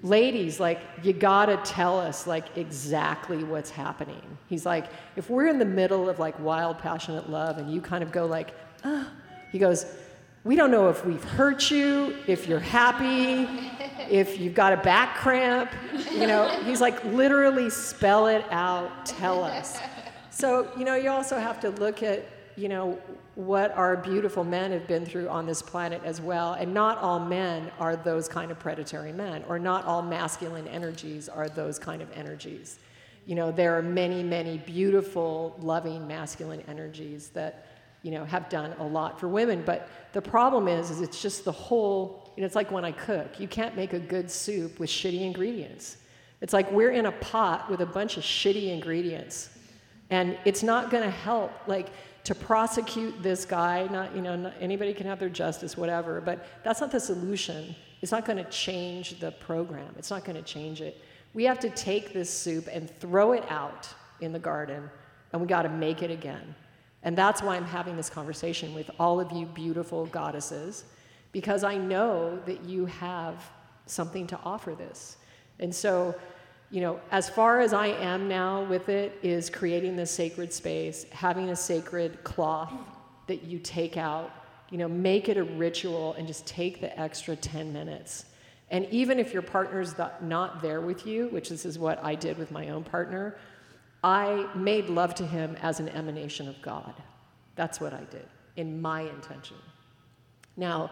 ladies, 0.04 0.60
like, 0.60 0.80
you 1.02 1.12
gotta 1.12 1.56
tell 1.64 1.98
us, 1.98 2.28
like, 2.28 2.56
exactly 2.56 3.42
what's 3.42 3.70
happening. 3.70 4.22
He's 4.48 4.64
like, 4.64 4.86
if 5.16 5.28
we're 5.28 5.46
in 5.46 5.58
the 5.58 5.64
middle 5.64 6.08
of 6.08 6.20
like 6.20 6.38
wild, 6.38 6.78
passionate 6.78 7.28
love 7.28 7.58
and 7.58 7.72
you 7.72 7.80
kind 7.80 8.04
of 8.04 8.12
go, 8.12 8.26
like, 8.26 8.54
ah, 8.84 9.10
he 9.50 9.58
goes, 9.58 9.86
we 10.46 10.54
don't 10.54 10.70
know 10.70 10.88
if 10.88 11.04
we've 11.04 11.24
hurt 11.24 11.72
you, 11.72 12.14
if 12.28 12.46
you're 12.46 12.60
happy, 12.60 13.48
if 14.08 14.38
you've 14.38 14.54
got 14.54 14.72
a 14.72 14.76
back 14.76 15.16
cramp. 15.16 15.72
You 16.12 16.28
know, 16.28 16.48
he's 16.64 16.80
like, 16.80 17.04
literally 17.04 17.68
spell 17.68 18.28
it 18.28 18.44
out, 18.52 19.04
tell 19.04 19.42
us. 19.42 19.76
So, 20.30 20.70
you 20.78 20.84
know, 20.84 20.94
you 20.94 21.10
also 21.10 21.36
have 21.36 21.58
to 21.60 21.70
look 21.70 22.04
at, 22.04 22.24
you 22.54 22.68
know, 22.68 22.96
what 23.34 23.72
our 23.72 23.96
beautiful 23.96 24.44
men 24.44 24.70
have 24.70 24.86
been 24.86 25.04
through 25.04 25.28
on 25.28 25.46
this 25.46 25.62
planet 25.62 26.00
as 26.04 26.20
well. 26.20 26.52
And 26.52 26.72
not 26.72 26.98
all 26.98 27.18
men 27.18 27.72
are 27.80 27.96
those 27.96 28.28
kind 28.28 28.52
of 28.52 28.58
predatory 28.60 29.12
men, 29.12 29.42
or 29.48 29.58
not 29.58 29.84
all 29.84 30.00
masculine 30.00 30.68
energies 30.68 31.28
are 31.28 31.48
those 31.48 31.76
kind 31.76 32.00
of 32.00 32.08
energies. 32.12 32.78
You 33.26 33.34
know, 33.34 33.50
there 33.50 33.76
are 33.76 33.82
many, 33.82 34.22
many 34.22 34.58
beautiful, 34.58 35.56
loving 35.60 36.06
masculine 36.06 36.62
energies 36.68 37.30
that 37.30 37.65
you 38.06 38.12
know, 38.12 38.24
have 38.24 38.48
done 38.48 38.72
a 38.78 38.84
lot 38.84 39.18
for 39.18 39.26
women. 39.26 39.64
But 39.66 39.88
the 40.12 40.22
problem 40.22 40.68
is, 40.68 40.90
is 40.90 41.00
it's 41.00 41.20
just 41.20 41.44
the 41.44 41.50
whole, 41.50 42.32
you 42.36 42.40
know, 42.40 42.46
it's 42.46 42.54
like 42.54 42.70
when 42.70 42.84
I 42.84 42.92
cook. 42.92 43.40
You 43.40 43.48
can't 43.48 43.74
make 43.74 43.94
a 43.94 43.98
good 43.98 44.30
soup 44.30 44.78
with 44.78 44.88
shitty 44.88 45.22
ingredients. 45.22 45.96
It's 46.40 46.52
like 46.52 46.70
we're 46.70 46.92
in 46.92 47.06
a 47.06 47.12
pot 47.12 47.68
with 47.68 47.80
a 47.80 47.86
bunch 47.86 48.16
of 48.16 48.22
shitty 48.22 48.72
ingredients. 48.72 49.50
And 50.08 50.38
it's 50.44 50.62
not 50.62 50.92
going 50.92 51.02
to 51.02 51.10
help, 51.10 51.50
like, 51.66 51.88
to 52.22 52.34
prosecute 52.36 53.20
this 53.24 53.44
guy. 53.44 53.88
Not, 53.90 54.14
you 54.14 54.22
know, 54.22 54.36
not, 54.36 54.54
anybody 54.60 54.94
can 54.94 55.06
have 55.06 55.18
their 55.18 55.28
justice, 55.28 55.76
whatever. 55.76 56.20
But 56.20 56.46
that's 56.62 56.80
not 56.80 56.92
the 56.92 57.00
solution. 57.00 57.74
It's 58.02 58.12
not 58.12 58.24
going 58.24 58.38
to 58.38 58.48
change 58.50 59.18
the 59.18 59.32
program. 59.32 59.92
It's 59.98 60.10
not 60.10 60.24
going 60.24 60.36
to 60.36 60.42
change 60.42 60.80
it. 60.80 61.02
We 61.34 61.42
have 61.42 61.58
to 61.58 61.70
take 61.70 62.12
this 62.12 62.30
soup 62.30 62.68
and 62.72 62.88
throw 62.88 63.32
it 63.32 63.44
out 63.50 63.88
in 64.20 64.32
the 64.32 64.38
garden, 64.38 64.88
and 65.32 65.40
we 65.42 65.48
got 65.48 65.62
to 65.62 65.68
make 65.68 66.02
it 66.02 66.10
again. 66.10 66.54
And 67.06 67.16
that's 67.16 67.40
why 67.40 67.54
I'm 67.56 67.64
having 67.64 67.96
this 67.96 68.10
conversation 68.10 68.74
with 68.74 68.90
all 68.98 69.20
of 69.20 69.30
you 69.30 69.46
beautiful 69.46 70.06
goddesses, 70.06 70.84
because 71.30 71.62
I 71.62 71.76
know 71.76 72.38
that 72.46 72.64
you 72.64 72.86
have 72.86 73.48
something 73.86 74.26
to 74.26 74.38
offer 74.44 74.74
this. 74.74 75.16
And 75.60 75.72
so, 75.72 76.16
you 76.72 76.80
know, 76.80 77.00
as 77.12 77.30
far 77.30 77.60
as 77.60 77.72
I 77.72 77.86
am 77.86 78.26
now 78.26 78.64
with 78.64 78.88
it, 78.88 79.18
is 79.22 79.48
creating 79.48 79.94
this 79.94 80.10
sacred 80.10 80.52
space, 80.52 81.06
having 81.12 81.50
a 81.50 81.56
sacred 81.56 82.24
cloth 82.24 82.72
that 83.28 83.44
you 83.44 83.60
take 83.60 83.96
out, 83.96 84.32
you 84.70 84.78
know, 84.78 84.88
make 84.88 85.28
it 85.28 85.36
a 85.36 85.44
ritual 85.44 86.14
and 86.14 86.26
just 86.26 86.44
take 86.44 86.80
the 86.80 87.00
extra 87.00 87.36
10 87.36 87.72
minutes. 87.72 88.24
And 88.72 88.84
even 88.90 89.20
if 89.20 89.32
your 89.32 89.42
partner's 89.42 89.94
not 90.20 90.60
there 90.60 90.80
with 90.80 91.06
you, 91.06 91.28
which 91.28 91.50
this 91.50 91.64
is 91.64 91.78
what 91.78 92.02
I 92.04 92.16
did 92.16 92.36
with 92.36 92.50
my 92.50 92.70
own 92.70 92.82
partner, 92.82 93.38
I 94.02 94.48
made 94.54 94.88
love 94.88 95.14
to 95.16 95.26
him 95.26 95.56
as 95.62 95.80
an 95.80 95.88
emanation 95.88 96.48
of 96.48 96.60
God. 96.62 96.94
That's 97.54 97.80
what 97.80 97.92
I 97.92 98.04
did 98.10 98.26
in 98.56 98.80
my 98.80 99.02
intention. 99.02 99.56
Now, 100.56 100.90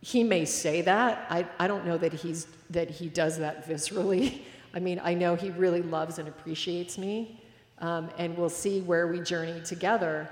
he 0.00 0.22
may 0.22 0.44
say 0.44 0.82
that. 0.82 1.26
I, 1.30 1.46
I 1.58 1.66
don't 1.66 1.86
know 1.86 1.98
that, 1.98 2.12
he's, 2.12 2.46
that 2.70 2.90
he 2.90 3.08
does 3.08 3.38
that 3.38 3.68
viscerally. 3.68 4.42
I 4.74 4.80
mean, 4.80 5.00
I 5.02 5.14
know 5.14 5.34
he 5.34 5.50
really 5.50 5.82
loves 5.82 6.18
and 6.18 6.28
appreciates 6.28 6.98
me, 6.98 7.42
um, 7.78 8.10
and 8.18 8.36
we'll 8.36 8.50
see 8.50 8.80
where 8.82 9.06
we 9.06 9.20
journey 9.20 9.60
together. 9.64 10.28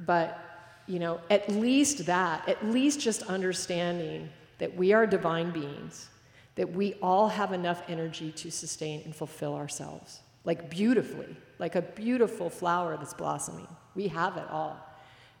But, 0.00 0.40
you 0.86 0.98
know, 0.98 1.20
at 1.30 1.48
least 1.48 2.06
that, 2.06 2.48
at 2.48 2.64
least 2.66 3.00
just 3.00 3.22
understanding 3.24 4.28
that 4.58 4.74
we 4.74 4.92
are 4.92 5.06
divine 5.06 5.52
beings, 5.52 6.08
that 6.56 6.72
we 6.72 6.94
all 6.94 7.28
have 7.28 7.52
enough 7.52 7.82
energy 7.88 8.32
to 8.32 8.50
sustain 8.50 9.02
and 9.04 9.14
fulfill 9.14 9.54
ourselves 9.54 10.20
like 10.44 10.70
beautifully, 10.70 11.36
like 11.58 11.74
a 11.74 11.82
beautiful 11.82 12.50
flower 12.50 12.96
that's 12.96 13.14
blossoming. 13.14 13.68
We 13.94 14.08
have 14.08 14.36
it 14.36 14.48
all. 14.50 14.78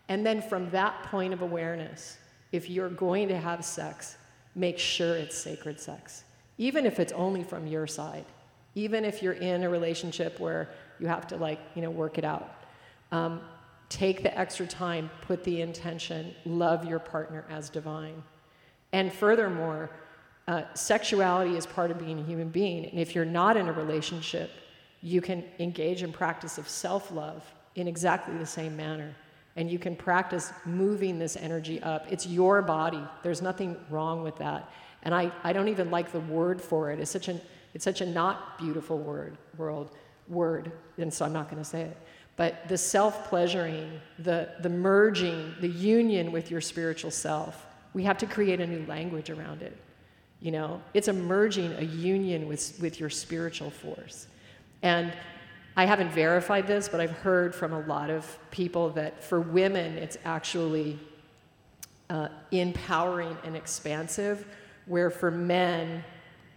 And 0.08 0.24
then 0.24 0.42
from 0.42 0.70
that 0.70 1.02
point 1.04 1.32
of 1.32 1.42
awareness, 1.42 2.18
if 2.52 2.68
you're 2.70 2.90
going 2.90 3.28
to 3.28 3.36
have 3.36 3.64
sex, 3.64 4.16
make 4.54 4.78
sure 4.78 5.16
it's 5.16 5.36
sacred 5.36 5.80
sex, 5.80 6.24
even 6.58 6.86
if 6.86 7.00
it's 7.00 7.12
only 7.12 7.42
from 7.42 7.66
your 7.66 7.86
side, 7.86 8.24
even 8.74 9.04
if 9.04 9.22
you're 9.22 9.32
in 9.34 9.62
a 9.62 9.68
relationship 9.68 10.38
where 10.38 10.68
you 11.00 11.06
have 11.06 11.26
to, 11.28 11.36
like, 11.36 11.58
you 11.74 11.82
know, 11.82 11.90
work 11.90 12.18
it 12.18 12.24
out. 12.24 12.62
Um, 13.12 13.40
take 13.88 14.22
the 14.22 14.36
extra 14.38 14.66
time, 14.66 15.10
put 15.22 15.44
the 15.44 15.60
intention, 15.60 16.34
love 16.44 16.84
your 16.84 16.98
partner 16.98 17.44
as 17.50 17.68
divine. 17.68 18.22
And 18.92 19.12
furthermore, 19.12 19.90
uh, 20.46 20.62
sexuality 20.74 21.56
is 21.56 21.66
part 21.66 21.90
of 21.90 21.98
being 21.98 22.18
a 22.18 22.22
human 22.22 22.48
being. 22.48 22.86
And 22.86 22.98
if 22.98 23.14
you're 23.14 23.24
not 23.24 23.56
in 23.56 23.68
a 23.68 23.72
relationship, 23.72 24.50
you 25.04 25.20
can 25.20 25.44
engage 25.58 26.02
in 26.02 26.12
practice 26.12 26.56
of 26.56 26.66
self 26.66 27.12
love 27.12 27.44
in 27.74 27.86
exactly 27.86 28.36
the 28.38 28.46
same 28.46 28.74
manner. 28.74 29.14
And 29.54 29.70
you 29.70 29.78
can 29.78 29.94
practice 29.94 30.50
moving 30.64 31.18
this 31.18 31.36
energy 31.36 31.80
up. 31.82 32.06
It's 32.10 32.26
your 32.26 32.62
body. 32.62 33.02
There's 33.22 33.42
nothing 33.42 33.76
wrong 33.90 34.22
with 34.24 34.36
that. 34.36 34.70
And 35.02 35.14
I, 35.14 35.30
I 35.44 35.52
don't 35.52 35.68
even 35.68 35.90
like 35.90 36.10
the 36.10 36.20
word 36.20 36.60
for 36.60 36.90
it. 36.90 36.98
It's 36.98 37.10
such, 37.10 37.28
an, 37.28 37.40
it's 37.74 37.84
such 37.84 38.00
a 38.00 38.06
not 38.06 38.58
beautiful 38.58 38.98
word, 38.98 39.36
world, 39.58 39.90
word, 40.26 40.72
and 40.96 41.12
so 41.12 41.26
I'm 41.26 41.34
not 41.34 41.50
going 41.50 41.62
to 41.62 41.68
say 41.68 41.82
it. 41.82 41.98
But 42.36 42.66
the 42.66 42.78
self 42.78 43.28
pleasuring, 43.28 44.00
the, 44.18 44.48
the 44.62 44.70
merging, 44.70 45.54
the 45.60 45.68
union 45.68 46.32
with 46.32 46.50
your 46.50 46.62
spiritual 46.62 47.10
self, 47.10 47.66
we 47.92 48.02
have 48.04 48.16
to 48.18 48.26
create 48.26 48.60
a 48.60 48.66
new 48.66 48.84
language 48.86 49.28
around 49.28 49.60
it. 49.60 49.76
You 50.40 50.50
know, 50.50 50.82
it's 50.94 51.08
a 51.08 51.12
merging, 51.12 51.74
a 51.74 51.84
union 51.84 52.48
with, 52.48 52.76
with 52.80 52.98
your 52.98 53.10
spiritual 53.10 53.70
force. 53.70 54.28
And 54.84 55.14
I 55.76 55.86
haven't 55.86 56.10
verified 56.10 56.66
this, 56.66 56.88
but 56.88 57.00
I've 57.00 57.10
heard 57.10 57.54
from 57.54 57.72
a 57.72 57.80
lot 57.80 58.10
of 58.10 58.38
people 58.50 58.90
that 58.90 59.24
for 59.24 59.40
women, 59.40 59.96
it's 59.96 60.18
actually 60.24 60.98
uh, 62.10 62.28
empowering 62.52 63.36
and 63.44 63.56
expansive, 63.56 64.46
where 64.86 65.08
for 65.08 65.30
men, 65.30 66.04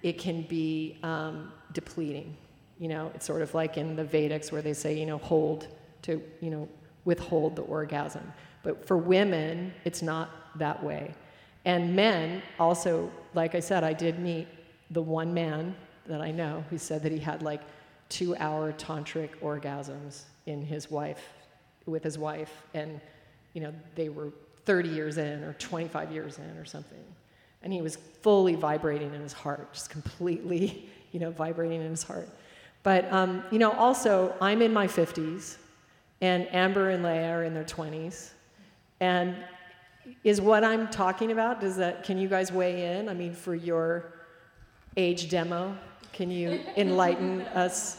it 0.04 0.20
can 0.20 0.42
be 0.44 0.98
um, 1.04 1.54
depleting. 1.72 2.36
You 2.80 2.90
know, 2.90 3.12
it's 3.16 3.26
sort 3.26 3.42
of 3.42 3.56
like 3.56 3.78
in 3.78 3.96
the 3.96 4.04
Vedics 4.04 4.52
where 4.52 4.62
they 4.62 4.74
say, 4.74 5.00
you 5.00 5.06
know, 5.06 5.18
hold 5.20 5.70
to, 6.04 6.22
you 6.42 6.52
know, 6.52 6.68
withhold 7.06 7.56
the 7.56 7.64
orgasm. 7.64 8.34
But 8.62 8.86
for 8.86 8.98
women, 8.98 9.74
it's 9.86 10.02
not 10.02 10.30
that 10.60 10.84
way. 10.84 11.16
And 11.64 11.96
men 11.96 12.44
also, 12.60 13.10
like 13.34 13.56
I 13.56 13.62
said, 13.62 13.86
I 13.86 13.94
did 13.94 14.20
meet 14.20 14.48
the 14.92 15.02
one 15.02 15.34
man 15.34 15.76
that 16.08 16.22
I 16.22 16.32
know 16.32 16.66
who 16.70 16.78
said 16.78 17.02
that 17.04 17.14
he 17.14 17.20
had 17.20 17.42
like 17.42 17.62
two 18.10 18.36
hour 18.38 18.74
tantric 18.74 19.30
orgasms 19.42 20.24
in 20.46 20.62
his 20.62 20.90
wife 20.90 21.22
with 21.86 22.04
his 22.04 22.18
wife 22.18 22.64
and 22.74 23.00
you 23.54 23.62
know 23.62 23.74
they 23.96 24.10
were 24.10 24.32
30 24.66 24.90
years 24.90 25.18
in 25.18 25.44
or 25.44 25.54
25 25.54 26.12
years 26.12 26.38
in 26.38 26.58
or 26.58 26.66
something. 26.66 27.04
And 27.64 27.72
he 27.72 27.82
was 27.82 27.96
fully 28.22 28.56
vibrating 28.56 29.14
in 29.14 29.22
his 29.22 29.34
heart 29.34 29.74
just 29.74 29.90
completely 29.90 30.90
you 31.12 31.20
know 31.20 31.32
vibrating 31.32 31.82
in 31.82 31.90
his 31.90 32.04
heart. 32.04 32.30
But 32.84 33.12
um, 33.12 33.44
you 33.52 33.60
know 33.60 33.72
also 33.72 34.36
i'm 34.40 34.62
in 34.62 34.74
my 34.74 34.88
50s 34.88 35.58
and 36.22 36.48
amber 36.54 36.90
and 36.90 37.04
leah 37.04 37.32
are 37.32 37.44
in 37.44 37.54
their 37.54 37.64
20s 37.64 38.32
and 39.00 39.36
is 40.24 40.40
what 40.40 40.64
i'm 40.64 40.88
talking 40.88 41.32
about 41.32 41.60
does 41.60 41.76
that 41.78 42.04
can 42.04 42.18
you 42.18 42.28
guys 42.28 42.52
weigh 42.52 42.98
in? 42.98 43.10
I 43.10 43.14
mean 43.14 43.34
for 43.34 43.56
your 43.56 44.14
age 44.96 45.30
demo 45.30 45.78
can 46.18 46.32
you 46.32 46.60
enlighten 46.76 47.42
us? 47.54 47.98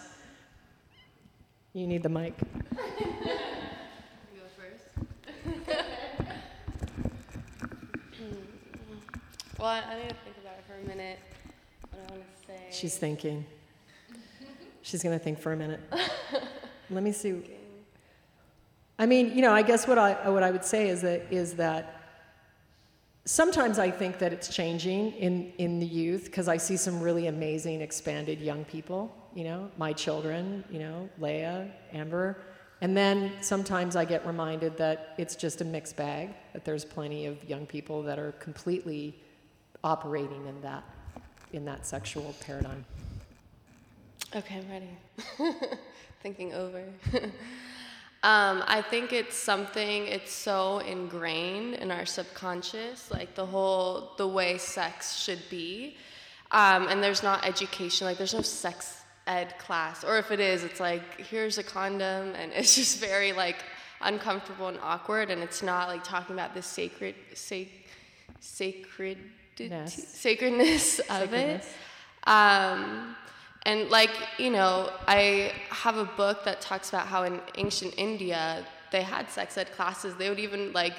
You 1.73 1.87
need 1.87 2.03
the 2.03 2.09
mic. 2.09 2.35
well, 9.57 9.69
I, 9.69 9.83
I 9.89 10.03
need 10.03 10.09
to 10.09 10.17
think 10.17 10.37
about 10.41 10.55
it 10.59 10.65
for 10.67 10.75
a 10.83 10.89
minute. 10.89 11.21
What 11.93 12.01
I 12.09 12.13
want 12.13 12.25
to 12.25 12.47
say. 12.49 12.59
She's 12.73 12.99
thinking. 12.99 13.47
She's 14.83 15.05
going 15.05 15.17
to 15.17 15.23
think 15.23 15.39
for 15.39 15.53
a 15.53 15.57
minute. 15.57 15.79
Let 16.91 17.05
me 17.05 17.13
see. 17.13 17.41
I 18.99 19.07
mean, 19.07 19.33
you 19.37 19.43
know, 19.43 19.53
I 19.53 19.63
guess 19.63 19.87
what 19.87 19.97
I, 19.97 20.29
what 20.29 20.43
I 20.43 20.51
would 20.51 20.65
say 20.65 20.89
is 20.89 21.03
that, 21.03 21.27
is 21.31 21.55
that 21.55 21.98
sometimes 23.25 23.79
I 23.79 23.91
think 23.91 24.19
that 24.19 24.33
it's 24.33 24.49
changing 24.49 25.13
in, 25.13 25.53
in 25.59 25.81
the 25.81 25.87
youth 25.87 26.25
because 26.25 26.49
I 26.49 26.57
see 26.57 26.77
some 26.77 27.01
really 27.01 27.27
amazing, 27.27 27.81
expanded 27.81 28.41
young 28.41 28.65
people, 28.65 29.15
you 29.35 29.45
know, 29.45 29.71
my 29.77 29.93
children, 29.93 30.65
you 30.71 30.79
know, 30.79 31.09
Leah, 31.19 31.71
Amber. 31.93 32.39
And 32.81 32.97
then 32.97 33.33
sometimes 33.41 33.97
I 33.97 34.05
get 34.05 34.27
reminded 34.27 34.77
that 34.77 35.15
it's 35.19 35.35
just 35.35 35.61
a 35.61 35.65
mixed 35.65 35.97
bag, 35.97 36.31
that 36.53 36.65
there's 36.65 36.85
plenty 36.85 37.27
of 37.27 37.43
young 37.49 37.67
people 37.67 38.03
that 38.05 38.19
are 38.19 38.33
completely 38.33 39.19
operating 39.83 40.47
in 40.47 40.61
that, 40.63 40.85
in 41.53 41.65
that 41.65 41.87
sexual 41.87 42.35
paradigm. 42.41 42.85
Okay, 44.35 44.57
I'm 44.57 44.71
ready. 44.71 45.57
Thinking 46.23 46.53
over. 46.55 46.85
Um, 48.25 48.65
I 48.67 48.83
think 48.83 49.13
it's 49.13 49.37
something, 49.37 50.07
it's 50.09 50.33
so 50.33 50.79
ingrained 50.81 51.75
in 51.75 51.93
our 51.93 52.05
subconscious, 52.05 53.13
like 53.13 53.37
the 53.37 53.47
whole, 53.47 54.13
the 54.17 54.27
way 54.27 54.59
sex 54.59 55.17
should 55.17 55.43
be. 55.49 55.97
Um, 56.51 56.89
and 56.89 57.01
there's 57.01 57.23
not 57.23 57.47
education, 57.47 58.07
like 58.07 58.19
there's 58.19 58.35
no 58.35 58.43
sex 58.43 59.03
ed 59.29 59.57
class. 59.59 60.03
Or 60.03 60.19
if 60.19 60.33
it 60.33 60.41
is, 60.41 60.65
it's 60.65 60.81
like, 60.81 61.21
here's 61.21 61.59
a 61.59 61.63
condom, 61.63 62.35
and 62.35 62.53
it's 62.53 62.75
just 62.81 62.99
very 62.99 63.33
like 63.33 63.59
uncomfortable 64.01 64.67
and 64.67 64.79
awkward, 64.83 65.31
and 65.31 65.41
it's 65.41 65.63
not 65.63 65.87
like 65.87 66.03
talking 66.03 66.35
about 66.35 66.55
the 66.55 66.63
sacred, 66.63 67.15
sac- 67.35 67.69
sacred, 68.41 69.19
sacredness 69.87 70.99
of 71.11 71.33
it. 71.35 71.65
Um, 72.25 73.15
and 73.65 73.91
like, 73.91 74.11
you 74.39 74.51
know, 74.51 74.91
I 75.07 75.53
have 75.71 75.97
a 75.97 76.05
book 76.05 76.45
that 76.45 76.61
talks 76.61 76.89
about 76.89 77.07
how 77.07 77.25
in 77.25 77.41
ancient 77.57 77.95
India, 77.97 78.65
they 78.91 79.03
had 79.03 79.31
sex 79.31 79.59
ed 79.59 79.73
classes. 79.73 80.15
They 80.17 80.29
would 80.29 80.39
even 80.39 80.73
like 80.73 80.95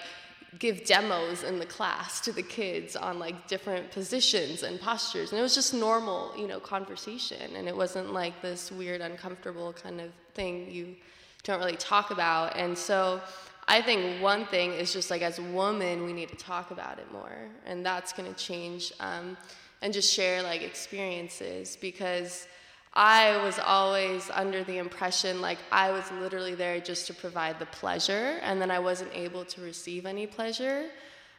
give 0.57 0.83
demos 0.83 1.43
in 1.43 1.59
the 1.59 1.65
class 1.65 2.19
to 2.21 2.31
the 2.31 2.41
kids 2.41 2.95
on 2.95 3.19
like 3.19 3.47
different 3.47 3.91
positions 3.91 4.63
and 4.63 4.79
postures. 4.79 5.31
And 5.31 5.39
it 5.39 5.43
was 5.43 5.55
just 5.55 5.73
normal 5.73 6.33
you 6.37 6.47
know 6.47 6.59
conversation. 6.59 7.55
And 7.55 7.67
it 7.67 7.75
wasn't 7.75 8.13
like 8.13 8.41
this 8.41 8.71
weird 8.71 9.01
uncomfortable 9.01 9.73
kind 9.73 10.01
of 10.01 10.11
thing 10.33 10.69
you 10.69 10.95
don't 11.43 11.59
really 11.59 11.77
talk 11.77 12.11
about. 12.11 12.55
And 12.55 12.77
so 12.77 13.21
i 13.67 13.79
think 13.79 14.19
one 14.19 14.47
thing 14.47 14.73
is 14.73 14.91
just 14.91 15.11
like 15.11 15.21
as 15.21 15.39
women 15.39 16.03
we 16.03 16.11
need 16.11 16.27
to 16.29 16.35
talk 16.35 16.71
about 16.71 16.99
it 16.99 17.11
more. 17.11 17.49
And 17.65 17.85
that's 17.85 18.11
going 18.13 18.31
to 18.33 18.37
change 18.37 18.91
um, 18.99 19.37
and 19.81 19.93
just 19.93 20.13
share 20.13 20.43
like 20.43 20.61
experiences 20.61 21.77
because 21.79 22.47
I 22.93 23.43
was 23.43 23.59
always 23.59 24.29
under 24.33 24.63
the 24.63 24.77
impression 24.77 25.41
like 25.41 25.59
I 25.71 25.91
was 25.91 26.11
literally 26.11 26.55
there 26.55 26.79
just 26.79 27.07
to 27.07 27.13
provide 27.13 27.59
the 27.59 27.67
pleasure, 27.67 28.39
and 28.41 28.61
then 28.61 28.71
I 28.71 28.79
wasn't 28.79 29.11
able 29.13 29.45
to 29.45 29.61
receive 29.61 30.05
any 30.05 30.27
pleasure. 30.27 30.85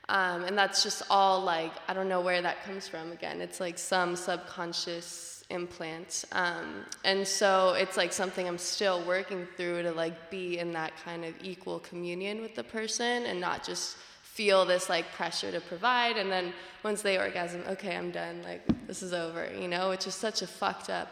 Um, 0.08 0.42
and 0.42 0.58
that's 0.58 0.82
just 0.82 1.02
all 1.08 1.40
like, 1.40 1.72
I 1.86 1.94
don't 1.94 2.08
know 2.08 2.20
where 2.20 2.42
that 2.42 2.64
comes 2.64 2.88
from 2.88 3.12
again. 3.12 3.40
It's 3.40 3.60
like 3.60 3.78
some 3.78 4.16
subconscious 4.16 5.44
implant. 5.50 6.24
Um, 6.32 6.84
and 7.04 7.26
so 7.26 7.74
it's 7.74 7.96
like 7.96 8.12
something 8.12 8.48
I'm 8.48 8.58
still 8.58 9.04
working 9.04 9.46
through 9.56 9.84
to 9.84 9.92
like 9.92 10.30
be 10.30 10.58
in 10.58 10.72
that 10.72 10.92
kind 11.04 11.24
of 11.24 11.34
equal 11.42 11.78
communion 11.80 12.40
with 12.40 12.56
the 12.56 12.64
person 12.64 13.26
and 13.26 13.40
not 13.40 13.64
just 13.64 13.96
feel 14.40 14.64
this 14.64 14.88
like 14.88 15.12
pressure 15.12 15.52
to 15.52 15.60
provide. 15.60 16.16
And 16.16 16.32
then 16.32 16.54
once 16.82 17.02
they 17.02 17.18
orgasm, 17.18 17.62
okay, 17.68 17.94
I'm 17.94 18.10
done. 18.10 18.42
Like, 18.42 18.62
this 18.86 19.02
is 19.02 19.12
over, 19.12 19.46
you 19.52 19.68
know, 19.68 19.90
which 19.90 20.06
is 20.06 20.14
such 20.14 20.40
a 20.40 20.46
fucked 20.46 20.88
up 20.88 21.10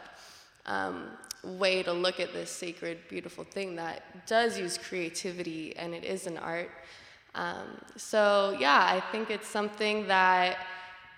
um, 0.64 1.10
way 1.44 1.82
to 1.82 1.92
look 1.92 2.20
at 2.20 2.32
this 2.32 2.50
sacred, 2.50 2.96
beautiful 3.10 3.44
thing 3.44 3.76
that 3.76 4.26
does 4.26 4.58
use 4.58 4.78
creativity 4.78 5.76
and 5.76 5.92
it 5.92 6.04
is 6.04 6.26
an 6.26 6.38
art. 6.38 6.70
Um, 7.34 7.66
so 7.96 8.56
yeah, 8.58 8.80
I 8.82 8.98
think 9.12 9.28
it's 9.28 9.46
something 9.46 10.06
that 10.06 10.56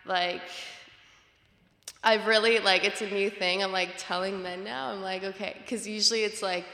like 0.04 0.42
I've 2.02 2.26
really 2.26 2.58
like 2.60 2.84
it's 2.84 3.02
a 3.02 3.10
new 3.10 3.28
thing. 3.28 3.62
I'm 3.62 3.72
like 3.72 3.90
telling 3.98 4.42
men 4.42 4.64
now. 4.64 4.88
I'm 4.90 5.02
like 5.02 5.22
okay, 5.22 5.56
because 5.58 5.86
usually 5.86 6.22
it's 6.22 6.42
like 6.42 6.64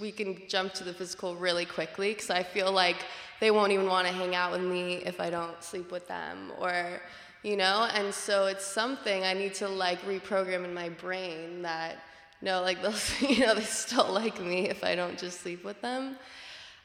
we 0.00 0.10
can 0.10 0.42
jump 0.48 0.74
to 0.74 0.84
the 0.84 0.92
physical 0.92 1.36
really 1.36 1.64
quickly 1.64 2.14
because 2.14 2.30
I 2.30 2.42
feel 2.42 2.72
like 2.72 2.96
they 3.40 3.50
won't 3.50 3.72
even 3.72 3.86
want 3.86 4.08
to 4.08 4.12
hang 4.12 4.34
out 4.34 4.50
with 4.50 4.62
me 4.62 4.94
if 5.04 5.20
I 5.20 5.30
don't 5.30 5.62
sleep 5.62 5.92
with 5.92 6.08
them 6.08 6.52
or 6.58 7.00
you 7.44 7.56
know. 7.56 7.88
And 7.94 8.12
so 8.12 8.46
it's 8.46 8.66
something 8.66 9.22
I 9.22 9.34
need 9.34 9.54
to 9.54 9.68
like 9.68 10.02
reprogram 10.02 10.64
in 10.64 10.74
my 10.74 10.88
brain 10.88 11.62
that 11.62 11.98
no, 12.40 12.60
like 12.60 12.82
they'll, 12.82 13.30
you 13.30 13.46
know, 13.46 13.54
they 13.54 13.62
still 13.62 14.12
like 14.12 14.40
me 14.40 14.68
if 14.68 14.82
I 14.82 14.96
don't 14.96 15.16
just 15.16 15.40
sleep 15.40 15.64
with 15.64 15.80
them. 15.80 16.16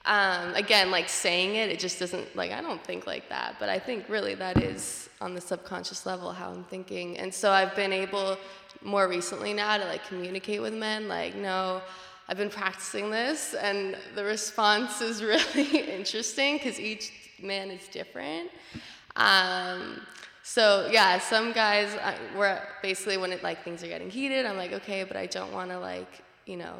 Um, 0.07 0.55
again, 0.55 0.89
like 0.89 1.09
saying 1.09 1.55
it, 1.55 1.69
it 1.69 1.79
just 1.79 1.99
doesn't, 1.99 2.33
like, 2.35 2.51
I 2.51 2.61
don't 2.61 2.81
think 2.83 3.05
like 3.05 3.27
that, 3.27 3.57
but 3.59 3.67
I 3.67 3.77
think 3.77 4.07
really 4.07 4.35
that 4.35 4.63
is 4.63 5.09
on 5.19 5.35
the 5.35 5.41
subconscious 5.41 6.05
level 6.05 6.31
how 6.31 6.49
I'm 6.49 6.63
thinking. 6.63 7.17
And 7.17 7.33
so 7.33 7.51
I've 7.51 7.75
been 7.75 7.91
able 7.91 8.37
more 8.81 9.07
recently 9.07 9.53
now 9.53 9.77
to 9.77 9.85
like 9.85 10.05
communicate 10.07 10.61
with 10.61 10.73
men, 10.73 11.07
like, 11.09 11.35
no, 11.35 11.81
I've 12.29 12.37
been 12.37 12.49
practicing 12.49 13.09
this, 13.09 13.53
and 13.53 13.97
the 14.15 14.23
response 14.23 15.01
is 15.01 15.23
really 15.55 15.79
interesting 15.79 16.57
because 16.57 16.79
each 16.79 17.11
man 17.41 17.69
is 17.69 17.87
different. 17.87 18.49
Um, 19.15 20.01
so 20.43 20.89
yeah, 20.91 21.19
some 21.19 21.51
guys 21.51 21.93
I, 21.95 22.15
were 22.37 22.61
basically 22.81 23.17
when 23.17 23.31
it 23.31 23.43
like 23.43 23.63
things 23.63 23.83
are 23.83 23.87
getting 23.87 24.09
heated, 24.09 24.45
I'm 24.45 24.57
like, 24.57 24.73
okay, 24.73 25.03
but 25.03 25.17
I 25.17 25.25
don't 25.25 25.51
want 25.53 25.71
to 25.71 25.79
like 25.79 26.23
you 26.45 26.57
know 26.57 26.75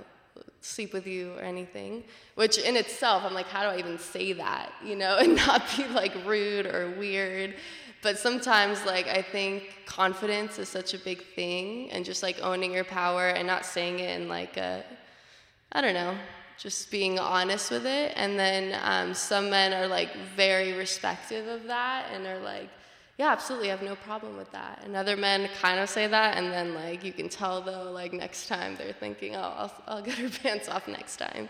sleep 0.62 0.94
with 0.94 1.08
you 1.08 1.34
or 1.34 1.42
anything. 1.42 2.04
Which 2.36 2.58
in 2.58 2.76
itself, 2.76 3.24
I'm 3.26 3.34
like, 3.34 3.48
how 3.48 3.64
do 3.64 3.76
I 3.76 3.80
even 3.80 3.98
say 4.00 4.34
that, 4.34 4.72
you 4.84 4.96
know, 4.96 5.18
and 5.22 5.36
not 5.36 5.64
be 5.76 5.86
like 5.88 6.14
rude 6.26 6.66
or 6.66 6.94
weird. 6.98 7.56
But 8.04 8.20
sometimes, 8.20 8.86
like, 8.86 9.08
I 9.08 9.22
think 9.22 9.64
confidence 9.86 10.60
is 10.60 10.70
such 10.70 10.94
a 10.94 11.00
big 11.00 11.24
thing, 11.34 11.90
and 11.92 12.06
just 12.06 12.22
like 12.22 12.40
owning 12.42 12.72
your 12.72 12.84
power 12.84 13.30
and 13.30 13.48
not 13.48 13.66
saying 13.66 14.00
it 14.00 14.22
in 14.22 14.30
like 14.30 14.56
a, 14.56 14.84
I 15.72 15.82
don't 15.82 15.96
know, 15.96 16.16
just 16.58 16.92
being 16.92 17.18
honest 17.18 17.72
with 17.72 17.86
it. 17.86 18.14
And 18.16 18.38
then 18.38 18.80
um, 18.84 19.14
some 19.14 19.50
men 19.50 19.74
are 19.74 19.88
like 19.88 20.16
very 20.36 20.74
respective 20.74 21.48
of 21.48 21.66
that 21.66 22.06
and 22.14 22.26
are 22.28 22.40
like, 22.40 22.70
yeah, 23.18 23.32
absolutely, 23.32 23.70
I 23.70 23.76
have 23.76 23.82
no 23.82 23.96
problem 23.96 24.38
with 24.38 24.52
that. 24.52 24.84
And 24.86 24.96
other 24.96 25.18
men 25.18 25.50
kind 25.60 25.80
of 25.80 25.90
say 25.90 26.06
that, 26.06 26.38
and 26.38 26.52
then 26.52 26.76
like 26.76 27.04
you 27.04 27.12
can 27.12 27.30
tell 27.30 27.62
though, 27.62 27.92
like 27.92 28.14
next 28.14 28.48
time 28.48 28.76
they're 28.78 28.94
thinking, 28.94 29.36
oh, 29.36 29.40
I'll, 29.40 29.84
I'll 29.88 30.02
get 30.04 30.20
her 30.20 30.30
pants 30.44 30.70
off 30.70 30.88
next 30.88 31.18
time. 31.18 31.50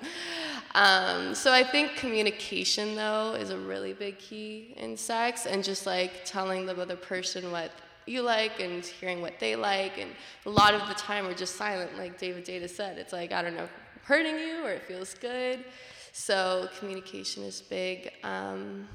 Um, 0.75 1.35
so 1.35 1.51
I 1.51 1.63
think 1.65 1.97
communication 1.97 2.95
though 2.95 3.33
is 3.33 3.49
a 3.49 3.57
really 3.57 3.91
big 3.91 4.17
key 4.17 4.75
in 4.77 4.95
sex, 4.95 5.45
and 5.45 5.61
just 5.61 5.85
like 5.85 6.23
telling 6.23 6.65
the 6.65 6.81
other 6.81 6.95
person 6.95 7.51
what 7.51 7.71
you 8.05 8.21
like 8.21 8.61
and 8.61 8.85
hearing 8.85 9.21
what 9.21 9.37
they 9.37 9.57
like. 9.57 9.97
And 9.97 10.11
a 10.45 10.49
lot 10.49 10.73
of 10.73 10.87
the 10.87 10.95
time 10.95 11.25
we're 11.25 11.33
just 11.33 11.57
silent, 11.57 11.97
like 11.97 12.17
David 12.17 12.45
Deida 12.45 12.69
said. 12.69 12.97
It's 12.97 13.11
like 13.11 13.33
I 13.33 13.41
don't 13.41 13.57
know, 13.57 13.65
if 13.65 13.71
I'm 13.71 14.01
hurting 14.05 14.39
you 14.39 14.63
or 14.63 14.71
it 14.71 14.83
feels 14.83 15.13
good. 15.15 15.65
So 16.13 16.69
communication 16.79 17.43
is 17.43 17.61
big. 17.61 18.13
Um, 18.23 18.87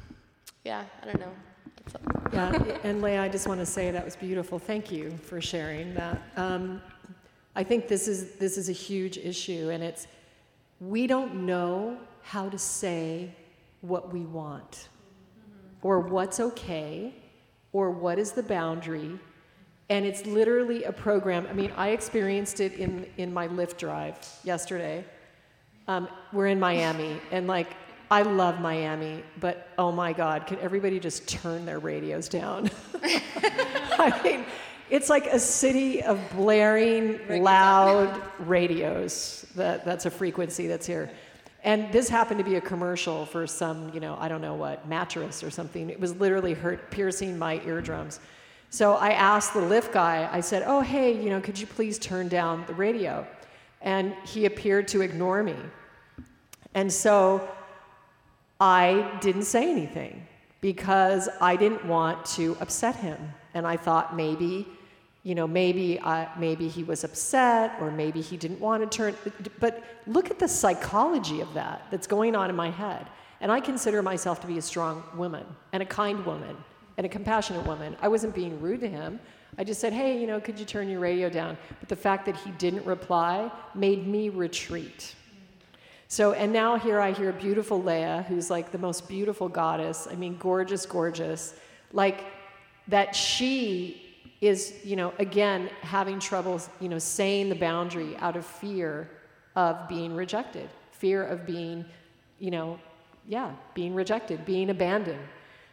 yeah, 0.65 0.85
I 1.03 1.05
don't 1.05 1.21
know. 1.21 1.33
Yeah, 2.33 2.79
and 2.83 3.03
Leah, 3.03 3.23
I 3.23 3.29
just 3.29 3.47
want 3.47 3.61
to 3.61 3.67
say 3.67 3.91
that 3.91 4.03
was 4.03 4.17
beautiful. 4.17 4.59
Thank 4.59 4.91
you 4.91 5.11
for 5.19 5.39
sharing 5.39 5.93
that. 5.95 6.23
Um, 6.39 6.81
I 7.55 7.63
think 7.63 7.89
this 7.89 8.09
is 8.09 8.37
this 8.37 8.57
is 8.57 8.71
a 8.71 8.73
huge 8.73 9.19
issue, 9.19 9.69
and 9.71 9.85
it's 9.85 10.07
we 10.81 11.07
don't 11.07 11.45
know 11.45 11.99
how 12.23 12.49
to 12.49 12.57
say 12.57 13.35
what 13.83 14.13
we 14.13 14.21
want, 14.21 14.89
or 15.83 16.01
what's 16.01 16.41
okay, 16.41 17.15
or 17.75 17.91
what 17.91 18.19
is 18.19 18.33
the 18.33 18.43
boundary, 18.43 19.19
and 19.91 20.07
it's 20.07 20.25
literally 20.25 20.85
a 20.85 20.93
program. 20.93 21.47
I 21.51 21.53
mean, 21.53 21.73
I 21.77 21.89
experienced 21.89 22.61
it 22.61 22.73
in 22.75 23.07
in 23.19 23.31
my 23.35 23.47
Lyft 23.47 23.77
drive 23.77 24.17
yesterday. 24.43 25.05
Um, 25.87 26.09
we're 26.33 26.47
in 26.47 26.59
Miami, 26.59 27.21
and 27.31 27.47
like 27.47 27.69
I 28.13 28.21
love 28.21 28.61
Miami, 28.61 29.23
but 29.41 29.69
oh 29.79 29.91
my 29.91 30.13
God, 30.13 30.47
can 30.47 30.59
everybody 30.59 31.01
just 31.01 31.27
turn 31.27 31.65
their 31.65 31.79
radios 31.79 32.29
down? 32.29 32.71
I 33.03 34.21
mean, 34.23 34.45
it's 34.91 35.09
like 35.09 35.29
a 35.29 35.39
city 35.39 36.03
of 36.03 36.21
blaring, 36.35 37.43
loud 37.43 38.21
radios. 38.41 39.47
That, 39.55 39.87
that's 39.87 40.05
a 40.05 40.11
frequency 40.11 40.67
that's 40.67 40.87
here. 40.87 41.11
And 41.65 41.91
this 41.91 42.11
happened 42.11 42.37
to 42.37 42.45
be 42.45 42.57
a 42.57 42.61
commercial 42.61 43.25
for 43.25 43.47
some, 43.47 43.91
you 43.95 44.01
know, 44.01 44.19
I 44.21 44.29
don't 44.29 44.43
know 44.43 44.57
what, 44.57 44.87
mattress 44.87 45.43
or 45.43 45.51
something. 45.51 45.89
It 45.89 45.99
was 45.99 46.15
literally 46.17 46.53
hurt, 46.53 46.91
piercing 46.91 47.39
my 47.39 47.63
eardrums. 47.65 48.21
So 48.69 48.93
I 48.93 49.13
asked 49.13 49.55
the 49.55 49.61
Lyft 49.61 49.91
guy, 49.91 50.29
I 50.31 50.41
said, 50.41 50.65
oh, 50.67 50.83
hey, 50.83 51.19
you 51.19 51.31
know, 51.31 51.41
could 51.41 51.59
you 51.59 51.67
please 51.67 51.99
turn 51.99 52.29
down 52.29 52.65
the 52.67 52.75
radio? 52.75 53.27
And 53.81 54.15
he 54.27 54.45
appeared 54.45 54.87
to 54.89 55.01
ignore 55.01 55.43
me. 55.43 55.57
And 56.75 56.93
so 56.93 57.49
I 58.63 59.19
didn't 59.21 59.43
say 59.43 59.69
anything 59.69 60.25
because 60.61 61.29
I 61.41 61.57
didn't 61.57 61.85
want 61.85 62.25
to 62.37 62.57
upset 62.61 62.95
him. 62.95 63.19
And 63.55 63.67
I 63.67 63.77
thought 63.77 64.15
maybe, 64.15 64.69
you 65.25 65.35
know, 65.35 65.49
maybe, 65.49 66.01
I, 66.01 66.29
maybe 66.39 66.69
he 66.69 66.85
was 66.85 67.03
upset 67.03 67.77
or 67.81 67.91
maybe 67.91 68.21
he 68.21 68.37
didn't 68.37 68.61
want 68.61 68.89
to 68.89 68.97
turn. 68.97 69.17
But 69.59 69.83
look 70.07 70.31
at 70.31 70.39
the 70.39 70.47
psychology 70.47 71.41
of 71.41 71.53
that 71.55 71.87
that's 71.91 72.07
going 72.07 72.37
on 72.37 72.51
in 72.51 72.55
my 72.55 72.71
head. 72.71 73.09
And 73.41 73.51
I 73.51 73.59
consider 73.59 74.01
myself 74.01 74.41
to 74.43 74.47
be 74.47 74.59
a 74.59 74.63
strong 74.63 75.03
woman 75.17 75.45
and 75.73 75.83
a 75.83 75.87
kind 75.87 76.25
woman 76.25 76.57
and 76.99 77.05
a 77.05 77.09
compassionate 77.09 77.67
woman. 77.67 77.97
I 78.01 78.07
wasn't 78.07 78.33
being 78.33 78.61
rude 78.61 78.81
to 78.83 78.89
him. 78.89 79.19
I 79.59 79.65
just 79.65 79.81
said, 79.81 79.93
hey, 79.93 80.21
you 80.21 80.29
know, 80.29 80.41
could 80.41 80.57
you 80.57 80.65
turn 80.65 80.89
your 80.89 81.01
radio 81.01 81.29
down? 81.29 81.59
But 81.81 81.89
the 81.89 81.97
fact 81.97 82.27
that 82.27 82.37
he 82.37 82.53
didn't 82.53 82.87
reply 82.87 83.51
made 83.75 84.07
me 84.07 84.29
retreat. 84.29 85.17
So, 86.13 86.35
and 86.35 86.53
now 86.53 86.77
here 86.77 87.01
I 87.01 87.13
hear 87.13 87.33
beautiful 87.33 87.83
Leah, 87.83 88.27
who's 88.29 88.51
like 88.51 88.71
the 88.71 88.77
most 88.77 89.09
beautiful 89.09 89.49
goddess. 89.49 90.07
I 90.11 90.15
mean, 90.15 90.37
gorgeous, 90.37 90.85
gorgeous. 90.85 91.55
Like 91.91 92.27
that 92.89 93.17
she 93.17 94.15
is, 94.43 94.75
you 94.85 94.95
know, 94.95 95.15
again, 95.19 95.71
having 95.81 96.21
trouble, 96.21 96.61
you 96.81 96.91
know, 96.91 96.99
saying 96.99 97.49
the 97.49 97.55
boundary 97.55 98.15
out 98.19 98.37
of 98.37 98.45
fear 98.45 99.09
of 99.57 99.89
being 99.89 100.15
rejected, 100.15 100.69
fear 100.91 101.25
of 101.25 101.47
being, 101.47 101.83
you 102.39 102.51
know, 102.51 102.79
yeah, 103.27 103.53
being 103.73 103.95
rejected, 103.95 104.45
being 104.45 104.69
abandoned. 104.69 105.27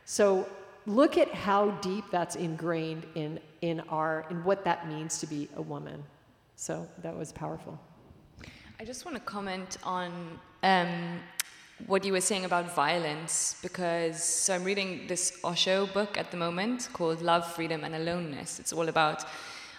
So 0.06 0.48
look 0.86 1.18
at 1.18 1.34
how 1.34 1.72
deep 1.82 2.06
that's 2.12 2.38
ingrained 2.38 3.06
in, 3.14 3.42
in 3.60 3.82
our, 3.90 4.26
in 4.30 4.46
what 4.46 4.64
that 4.64 4.88
means 4.88 5.20
to 5.20 5.28
be 5.28 5.50
a 5.58 5.62
woman. 5.62 6.02
So 6.56 6.88
that 7.04 7.14
was 7.14 7.34
powerful. 7.34 7.78
I 8.82 8.86
just 8.86 9.04
want 9.04 9.18
to 9.18 9.24
comment 9.24 9.78
on 9.84 10.40
um, 10.64 11.20
what 11.88 12.06
you 12.06 12.14
were 12.14 12.22
saying 12.22 12.46
about 12.46 12.74
violence 12.74 13.58
because 13.62 14.24
so 14.24 14.56
I'm 14.56 14.64
reading 14.64 15.06
this 15.06 15.38
Osho 15.44 15.88
book 15.88 16.18
at 16.18 16.32
the 16.32 16.38
moment 16.38 16.88
called 16.94 17.22
Love, 17.22 17.46
Freedom, 17.46 17.84
and 17.84 17.94
Aloneness. 17.94 18.58
It's 18.58 18.72
all 18.72 18.88
about 18.88 19.26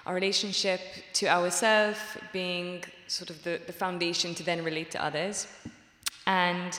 our 0.05 0.15
relationship 0.15 0.83
to 1.15 1.29
ourselves 1.29 1.99
being 2.31 2.85
sort 3.07 3.31
of 3.31 3.43
the, 3.43 3.59
the 3.67 3.73
foundation 3.73 4.35
to 4.35 4.43
then 4.43 4.63
relate 4.63 4.91
to 4.91 5.03
others. 5.03 5.47
And 6.27 6.79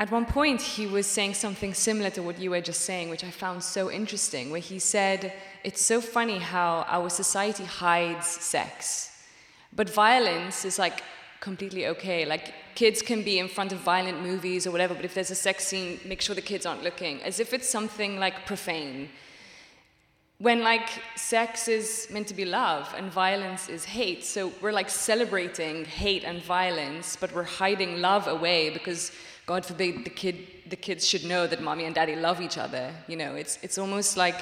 at 0.00 0.10
one 0.10 0.24
point, 0.24 0.62
he 0.62 0.86
was 0.86 1.06
saying 1.06 1.34
something 1.34 1.74
similar 1.74 2.08
to 2.08 2.22
what 2.22 2.38
you 2.38 2.52
were 2.52 2.62
just 2.62 2.86
saying, 2.86 3.10
which 3.10 3.22
I 3.22 3.30
found 3.30 3.62
so 3.62 3.90
interesting, 3.90 4.50
where 4.50 4.62
he 4.62 4.78
said, 4.78 5.34
It's 5.62 5.82
so 5.82 6.00
funny 6.00 6.38
how 6.38 6.86
our 6.88 7.10
society 7.10 7.64
hides 7.64 8.26
sex, 8.26 9.10
but 9.74 9.90
violence 9.90 10.64
is 10.64 10.78
like 10.78 11.02
completely 11.40 11.86
okay. 11.86 12.24
Like, 12.24 12.52
kids 12.74 13.02
can 13.02 13.22
be 13.22 13.38
in 13.38 13.48
front 13.48 13.72
of 13.72 13.78
violent 13.78 14.22
movies 14.22 14.66
or 14.66 14.70
whatever, 14.70 14.94
but 14.94 15.04
if 15.04 15.14
there's 15.14 15.30
a 15.30 15.34
sex 15.34 15.66
scene, 15.66 16.00
make 16.04 16.20
sure 16.20 16.34
the 16.34 16.40
kids 16.40 16.64
aren't 16.66 16.82
looking, 16.82 17.22
as 17.22 17.40
if 17.40 17.52
it's 17.52 17.68
something 17.68 18.18
like 18.18 18.46
profane. 18.46 19.08
When 20.40 20.62
like 20.62 20.88
sex 21.16 21.66
is 21.66 22.06
meant 22.12 22.28
to 22.28 22.34
be 22.34 22.44
love 22.44 22.94
and 22.96 23.10
violence 23.10 23.68
is 23.68 23.84
hate 23.84 24.24
so 24.24 24.52
we're 24.62 24.70
like 24.70 24.88
celebrating 24.88 25.84
hate 25.84 26.22
and 26.22 26.40
violence 26.40 27.16
but 27.20 27.34
we're 27.34 27.42
hiding 27.42 28.00
love 28.00 28.28
away 28.28 28.70
because 28.70 29.10
god 29.46 29.66
forbid 29.66 30.04
the 30.04 30.10
kid 30.10 30.36
the 30.70 30.76
kids 30.76 31.04
should 31.08 31.24
know 31.24 31.48
that 31.48 31.60
mommy 31.60 31.86
and 31.86 31.94
daddy 31.96 32.14
love 32.14 32.40
each 32.40 32.56
other 32.56 32.94
you 33.08 33.16
know? 33.16 33.34
It's 33.34 33.58
it's 33.62 33.78
almost 33.78 34.16
like 34.16 34.38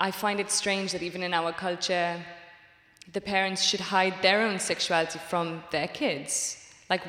i 0.00 0.10
find 0.10 0.40
it 0.40 0.50
strange 0.50 0.92
that 0.92 1.02
even 1.02 1.22
in 1.22 1.34
our 1.34 1.52
culture 1.52 2.18
the 3.12 3.20
parents 3.20 3.62
should 3.62 3.80
hide 3.80 4.14
their 4.22 4.42
own 4.42 4.58
sexuality 4.58 5.18
from 5.28 5.62
their 5.70 5.88
kids 5.88 6.58
like 6.90 7.02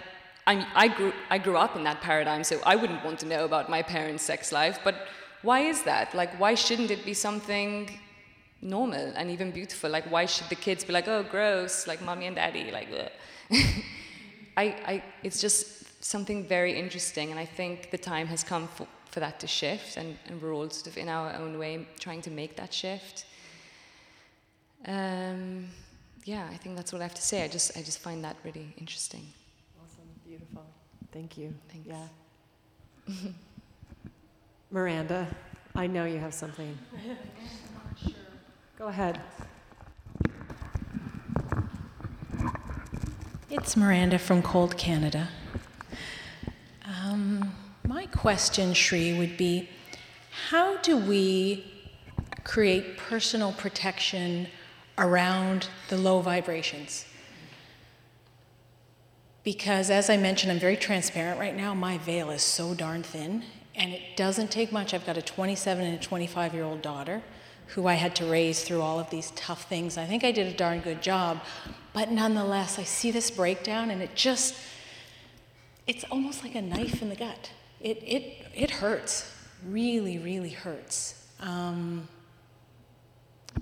I, 0.47 0.65
I 0.75 0.87
grew 0.87 1.13
i 1.29 1.37
grew 1.37 1.57
up 1.57 1.75
in 1.75 1.83
that 1.83 2.01
paradigm 2.01 2.43
so 2.43 2.59
i 2.65 2.75
wouldn't 2.75 3.03
want 3.03 3.19
to 3.19 3.25
know 3.25 3.45
about 3.45 3.69
my 3.69 3.81
parents 3.81 4.23
sex 4.23 4.51
life 4.51 4.79
but 4.83 4.95
why 5.45 5.59
is 5.59 5.83
that? 5.83 6.15
Like, 6.15 6.39
why 6.39 6.55
shouldn't 6.55 6.89
it 6.89 7.05
be 7.05 7.13
something 7.13 7.99
normal 8.61 9.13
and 9.15 9.29
even 9.29 9.51
beautiful? 9.51 9.89
Like, 9.91 10.11
why 10.11 10.25
should 10.25 10.49
the 10.49 10.55
kids 10.55 10.83
be 10.83 10.91
like, 10.91 11.07
oh, 11.07 11.23
gross, 11.23 11.87
like 11.87 12.01
mommy 12.01 12.25
and 12.25 12.35
daddy, 12.35 12.71
like, 12.71 12.89
I, 14.57 14.65
I, 14.91 15.03
it's 15.23 15.39
just 15.39 16.03
something 16.03 16.43
very 16.45 16.77
interesting, 16.77 17.29
and 17.29 17.39
I 17.39 17.45
think 17.45 17.91
the 17.91 17.97
time 17.97 18.27
has 18.27 18.43
come 18.43 18.67
for, 18.67 18.87
for 19.11 19.19
that 19.19 19.39
to 19.41 19.47
shift, 19.47 19.97
and, 19.97 20.17
and 20.27 20.41
we're 20.41 20.53
all 20.53 20.69
sort 20.69 20.87
of 20.87 20.97
in 20.97 21.09
our 21.09 21.33
own 21.35 21.59
way 21.59 21.87
trying 21.99 22.21
to 22.23 22.31
make 22.31 22.55
that 22.57 22.73
shift. 22.73 23.25
Um, 24.87 25.67
yeah, 26.25 26.47
I 26.51 26.57
think 26.57 26.75
that's 26.75 26.91
what 26.91 27.01
I 27.01 27.05
have 27.05 27.13
to 27.13 27.21
say. 27.21 27.43
I 27.43 27.47
just, 27.47 27.77
I 27.77 27.83
just 27.83 27.99
find 27.99 28.23
that 28.23 28.35
really 28.43 28.73
interesting. 28.79 29.21
Awesome, 29.79 30.09
beautiful. 30.25 30.65
Thank 31.11 31.37
you. 31.37 31.53
Thanks. 31.71 31.87
Yeah. 33.07 33.13
Miranda, 34.71 35.27
I 35.75 35.85
know 35.85 36.05
you 36.05 36.17
have 36.17 36.33
something. 36.33 36.75
sure. 38.03 38.13
Go 38.79 38.87
ahead. 38.87 39.21
It's 43.51 43.77
Miranda 43.77 44.17
from 44.17 44.41
Cold 44.41 44.77
Canada. 44.77 45.29
Um, 46.83 47.53
my 47.87 48.07
question, 48.07 48.73
Shri, 48.73 49.15
would 49.15 49.37
be 49.37 49.69
how 50.49 50.77
do 50.77 50.97
we 50.97 51.71
create 52.43 52.97
personal 52.97 53.53
protection 53.53 54.47
around 54.97 55.67
the 55.89 55.97
low 55.97 56.21
vibrations? 56.21 57.05
Because, 59.43 59.89
as 59.91 60.09
I 60.09 60.17
mentioned, 60.17 60.51
I'm 60.51 60.59
very 60.59 60.77
transparent 60.77 61.39
right 61.39 61.55
now. 61.55 61.73
My 61.73 61.99
veil 61.99 62.31
is 62.31 62.41
so 62.41 62.73
darn 62.73 63.03
thin, 63.03 63.43
and 63.75 63.93
it 63.93 64.01
doesn't 64.15 64.49
take 64.49 64.71
much. 64.71 64.93
I've 64.93 65.05
got 65.05 65.17
a 65.17 65.21
27 65.21 65.85
and 65.85 65.95
a 65.95 66.01
25 66.01 66.53
year 66.53 66.63
old 66.63 66.81
daughter 66.81 67.21
who 67.67 67.87
I 67.87 67.95
had 67.95 68.15
to 68.17 68.25
raise 68.25 68.63
through 68.63 68.81
all 68.81 68.99
of 68.99 69.09
these 69.09 69.31
tough 69.31 69.67
things. 69.67 69.97
I 69.97 70.05
think 70.05 70.23
I 70.23 70.31
did 70.31 70.47
a 70.47 70.55
darn 70.55 70.79
good 70.81 71.01
job, 71.01 71.41
but 71.93 72.11
nonetheless, 72.11 72.77
I 72.77 72.83
see 72.83 73.11
this 73.11 73.31
breakdown 73.31 73.89
and 73.89 74.01
it 74.01 74.15
just, 74.15 74.55
it's 75.87 76.03
almost 76.11 76.43
like 76.43 76.55
a 76.55 76.61
knife 76.61 77.01
in 77.01 77.09
the 77.09 77.15
gut. 77.15 77.51
It, 77.81 77.97
it, 78.05 78.45
it 78.53 78.71
hurts, 78.71 79.31
really, 79.67 80.17
really 80.17 80.49
hurts. 80.49 81.27
Um, 81.39 82.07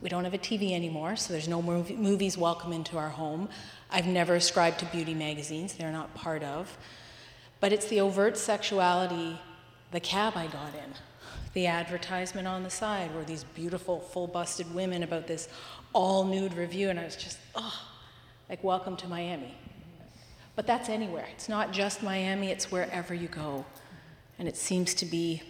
we 0.02 0.10
don't 0.10 0.24
have 0.24 0.34
a 0.34 0.40
TV 0.40 0.72
anymore, 0.72 1.16
so 1.16 1.34
there's 1.34 1.48
no 1.48 1.62
movie, 1.62 1.96
movies 1.96 2.38
welcome 2.38 2.74
into 2.74 2.98
our 2.98 3.10
home. 3.10 3.50
I've 3.92 4.08
never 4.08 4.36
ascribed 4.36 4.80
to 4.80 4.86
beauty 4.86 5.14
magazines, 5.14 5.74
they're 5.74 5.92
not 5.92 6.14
part 6.14 6.44
of. 6.44 6.78
But 7.60 7.72
it's 7.72 7.88
the 7.88 8.02
overt 8.02 8.38
sexuality 8.38 9.40
the 9.94 10.00
cab 10.00 10.34
I 10.36 10.48
got 10.48 10.74
in, 10.74 10.92
the 11.54 11.68
advertisement 11.68 12.48
on 12.48 12.64
the 12.64 12.70
side 12.70 13.14
where 13.14 13.24
these 13.24 13.44
beautiful, 13.44 14.00
full 14.00 14.26
busted 14.26 14.74
women 14.74 15.04
about 15.04 15.28
this 15.28 15.48
all 15.94 16.26
nude 16.26 16.56
review, 16.56 16.90
and 16.90 17.00
I 17.00 17.06
was 17.06 17.16
just, 17.16 17.38
oh, 17.54 17.80
like, 18.50 18.64
welcome 18.64 18.98
to 18.98 19.08
Miami. 19.08 19.56
But 20.56 20.66
that's 20.66 20.90
anywhere. 20.90 21.28
It's 21.32 21.48
not 21.48 21.72
just 21.72 22.02
Miami, 22.02 22.50
it's 22.50 22.72
wherever 22.72 23.14
you 23.14 23.28
go. 23.28 23.66
And 24.40 24.48
it 24.48 24.58
seems 24.58 24.94
to 24.96 25.06
be. 25.06 25.44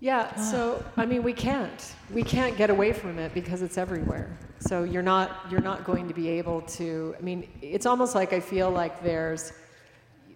Yeah, 0.00 0.34
so 0.36 0.82
I 0.96 1.04
mean 1.04 1.22
we 1.22 1.34
can't. 1.34 1.94
We 2.10 2.22
can't 2.22 2.56
get 2.56 2.70
away 2.70 2.94
from 2.94 3.18
it 3.18 3.34
because 3.34 3.60
it's 3.60 3.76
everywhere. 3.76 4.36
So 4.58 4.84
you're 4.84 5.02
not 5.02 5.46
you're 5.50 5.60
not 5.60 5.84
going 5.84 6.08
to 6.08 6.14
be 6.14 6.28
able 6.30 6.62
to 6.62 7.14
I 7.18 7.22
mean 7.22 7.46
it's 7.60 7.84
almost 7.84 8.14
like 8.14 8.32
I 8.32 8.40
feel 8.40 8.70
like 8.70 9.02
there's 9.02 9.52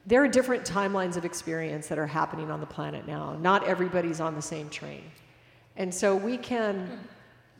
there 0.05 0.23
are 0.23 0.29
different 0.29 0.65
timelines 0.65 1.17
of 1.17 1.25
experience 1.25 1.89
that 1.89 1.99
are 1.99 2.07
happening 2.07 2.51
on 2.51 2.61
the 2.61 2.67
planet 2.67 3.07
now. 3.07 3.37
Not 3.41 3.65
everybody's 3.65 4.21
on 4.21 4.35
the 4.35 4.43
same 4.43 4.69
train. 4.69 5.03
And 5.77 5.93
so 5.93 6.15
we 6.15 6.37
can 6.37 7.01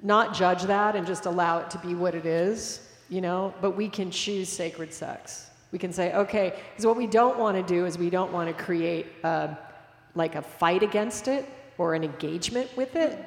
not 0.03 0.35
judge 0.35 0.63
that 0.65 0.95
and 0.95 1.07
just 1.07 1.25
allow 1.25 1.59
it 1.61 1.71
to 1.71 1.79
be 1.79 1.95
what 1.95 2.15
it 2.15 2.27
is, 2.27 2.87
you 3.09 3.23
know, 3.23 3.55
but 3.63 3.71
we 3.71 3.89
can 3.89 4.11
choose 4.11 4.51
sacred 4.51 4.93
sex. 4.93 5.49
We 5.73 5.79
can 5.79 5.91
say, 5.91 6.13
okay, 6.13 6.53
because 6.71 6.85
what 6.85 6.99
we 6.99 7.07
don't 7.07 7.39
want 7.39 7.57
to 7.57 7.63
do 7.63 7.87
is 7.87 7.97
we 7.97 8.11
don't 8.11 8.31
want 8.31 8.55
to 8.55 8.63
create 8.63 9.07
a, 9.25 9.27
uh, 9.27 9.55
like 10.15 10.35
a 10.35 10.43
fight 10.43 10.83
against 10.83 11.29
it 11.29 11.49
or 11.79 11.95
an 11.95 12.05
engagement 12.05 12.75
with 12.77 12.97
it 12.97 13.19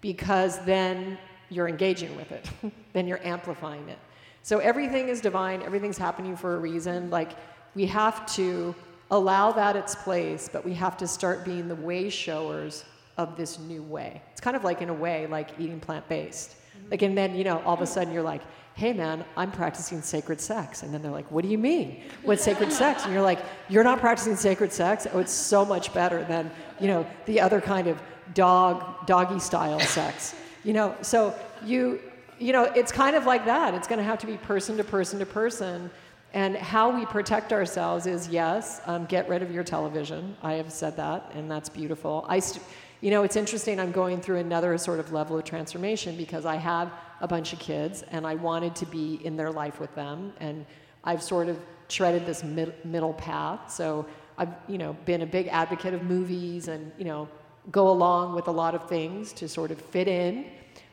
because 0.00 0.64
then 0.64 1.18
you're 1.48 1.68
engaging 1.68 2.14
with 2.16 2.32
it, 2.32 2.48
then 2.92 3.06
you're 3.06 3.24
amplifying 3.24 3.88
it. 3.88 3.98
So 4.42 4.58
everything 4.58 5.08
is 5.08 5.20
divine, 5.20 5.62
everything's 5.62 5.98
happening 5.98 6.36
for 6.36 6.56
a 6.56 6.58
reason. 6.58 7.10
Like, 7.10 7.32
we 7.74 7.86
have 7.86 8.26
to 8.34 8.74
allow 9.10 9.52
that 9.52 9.76
its 9.76 9.94
place, 9.94 10.48
but 10.52 10.64
we 10.64 10.74
have 10.74 10.96
to 10.96 11.06
start 11.06 11.44
being 11.44 11.68
the 11.68 11.76
way 11.76 12.10
showers 12.10 12.84
of 13.18 13.36
this 13.36 13.58
new 13.58 13.82
way. 13.82 14.20
It's 14.32 14.40
kind 14.40 14.56
of 14.56 14.64
like, 14.64 14.82
in 14.82 14.88
a 14.88 14.94
way, 14.94 15.26
like 15.26 15.50
eating 15.58 15.78
plant 15.78 16.08
based. 16.08 16.50
Mm-hmm. 16.50 16.90
Like, 16.90 17.02
and 17.02 17.16
then, 17.16 17.36
you 17.36 17.44
know, 17.44 17.62
all 17.62 17.74
of 17.74 17.82
a 17.82 17.86
sudden 17.86 18.12
you're 18.12 18.22
like, 18.22 18.42
hey 18.74 18.92
man, 18.92 19.24
I'm 19.36 19.50
practicing 19.50 20.00
sacred 20.00 20.40
sex. 20.40 20.82
And 20.82 20.92
then 20.92 21.02
they're 21.02 21.12
like, 21.12 21.30
what 21.30 21.42
do 21.42 21.50
you 21.50 21.58
mean? 21.58 22.02
What's 22.22 22.42
sacred 22.42 22.72
sex? 22.72 23.04
And 23.04 23.12
you're 23.12 23.22
like, 23.22 23.40
you're 23.68 23.84
not 23.84 24.00
practicing 24.00 24.34
sacred 24.34 24.72
sex? 24.72 25.06
Oh, 25.12 25.18
it's 25.18 25.32
so 25.32 25.64
much 25.64 25.92
better 25.92 26.24
than, 26.24 26.50
you 26.82 26.88
know, 26.88 27.06
the 27.26 27.40
other 27.40 27.60
kind 27.60 27.86
of 27.86 28.02
dog, 28.34 29.06
doggy 29.06 29.38
style 29.38 29.80
sex. 29.80 30.34
You 30.64 30.72
know, 30.72 30.96
so 31.00 31.34
you, 31.64 32.00
you 32.38 32.52
know, 32.52 32.64
it's 32.64 32.92
kind 32.92 33.16
of 33.16 33.24
like 33.24 33.44
that. 33.44 33.72
It's 33.74 33.88
going 33.88 33.98
to 33.98 34.04
have 34.04 34.18
to 34.18 34.26
be 34.26 34.36
person 34.36 34.76
to 34.76 34.84
person 34.84 35.18
to 35.20 35.26
person 35.26 35.90
and 36.34 36.56
how 36.56 36.90
we 36.90 37.04
protect 37.04 37.52
ourselves 37.52 38.06
is 38.06 38.28
yes, 38.28 38.80
um, 38.86 39.04
get 39.04 39.28
rid 39.28 39.42
of 39.42 39.50
your 39.50 39.64
television. 39.64 40.34
I 40.42 40.54
have 40.54 40.72
said 40.72 40.96
that, 40.96 41.30
and 41.34 41.50
that's 41.50 41.68
beautiful. 41.68 42.24
I, 42.26 42.38
st- 42.38 42.64
you 43.02 43.10
know, 43.10 43.22
it's 43.22 43.36
interesting. 43.36 43.78
I'm 43.78 43.92
going 43.92 44.20
through 44.20 44.38
another 44.38 44.78
sort 44.78 44.98
of 44.98 45.12
level 45.12 45.36
of 45.36 45.44
transformation 45.44 46.16
because 46.16 46.46
I 46.46 46.56
have 46.56 46.90
a 47.20 47.28
bunch 47.28 47.52
of 47.52 47.58
kids, 47.58 48.02
and 48.10 48.26
I 48.26 48.36
wanted 48.36 48.74
to 48.76 48.86
be 48.86 49.20
in 49.24 49.36
their 49.36 49.50
life 49.50 49.78
with 49.78 49.94
them, 49.94 50.32
and 50.40 50.64
I've 51.04 51.22
sort 51.22 51.48
of 51.48 51.58
treaded 51.88 52.24
this 52.24 52.42
mid- 52.42 52.82
middle 52.84 53.12
path. 53.12 53.70
So 53.70 54.06
I've, 54.38 54.54
you 54.68 54.78
know, 54.78 54.94
been 55.04 55.22
a 55.22 55.26
big 55.26 55.48
advocate 55.48 55.94
of 55.94 56.02
movies, 56.02 56.68
and 56.68 56.92
you 56.98 57.04
know, 57.04 57.28
go 57.70 57.88
along 57.88 58.34
with 58.34 58.48
a 58.48 58.50
lot 58.52 58.74
of 58.74 58.88
things 58.88 59.32
to 59.34 59.48
sort 59.48 59.70
of 59.70 59.80
fit 59.80 60.08
in. 60.08 60.46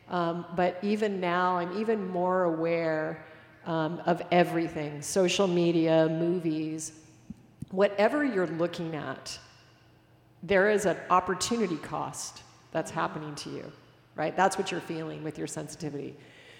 Um, 0.08 0.44
but 0.56 0.78
even 0.82 1.20
now, 1.20 1.58
I'm 1.58 1.78
even 1.78 2.08
more 2.08 2.44
aware 2.44 3.24
um, 3.66 4.02
of 4.06 4.22
everything 4.30 5.02
social 5.02 5.46
media, 5.46 6.08
movies, 6.08 6.92
whatever 7.70 8.24
you're 8.24 8.46
looking 8.46 8.94
at, 8.96 9.38
there 10.42 10.70
is 10.70 10.86
an 10.86 10.96
opportunity 11.10 11.76
cost 11.76 12.42
that's 12.72 12.90
happening 12.90 13.34
to 13.36 13.50
you, 13.50 13.72
right? 14.16 14.36
That's 14.36 14.56
what 14.56 14.70
you're 14.70 14.80
feeling 14.80 15.22
with 15.22 15.38
your 15.38 15.46
sensitivity. 15.46 16.16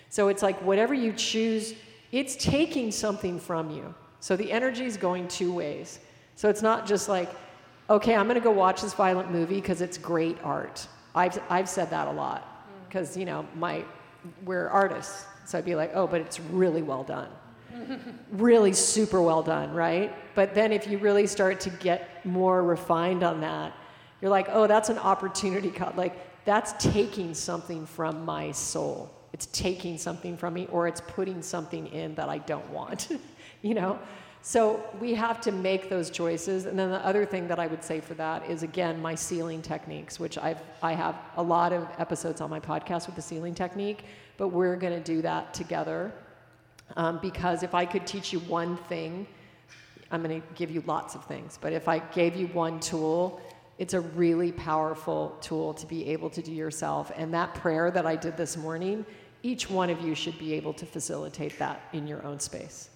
So 0.08 0.28
it's 0.28 0.42
like 0.42 0.60
whatever 0.62 0.92
you 0.92 1.12
choose, 1.12 1.74
it's 2.12 2.36
taking 2.36 2.90
something 2.90 3.38
from 3.38 3.70
you. 3.70 3.94
So 4.20 4.36
the 4.36 4.50
energy 4.52 4.84
is 4.84 4.96
going 4.96 5.28
two 5.28 5.52
ways. 5.52 6.00
So 6.40 6.48
it's 6.48 6.62
not 6.62 6.86
just 6.86 7.06
like, 7.06 7.28
okay, 7.90 8.14
I'm 8.14 8.26
going 8.26 8.40
to 8.40 8.42
go 8.42 8.50
watch 8.50 8.80
this 8.80 8.94
violent 8.94 9.30
movie 9.30 9.56
because 9.56 9.82
it's 9.82 9.98
great 9.98 10.38
art. 10.42 10.86
I've, 11.14 11.38
I've 11.50 11.68
said 11.68 11.90
that 11.90 12.08
a 12.08 12.12
lot 12.12 12.40
mm. 12.42 12.88
because, 12.88 13.14
you 13.14 13.26
know, 13.26 13.46
my, 13.56 13.84
we're 14.46 14.66
artists. 14.68 15.26
So 15.44 15.58
I'd 15.58 15.66
be 15.66 15.74
like, 15.74 15.90
oh, 15.92 16.06
but 16.06 16.22
it's 16.22 16.40
really 16.40 16.80
well 16.80 17.04
done. 17.04 17.28
really 18.32 18.72
super 18.72 19.20
well 19.20 19.42
done, 19.42 19.74
right? 19.74 20.16
But 20.34 20.54
then 20.54 20.72
if 20.72 20.86
you 20.86 20.96
really 20.96 21.26
start 21.26 21.60
to 21.60 21.68
get 21.68 22.24
more 22.24 22.62
refined 22.62 23.22
on 23.22 23.42
that, 23.42 23.74
you're 24.22 24.30
like, 24.30 24.46
oh, 24.48 24.66
that's 24.66 24.88
an 24.88 24.98
opportunity 24.98 25.68
cut. 25.68 25.94
Like, 25.98 26.16
that's 26.46 26.72
taking 26.82 27.34
something 27.34 27.84
from 27.84 28.24
my 28.24 28.50
soul. 28.52 29.14
It's 29.34 29.44
taking 29.44 29.98
something 29.98 30.38
from 30.38 30.54
me, 30.54 30.68
or 30.72 30.88
it's 30.88 31.02
putting 31.02 31.42
something 31.42 31.88
in 31.88 32.14
that 32.14 32.30
I 32.30 32.38
don't 32.38 32.70
want, 32.70 33.08
you 33.60 33.74
know? 33.74 33.98
So 34.42 34.82
we 34.98 35.14
have 35.14 35.40
to 35.42 35.52
make 35.52 35.90
those 35.90 36.08
choices. 36.08 36.64
And 36.64 36.78
then 36.78 36.90
the 36.90 37.04
other 37.04 37.26
thing 37.26 37.46
that 37.48 37.58
I 37.58 37.66
would 37.66 37.84
say 37.84 38.00
for 38.00 38.14
that 38.14 38.48
is 38.48 38.62
again 38.62 39.00
my 39.00 39.14
sealing 39.14 39.60
techniques, 39.60 40.18
which 40.18 40.38
I've 40.38 40.60
I 40.82 40.92
have 40.94 41.16
a 41.36 41.42
lot 41.42 41.72
of 41.72 41.86
episodes 41.98 42.40
on 42.40 42.48
my 42.48 42.60
podcast 42.60 43.06
with 43.06 43.16
the 43.16 43.22
sealing 43.22 43.54
technique, 43.54 44.04
but 44.38 44.48
we're 44.48 44.76
going 44.76 44.94
to 44.94 45.04
do 45.04 45.20
that 45.22 45.52
together 45.52 46.12
um, 46.96 47.18
because 47.20 47.62
if 47.62 47.74
I 47.74 47.84
could 47.84 48.06
teach 48.06 48.32
you 48.32 48.40
one 48.40 48.76
thing, 48.76 49.26
I'm 50.10 50.22
going 50.22 50.40
to 50.40 50.46
give 50.54 50.70
you 50.70 50.82
lots 50.86 51.14
of 51.14 51.24
things. 51.26 51.58
But 51.60 51.72
if 51.72 51.86
I 51.86 51.98
gave 51.98 52.34
you 52.34 52.48
one 52.48 52.80
tool, 52.80 53.40
it's 53.78 53.94
a 53.94 54.00
really 54.00 54.52
powerful 54.52 55.36
tool 55.40 55.72
to 55.74 55.86
be 55.86 56.08
able 56.08 56.30
to 56.30 56.42
do 56.42 56.52
yourself. 56.52 57.12
And 57.16 57.32
that 57.34 57.54
prayer 57.54 57.90
that 57.90 58.06
I 58.06 58.16
did 58.16 58.36
this 58.36 58.56
morning, 58.56 59.06
each 59.42 59.70
one 59.70 59.88
of 59.88 60.00
you 60.00 60.14
should 60.14 60.38
be 60.38 60.54
able 60.54 60.72
to 60.74 60.86
facilitate 60.86 61.58
that 61.58 61.82
in 61.92 62.06
your 62.06 62.24
own 62.26 62.40
space. 62.40 62.90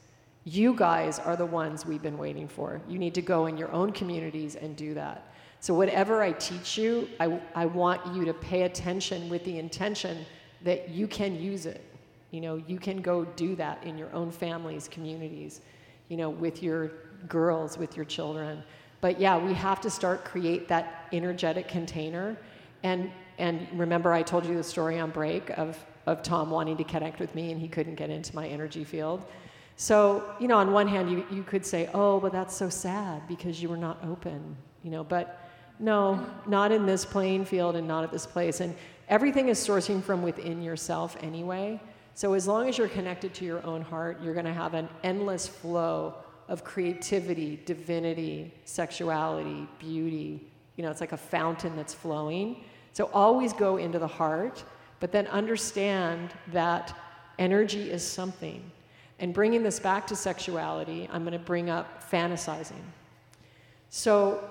You 0.44 0.74
guys 0.74 1.18
are 1.18 1.36
the 1.36 1.46
ones 1.46 1.86
we've 1.86 2.02
been 2.02 2.18
waiting 2.18 2.48
for. 2.48 2.80
You 2.86 2.98
need 2.98 3.14
to 3.14 3.22
go 3.22 3.46
in 3.46 3.56
your 3.56 3.72
own 3.72 3.92
communities 3.92 4.56
and 4.56 4.76
do 4.76 4.92
that. 4.94 5.32
So, 5.60 5.72
whatever 5.72 6.22
I 6.22 6.32
teach 6.32 6.76
you, 6.76 7.08
I, 7.18 7.40
I 7.54 7.64
want 7.64 8.14
you 8.14 8.26
to 8.26 8.34
pay 8.34 8.62
attention 8.62 9.30
with 9.30 9.42
the 9.44 9.58
intention 9.58 10.26
that 10.62 10.90
you 10.90 11.06
can 11.06 11.40
use 11.40 11.64
it. 11.64 11.82
You 12.30 12.42
know, 12.42 12.56
you 12.66 12.78
can 12.78 13.00
go 13.00 13.24
do 13.24 13.56
that 13.56 13.82
in 13.84 13.96
your 13.96 14.12
own 14.12 14.30
families, 14.30 14.88
communities, 14.88 15.62
you 16.08 16.18
know, 16.18 16.28
with 16.28 16.62
your 16.62 16.90
girls, 17.28 17.78
with 17.78 17.96
your 17.96 18.04
children. 18.04 18.62
But 19.00 19.18
yeah, 19.18 19.38
we 19.38 19.54
have 19.54 19.80
to 19.80 19.90
start 19.90 20.24
create 20.24 20.68
that 20.68 21.08
energetic 21.12 21.68
container. 21.68 22.36
And 22.82 23.10
and 23.38 23.66
remember 23.72 24.12
I 24.12 24.22
told 24.22 24.44
you 24.44 24.56
the 24.56 24.62
story 24.62 24.98
on 24.98 25.10
break 25.10 25.48
of 25.50 25.78
of 26.06 26.22
Tom 26.22 26.50
wanting 26.50 26.76
to 26.76 26.84
connect 26.84 27.20
with 27.20 27.34
me 27.34 27.52
and 27.52 27.60
he 27.60 27.68
couldn't 27.68 27.94
get 27.94 28.10
into 28.10 28.34
my 28.34 28.46
energy 28.46 28.84
field. 28.84 29.24
So, 29.76 30.34
you 30.38 30.46
know, 30.46 30.58
on 30.58 30.72
one 30.72 30.86
hand, 30.86 31.10
you, 31.10 31.26
you 31.30 31.42
could 31.42 31.66
say, 31.66 31.90
oh, 31.92 32.20
but 32.20 32.32
that's 32.32 32.54
so 32.54 32.68
sad 32.68 33.26
because 33.26 33.60
you 33.60 33.68
were 33.68 33.76
not 33.76 33.98
open, 34.04 34.56
you 34.82 34.90
know, 34.90 35.02
but 35.02 35.40
no, 35.80 36.24
not 36.46 36.70
in 36.70 36.86
this 36.86 37.04
playing 37.04 37.44
field 37.44 37.74
and 37.74 37.88
not 37.88 38.04
at 38.04 38.12
this 38.12 38.26
place. 38.26 38.60
And 38.60 38.74
everything 39.08 39.48
is 39.48 39.58
sourcing 39.58 40.02
from 40.02 40.22
within 40.22 40.62
yourself 40.62 41.16
anyway. 41.20 41.80
So, 42.14 42.34
as 42.34 42.46
long 42.46 42.68
as 42.68 42.78
you're 42.78 42.88
connected 42.88 43.34
to 43.34 43.44
your 43.44 43.64
own 43.66 43.82
heart, 43.82 44.22
you're 44.22 44.34
going 44.34 44.46
to 44.46 44.52
have 44.52 44.74
an 44.74 44.88
endless 45.02 45.48
flow 45.48 46.14
of 46.46 46.62
creativity, 46.62 47.60
divinity, 47.64 48.54
sexuality, 48.64 49.66
beauty. 49.80 50.48
You 50.76 50.84
know, 50.84 50.90
it's 50.90 51.00
like 51.00 51.12
a 51.12 51.16
fountain 51.16 51.74
that's 51.74 51.92
flowing. 51.92 52.62
So, 52.92 53.10
always 53.12 53.52
go 53.52 53.78
into 53.78 53.98
the 53.98 54.06
heart, 54.06 54.62
but 55.00 55.10
then 55.10 55.26
understand 55.26 56.32
that 56.52 56.96
energy 57.40 57.90
is 57.90 58.06
something. 58.06 58.70
And 59.18 59.32
bringing 59.32 59.62
this 59.62 59.78
back 59.78 60.06
to 60.08 60.16
sexuality, 60.16 61.08
I'm 61.12 61.22
going 61.22 61.32
to 61.32 61.38
bring 61.38 61.70
up 61.70 62.10
fantasizing. 62.10 62.82
So 63.88 64.50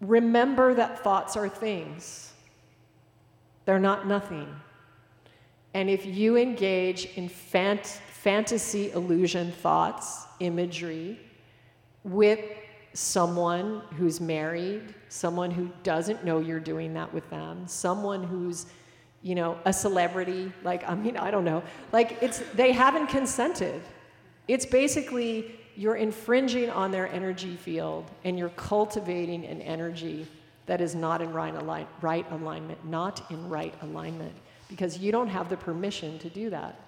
remember 0.00 0.74
that 0.74 1.02
thoughts 1.02 1.36
are 1.36 1.48
things, 1.48 2.32
they're 3.64 3.78
not 3.78 4.06
nothing. 4.06 4.48
And 5.74 5.90
if 5.90 6.06
you 6.06 6.36
engage 6.36 7.06
in 7.16 7.28
fant- 7.28 7.86
fantasy, 7.86 8.90
illusion, 8.92 9.52
thoughts, 9.52 10.26
imagery 10.40 11.20
with 12.04 12.40
someone 12.94 13.82
who's 13.96 14.20
married, 14.20 14.94
someone 15.08 15.50
who 15.50 15.70
doesn't 15.82 16.24
know 16.24 16.38
you're 16.38 16.58
doing 16.58 16.94
that 16.94 17.12
with 17.12 17.28
them, 17.30 17.66
someone 17.66 18.22
who's 18.22 18.66
you 19.22 19.34
know, 19.34 19.58
a 19.64 19.72
celebrity, 19.72 20.52
like, 20.62 20.88
I 20.88 20.94
mean, 20.94 21.16
I 21.16 21.30
don't 21.30 21.44
know. 21.44 21.62
Like, 21.92 22.18
it's, 22.22 22.38
they 22.54 22.72
haven't 22.72 23.08
consented. 23.08 23.82
It's 24.46 24.64
basically 24.64 25.58
you're 25.76 25.96
infringing 25.96 26.70
on 26.70 26.90
their 26.90 27.08
energy 27.12 27.56
field 27.56 28.04
and 28.24 28.38
you're 28.38 28.48
cultivating 28.50 29.44
an 29.44 29.60
energy 29.62 30.26
that 30.66 30.80
is 30.80 30.94
not 30.94 31.22
in 31.22 31.32
right, 31.32 31.54
align, 31.54 31.86
right 32.00 32.26
alignment, 32.32 32.84
not 32.84 33.28
in 33.30 33.48
right 33.48 33.74
alignment, 33.82 34.34
because 34.68 34.98
you 34.98 35.10
don't 35.10 35.28
have 35.28 35.48
the 35.48 35.56
permission 35.56 36.18
to 36.18 36.28
do 36.28 36.50
that. 36.50 36.78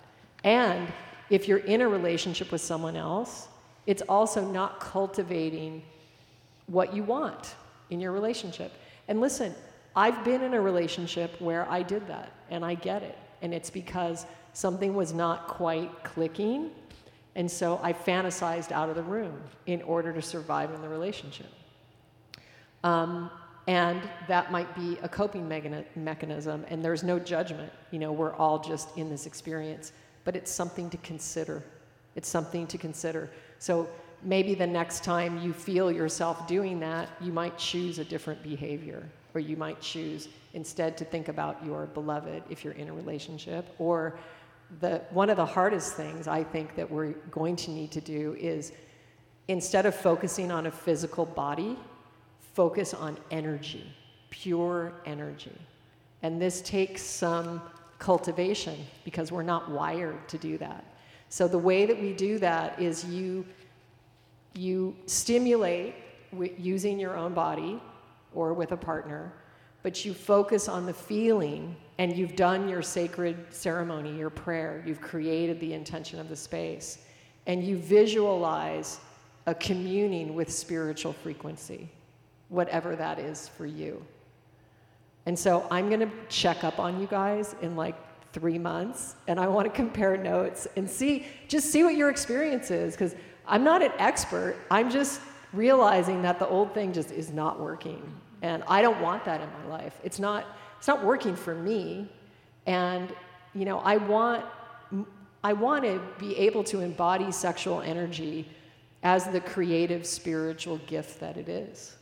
And 0.44 0.88
if 1.30 1.48
you're 1.48 1.58
in 1.58 1.80
a 1.80 1.88
relationship 1.88 2.52
with 2.52 2.60
someone 2.60 2.96
else, 2.96 3.48
it's 3.86 4.02
also 4.02 4.44
not 4.44 4.80
cultivating 4.80 5.82
what 6.66 6.94
you 6.94 7.02
want 7.02 7.54
in 7.90 8.00
your 8.00 8.12
relationship. 8.12 8.72
And 9.08 9.20
listen, 9.20 9.54
I've 9.96 10.24
been 10.24 10.42
in 10.42 10.54
a 10.54 10.60
relationship 10.60 11.40
where 11.40 11.68
I 11.68 11.82
did 11.82 12.06
that, 12.06 12.32
and 12.50 12.64
I 12.64 12.74
get 12.74 13.02
it. 13.02 13.18
And 13.42 13.52
it's 13.52 13.70
because 13.70 14.26
something 14.52 14.94
was 14.94 15.12
not 15.12 15.48
quite 15.48 16.04
clicking, 16.04 16.70
and 17.34 17.50
so 17.50 17.80
I 17.82 17.92
fantasized 17.92 18.72
out 18.72 18.88
of 18.88 18.96
the 18.96 19.02
room 19.02 19.40
in 19.66 19.82
order 19.82 20.12
to 20.12 20.22
survive 20.22 20.72
in 20.72 20.82
the 20.82 20.88
relationship. 20.88 21.46
Um, 22.84 23.30
and 23.66 24.00
that 24.26 24.50
might 24.50 24.74
be 24.74 24.98
a 25.02 25.08
coping 25.08 25.48
mechanism, 25.48 26.64
and 26.68 26.84
there's 26.84 27.02
no 27.02 27.18
judgment. 27.18 27.72
You 27.90 27.98
know, 27.98 28.12
we're 28.12 28.34
all 28.34 28.58
just 28.58 28.96
in 28.96 29.08
this 29.08 29.26
experience, 29.26 29.92
but 30.24 30.34
it's 30.34 30.50
something 30.50 30.90
to 30.90 30.96
consider. 30.98 31.62
It's 32.16 32.28
something 32.28 32.66
to 32.66 32.78
consider. 32.78 33.30
So 33.58 33.88
maybe 34.22 34.54
the 34.54 34.66
next 34.66 35.04
time 35.04 35.40
you 35.40 35.52
feel 35.52 35.92
yourself 35.92 36.46
doing 36.46 36.80
that, 36.80 37.08
you 37.20 37.32
might 37.32 37.56
choose 37.58 37.98
a 37.98 38.04
different 38.04 38.42
behavior 38.42 39.08
or 39.34 39.40
you 39.40 39.56
might 39.56 39.80
choose 39.80 40.28
instead 40.54 40.96
to 40.98 41.04
think 41.04 41.28
about 41.28 41.64
your 41.64 41.86
beloved 41.86 42.42
if 42.50 42.64
you're 42.64 42.74
in 42.74 42.88
a 42.88 42.92
relationship. 42.92 43.74
Or 43.78 44.18
the 44.80 45.02
one 45.10 45.30
of 45.30 45.36
the 45.36 45.44
hardest 45.44 45.94
things 45.94 46.28
i 46.28 46.44
think 46.44 46.76
that 46.76 46.88
we're 46.88 47.10
going 47.32 47.56
to 47.56 47.72
need 47.72 47.90
to 47.90 48.00
do 48.00 48.36
is 48.38 48.70
instead 49.48 49.84
of 49.84 49.92
focusing 49.92 50.52
on 50.52 50.66
a 50.66 50.70
physical 50.70 51.26
body 51.26 51.76
focus 52.54 52.94
on 52.94 53.18
energy 53.32 53.84
pure 54.30 54.92
energy. 55.04 55.56
And 56.22 56.40
this 56.40 56.62
takes 56.62 57.02
some 57.02 57.60
cultivation 57.98 58.76
because 59.04 59.30
we're 59.30 59.42
not 59.42 59.70
wired 59.70 60.28
to 60.28 60.38
do 60.38 60.56
that. 60.58 60.84
So 61.28 61.46
the 61.46 61.58
way 61.58 61.86
that 61.86 62.00
we 62.00 62.12
do 62.12 62.38
that 62.38 62.80
is 62.80 63.04
you 63.04 63.44
you 64.54 64.96
stimulate 65.06 65.94
using 66.58 66.98
your 66.98 67.16
own 67.16 67.34
body 67.34 67.80
or 68.34 68.52
with 68.52 68.72
a 68.72 68.76
partner, 68.76 69.32
but 69.82 70.04
you 70.04 70.14
focus 70.14 70.68
on 70.68 70.86
the 70.86 70.92
feeling 70.92 71.74
and 71.98 72.16
you've 72.16 72.36
done 72.36 72.68
your 72.68 72.82
sacred 72.82 73.36
ceremony, 73.50 74.16
your 74.16 74.30
prayer, 74.30 74.82
you've 74.86 75.00
created 75.00 75.58
the 75.60 75.72
intention 75.72 76.18
of 76.18 76.28
the 76.28 76.36
space, 76.36 76.98
and 77.46 77.64
you 77.64 77.76
visualize 77.76 79.00
a 79.46 79.54
communing 79.54 80.34
with 80.34 80.50
spiritual 80.50 81.12
frequency, 81.12 81.88
whatever 82.48 82.94
that 82.96 83.18
is 83.18 83.48
for 83.48 83.66
you. 83.66 84.02
And 85.26 85.38
so 85.38 85.66
I'm 85.70 85.88
going 85.88 86.00
to 86.00 86.10
check 86.28 86.64
up 86.64 86.78
on 86.78 87.00
you 87.00 87.06
guys 87.06 87.54
in 87.62 87.76
like 87.76 87.96
three 88.32 88.58
months, 88.58 89.16
and 89.26 89.40
I 89.40 89.48
want 89.48 89.66
to 89.66 89.72
compare 89.72 90.16
notes 90.16 90.68
and 90.76 90.88
see, 90.88 91.26
just 91.48 91.70
see 91.70 91.82
what 91.82 91.96
your 91.96 92.10
experience 92.10 92.70
is, 92.70 92.94
because 92.94 93.14
I'm 93.46 93.64
not 93.64 93.82
an 93.82 93.92
expert. 93.98 94.56
I'm 94.70 94.90
just 94.90 95.20
realizing 95.52 96.22
that 96.22 96.38
the 96.38 96.48
old 96.48 96.74
thing 96.74 96.92
just 96.92 97.10
is 97.10 97.30
not 97.30 97.60
working. 97.60 98.02
And 98.42 98.62
I 98.68 98.82
don't 98.82 99.00
want 99.00 99.24
that 99.24 99.40
in 99.40 99.48
my 99.62 99.76
life. 99.78 99.98
It's 100.02 100.18
not, 100.18 100.46
it's 100.78 100.88
not 100.88 101.04
working 101.04 101.36
for 101.36 101.54
me. 101.54 102.08
And, 102.66 103.12
you 103.54 103.64
know, 103.64 103.80
I 103.80 103.96
want, 103.96 104.44
I 105.42 105.52
want 105.52 105.84
to 105.84 106.00
be 106.18 106.36
able 106.36 106.64
to 106.64 106.80
embody 106.80 107.32
sexual 107.32 107.80
energy 107.80 108.48
as 109.02 109.26
the 109.26 109.40
creative 109.40 110.06
spiritual 110.06 110.78
gift 110.86 111.20
that 111.20 111.36
it 111.36 111.48
is. 111.48 111.96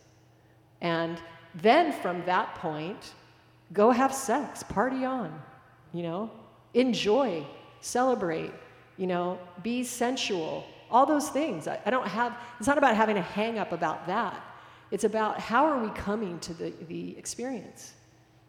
And 0.81 1.19
then 1.55 1.93
from 1.93 2.25
that 2.27 2.55
point, 2.57 3.15
go 3.73 3.91
have 3.91 4.15
sex, 4.15 4.63
party 4.63 5.05
on, 5.05 5.41
you 5.93 6.03
know, 6.03 6.31
enjoy, 6.75 7.45
celebrate, 7.81 8.53
you 8.97 9.07
know, 9.07 9.39
be 9.63 9.85
sensual, 9.85 10.65
all 10.91 11.07
those 11.07 11.29
things. 11.29 11.69
I, 11.69 11.81
I, 11.85 11.91
don't 11.91 12.07
have, 12.07 12.37
it's 12.59 12.67
not 12.67 12.79
about 12.79 12.97
having 12.97 13.17
a 13.17 13.23
hang 13.23 13.59
up 13.59 13.73
about 13.73 14.07
that. 14.07 14.43
It's 14.91 15.05
about 15.05 15.39
how 15.39 15.67
are 15.67 15.83
we 15.83 15.91
coming 15.91 16.39
to 16.41 16.55
the, 16.55 16.73
the 16.89 17.17
experience? 17.19 17.93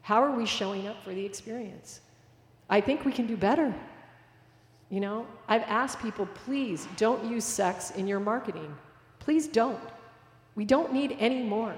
How 0.01 0.23
are 0.23 0.31
we 0.31 0.45
showing 0.45 0.87
up 0.87 1.03
for 1.03 1.13
the 1.13 1.25
experience? 1.25 2.01
I 2.69 2.81
think 2.81 3.05
we 3.05 3.11
can 3.11 3.27
do 3.27 3.35
better. 3.35 3.73
You 4.89 5.01
know, 5.01 5.27
I've 5.47 5.63
asked 5.63 6.01
people, 6.01 6.25
please 6.45 6.87
don't 6.97 7.23
use 7.29 7.43
sex 7.43 7.91
in 7.91 8.07
your 8.07 8.19
marketing. 8.19 8.75
Please 9.19 9.47
don't. 9.47 9.79
We 10.55 10.65
don't 10.65 10.91
need 10.93 11.15
any 11.19 11.43
more. 11.43 11.75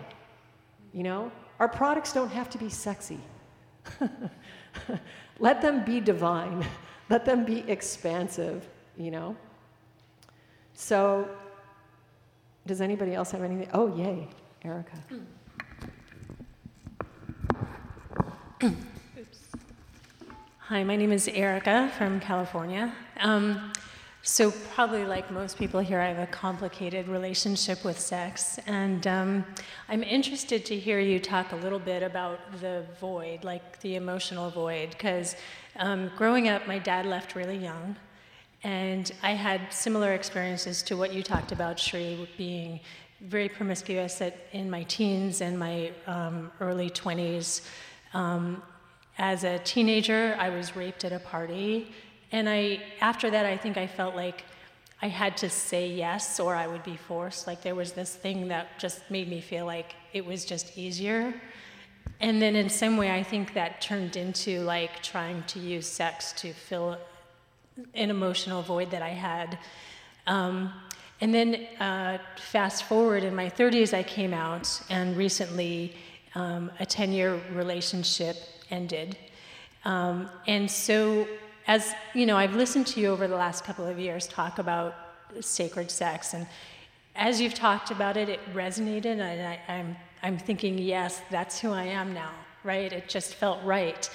You 0.94 1.04
know, 1.04 1.32
our 1.60 1.68
products 1.68 2.14
don't 2.14 2.32
have 2.32 2.50
to 2.52 2.58
be 2.58 2.70
sexy. 2.70 3.20
Let 5.40 5.62
them 5.62 5.84
be 5.84 6.00
divine. 6.00 6.66
Let 7.10 7.26
them 7.26 7.44
be 7.44 7.60
expansive, 7.70 8.68
you 8.98 9.12
know? 9.12 9.36
So, 10.74 11.28
does 12.66 12.82
anybody 12.82 13.14
else 13.14 13.32
have 13.32 13.44
anything? 13.44 13.70
Oh, 13.74 13.96
yay, 13.96 14.28
Erica. 14.64 14.98
Hi, 20.60 20.84
my 20.84 20.96
name 20.96 21.12
is 21.12 21.28
Erica 21.28 21.92
from 21.98 22.20
California. 22.20 22.94
Um, 23.20 23.74
so, 24.24 24.52
probably 24.74 25.04
like 25.04 25.32
most 25.32 25.58
people 25.58 25.80
here, 25.80 26.00
I 26.00 26.08
have 26.08 26.20
a 26.20 26.32
complicated 26.32 27.08
relationship 27.08 27.84
with 27.84 28.00
sex. 28.00 28.60
And 28.68 29.08
um, 29.08 29.44
I'm 29.90 30.04
interested 30.04 30.64
to 30.68 30.78
hear 30.78 31.00
you 31.00 31.20
talk 31.20 31.52
a 31.54 31.56
little 31.56 31.80
bit 31.80 32.04
about 32.04 32.40
the 32.62 32.86
void, 33.00 33.44
like 33.44 33.80
the 33.82 33.96
emotional 33.96 34.52
void. 34.52 34.92
Because 34.92 35.36
um, 35.78 36.12
growing 36.16 36.48
up, 36.50 36.68
my 36.68 36.78
dad 36.78 37.06
left 37.08 37.36
really 37.36 37.58
young. 37.58 37.96
And 38.64 39.12
I 39.24 39.32
had 39.32 39.74
similar 39.74 40.14
experiences 40.14 40.84
to 40.84 40.96
what 40.96 41.14
you 41.14 41.24
talked 41.24 41.52
about, 41.52 41.80
Shri, 41.80 42.30
being 42.38 42.80
very 43.22 43.50
promiscuous 43.50 44.22
at, 44.22 44.38
in 44.52 44.70
my 44.70 44.84
teens 44.84 45.42
and 45.42 45.58
my 45.58 45.92
um, 46.08 46.52
early 46.60 46.90
20s. 46.90 47.62
Um, 48.14 48.62
as 49.18 49.44
a 49.44 49.60
teenager, 49.60 50.36
I 50.40 50.50
was 50.50 50.76
raped 50.76 51.06
at 51.06 51.12
a 51.12 51.20
party 51.20 51.92
and 52.32 52.48
I, 52.48 52.82
after 53.02 53.30
that, 53.30 53.46
I 53.46 53.58
think 53.58 53.78
I 53.78 53.88
felt 53.88 54.16
like 54.16 54.46
I 55.02 55.08
had 55.08 55.36
to 55.38 55.50
say 55.50 55.90
yes 55.90 56.40
or 56.40 56.56
I 56.56 56.68
would 56.68 56.84
be 56.84 56.96
forced. 56.96 57.46
Like 57.48 57.62
there 57.62 57.76
was 57.76 57.92
this 57.92 58.16
thing 58.16 58.48
that 58.48 58.80
just 58.80 59.10
made 59.10 59.28
me 59.28 59.42
feel 59.42 59.66
like 59.66 59.96
it 60.14 60.26
was 60.26 60.46
just 60.46 60.78
easier. 60.78 61.34
And 62.20 62.42
then 62.42 62.56
in 62.56 62.70
some 62.70 62.98
way, 62.98 63.12
I 63.12 63.24
think 63.24 63.54
that 63.54 63.82
turned 63.82 64.16
into 64.16 64.62
like 64.62 65.02
trying 65.02 65.44
to 65.48 65.60
use 65.60 65.88
sex 65.88 66.34
to 66.34 66.54
fill 66.54 66.98
an 67.94 68.10
emotional 68.10 68.62
void 68.62 68.92
that 68.92 69.02
I 69.02 69.10
had. 69.10 69.58
Um, 70.28 70.74
and 71.20 71.34
then 71.34 71.68
uh, 71.80 72.18
fast 72.38 72.84
forward 72.86 73.24
in 73.24 73.36
my 73.36 73.50
30s, 73.50 73.94
I 73.94 74.04
came 74.04 74.34
out, 74.34 74.82
and 74.90 75.16
recently 75.16 75.96
um, 76.36 76.72
a 76.80 76.86
10 76.86 77.12
year 77.12 77.40
relationship 77.54 78.38
ended. 78.70 79.18
Um, 79.86 80.30
and 80.48 80.70
so 80.70 81.28
as 81.68 81.94
you 82.14 82.26
know, 82.26 82.38
I've 82.38 82.56
listened 82.56 82.88
to 82.88 83.00
you 83.00 83.10
over 83.10 83.28
the 83.28 83.36
last 83.36 83.64
couple 83.64 83.86
of 83.86 84.00
years 84.00 84.28
talk 84.28 84.60
about 84.60 84.96
sacred 85.40 85.92
sex, 85.92 86.34
and 86.34 86.48
as 87.16 87.40
you've 87.40 87.54
talked 87.54 87.92
about 87.92 88.18
it, 88.18 88.30
it 88.30 88.40
resonated, 88.54 89.20
and 89.20 89.48
I, 89.48 89.60
I'm 89.68 89.96
I'm 90.24 90.38
thinking, 90.38 90.78
yes, 90.78 91.22
that's 91.32 91.60
who 91.60 91.72
I 91.72 91.84
am 91.84 92.14
now, 92.14 92.32
right? 92.64 92.92
It 92.92 93.10
just 93.10 93.36
felt 93.36 93.64
right. 93.64 94.10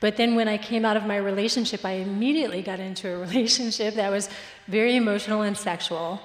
But 0.00 0.16
then 0.16 0.34
when 0.34 0.48
I 0.48 0.56
came 0.56 0.84
out 0.84 0.96
of 0.96 1.04
my 1.04 1.16
relationship, 1.16 1.84
I 1.84 1.92
immediately 1.92 2.62
got 2.62 2.80
into 2.80 3.08
a 3.08 3.18
relationship 3.26 3.94
that 3.94 4.10
was 4.10 4.28
very 4.66 4.96
emotional 4.96 5.42
and 5.42 5.56
sexual, 5.56 6.20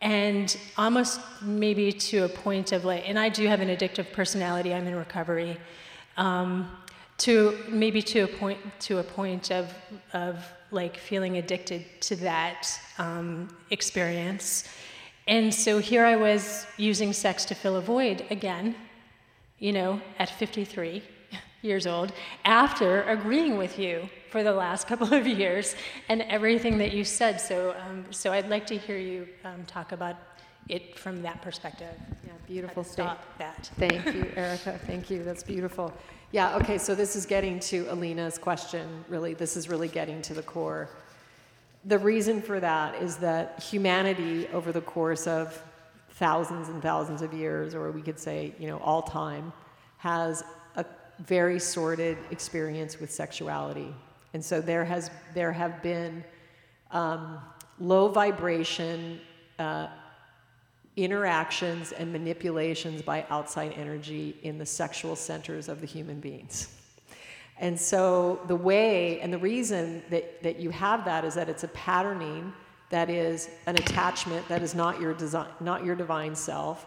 and 0.00 0.54
almost 0.76 1.20
maybe 1.40 1.92
to 1.92 2.24
a 2.24 2.28
point 2.28 2.72
of 2.72 2.84
like, 2.84 3.08
and 3.08 3.18
I 3.18 3.28
do 3.28 3.46
have 3.46 3.60
an 3.60 3.68
addictive 3.68 4.12
personality. 4.12 4.74
I'm 4.74 4.86
in 4.86 4.96
recovery. 4.96 5.56
Um, 6.16 6.70
to 7.16 7.56
maybe 7.68 8.02
to 8.02 8.20
a 8.20 8.26
point 8.26 8.58
to 8.80 8.98
a 8.98 9.02
point 9.02 9.50
of 9.50 9.72
of 10.12 10.44
like 10.70 10.96
feeling 10.96 11.36
addicted 11.36 11.84
to 12.00 12.16
that 12.16 12.68
um, 12.98 13.48
experience 13.70 14.64
and 15.28 15.54
so 15.54 15.78
here 15.78 16.04
i 16.04 16.16
was 16.16 16.66
using 16.76 17.12
sex 17.12 17.44
to 17.44 17.54
fill 17.54 17.76
a 17.76 17.80
void 17.80 18.24
again 18.30 18.74
you 19.58 19.72
know 19.72 20.00
at 20.18 20.28
53 20.28 21.02
years 21.64 21.86
old 21.86 22.12
after 22.44 23.02
agreeing 23.04 23.56
with 23.56 23.78
you 23.78 24.08
for 24.30 24.42
the 24.42 24.52
last 24.52 24.86
couple 24.90 25.12
of 25.12 25.26
years 25.26 25.74
and 26.08 26.22
everything 26.22 26.78
that 26.78 26.92
you 26.92 27.04
said. 27.04 27.40
So 27.40 27.74
um, 27.86 28.04
so 28.10 28.32
i'd 28.32 28.48
like 28.48 28.66
to 28.66 28.76
hear 28.76 28.98
you 28.98 29.26
um, 29.44 29.64
talk 29.66 29.92
about 29.92 30.16
it 30.68 30.98
from 30.98 31.22
that 31.22 31.42
perspective. 31.42 31.94
Yeah 32.24 32.34
beautiful 32.46 32.84
stop 32.84 33.24
that. 33.38 33.70
Thank 33.78 34.14
you 34.14 34.30
erica. 34.36 34.78
Thank 34.86 35.10
you. 35.10 35.22
That's 35.24 35.42
beautiful. 35.42 35.92
Yeah, 36.32 36.56
okay, 36.56 36.78
so 36.78 36.94
this 36.94 37.16
is 37.16 37.26
getting 37.26 37.60
to 37.60 37.86
Alina's 37.90 38.38
question, 38.38 39.04
really. 39.08 39.34
This 39.34 39.56
is 39.56 39.68
really 39.68 39.88
getting 39.88 40.20
to 40.22 40.34
the 40.34 40.42
core. 40.42 40.88
The 41.84 41.98
reason 41.98 42.42
for 42.42 42.58
that 42.60 43.00
is 43.00 43.16
that 43.18 43.62
humanity, 43.62 44.48
over 44.48 44.72
the 44.72 44.80
course 44.80 45.26
of 45.26 45.62
thousands 46.10 46.68
and 46.68 46.82
thousands 46.82 47.22
of 47.22 47.32
years, 47.32 47.74
or 47.74 47.90
we 47.92 48.02
could 48.02 48.18
say, 48.18 48.52
you 48.58 48.66
know, 48.66 48.78
all 48.78 49.02
time, 49.02 49.52
has 49.98 50.42
very 51.20 51.58
sordid 51.58 52.18
experience 52.30 53.00
with 53.00 53.10
sexuality. 53.10 53.94
And 54.32 54.44
so 54.44 54.60
there, 54.60 54.84
has, 54.84 55.10
there 55.34 55.52
have 55.52 55.82
been 55.82 56.24
um, 56.90 57.38
low 57.78 58.08
vibration, 58.08 59.20
uh, 59.58 59.88
interactions 60.96 61.92
and 61.92 62.12
manipulations 62.12 63.02
by 63.02 63.26
outside 63.30 63.72
energy 63.76 64.36
in 64.42 64.58
the 64.58 64.66
sexual 64.66 65.16
centers 65.16 65.68
of 65.68 65.80
the 65.80 65.86
human 65.86 66.20
beings. 66.20 66.68
And 67.58 67.78
so 67.78 68.40
the 68.46 68.56
way 68.56 69.20
and 69.20 69.32
the 69.32 69.38
reason 69.38 70.02
that, 70.10 70.42
that 70.42 70.58
you 70.58 70.70
have 70.70 71.04
that 71.04 71.24
is 71.24 71.34
that 71.34 71.48
it's 71.48 71.64
a 71.64 71.68
patterning 71.68 72.52
that 72.90 73.10
is 73.10 73.50
an 73.66 73.76
attachment 73.76 74.46
that 74.48 74.62
is 74.62 74.74
not 74.74 75.00
your 75.00 75.14
design, 75.14 75.48
not 75.60 75.84
your 75.84 75.96
divine 75.96 76.34
self, 76.34 76.86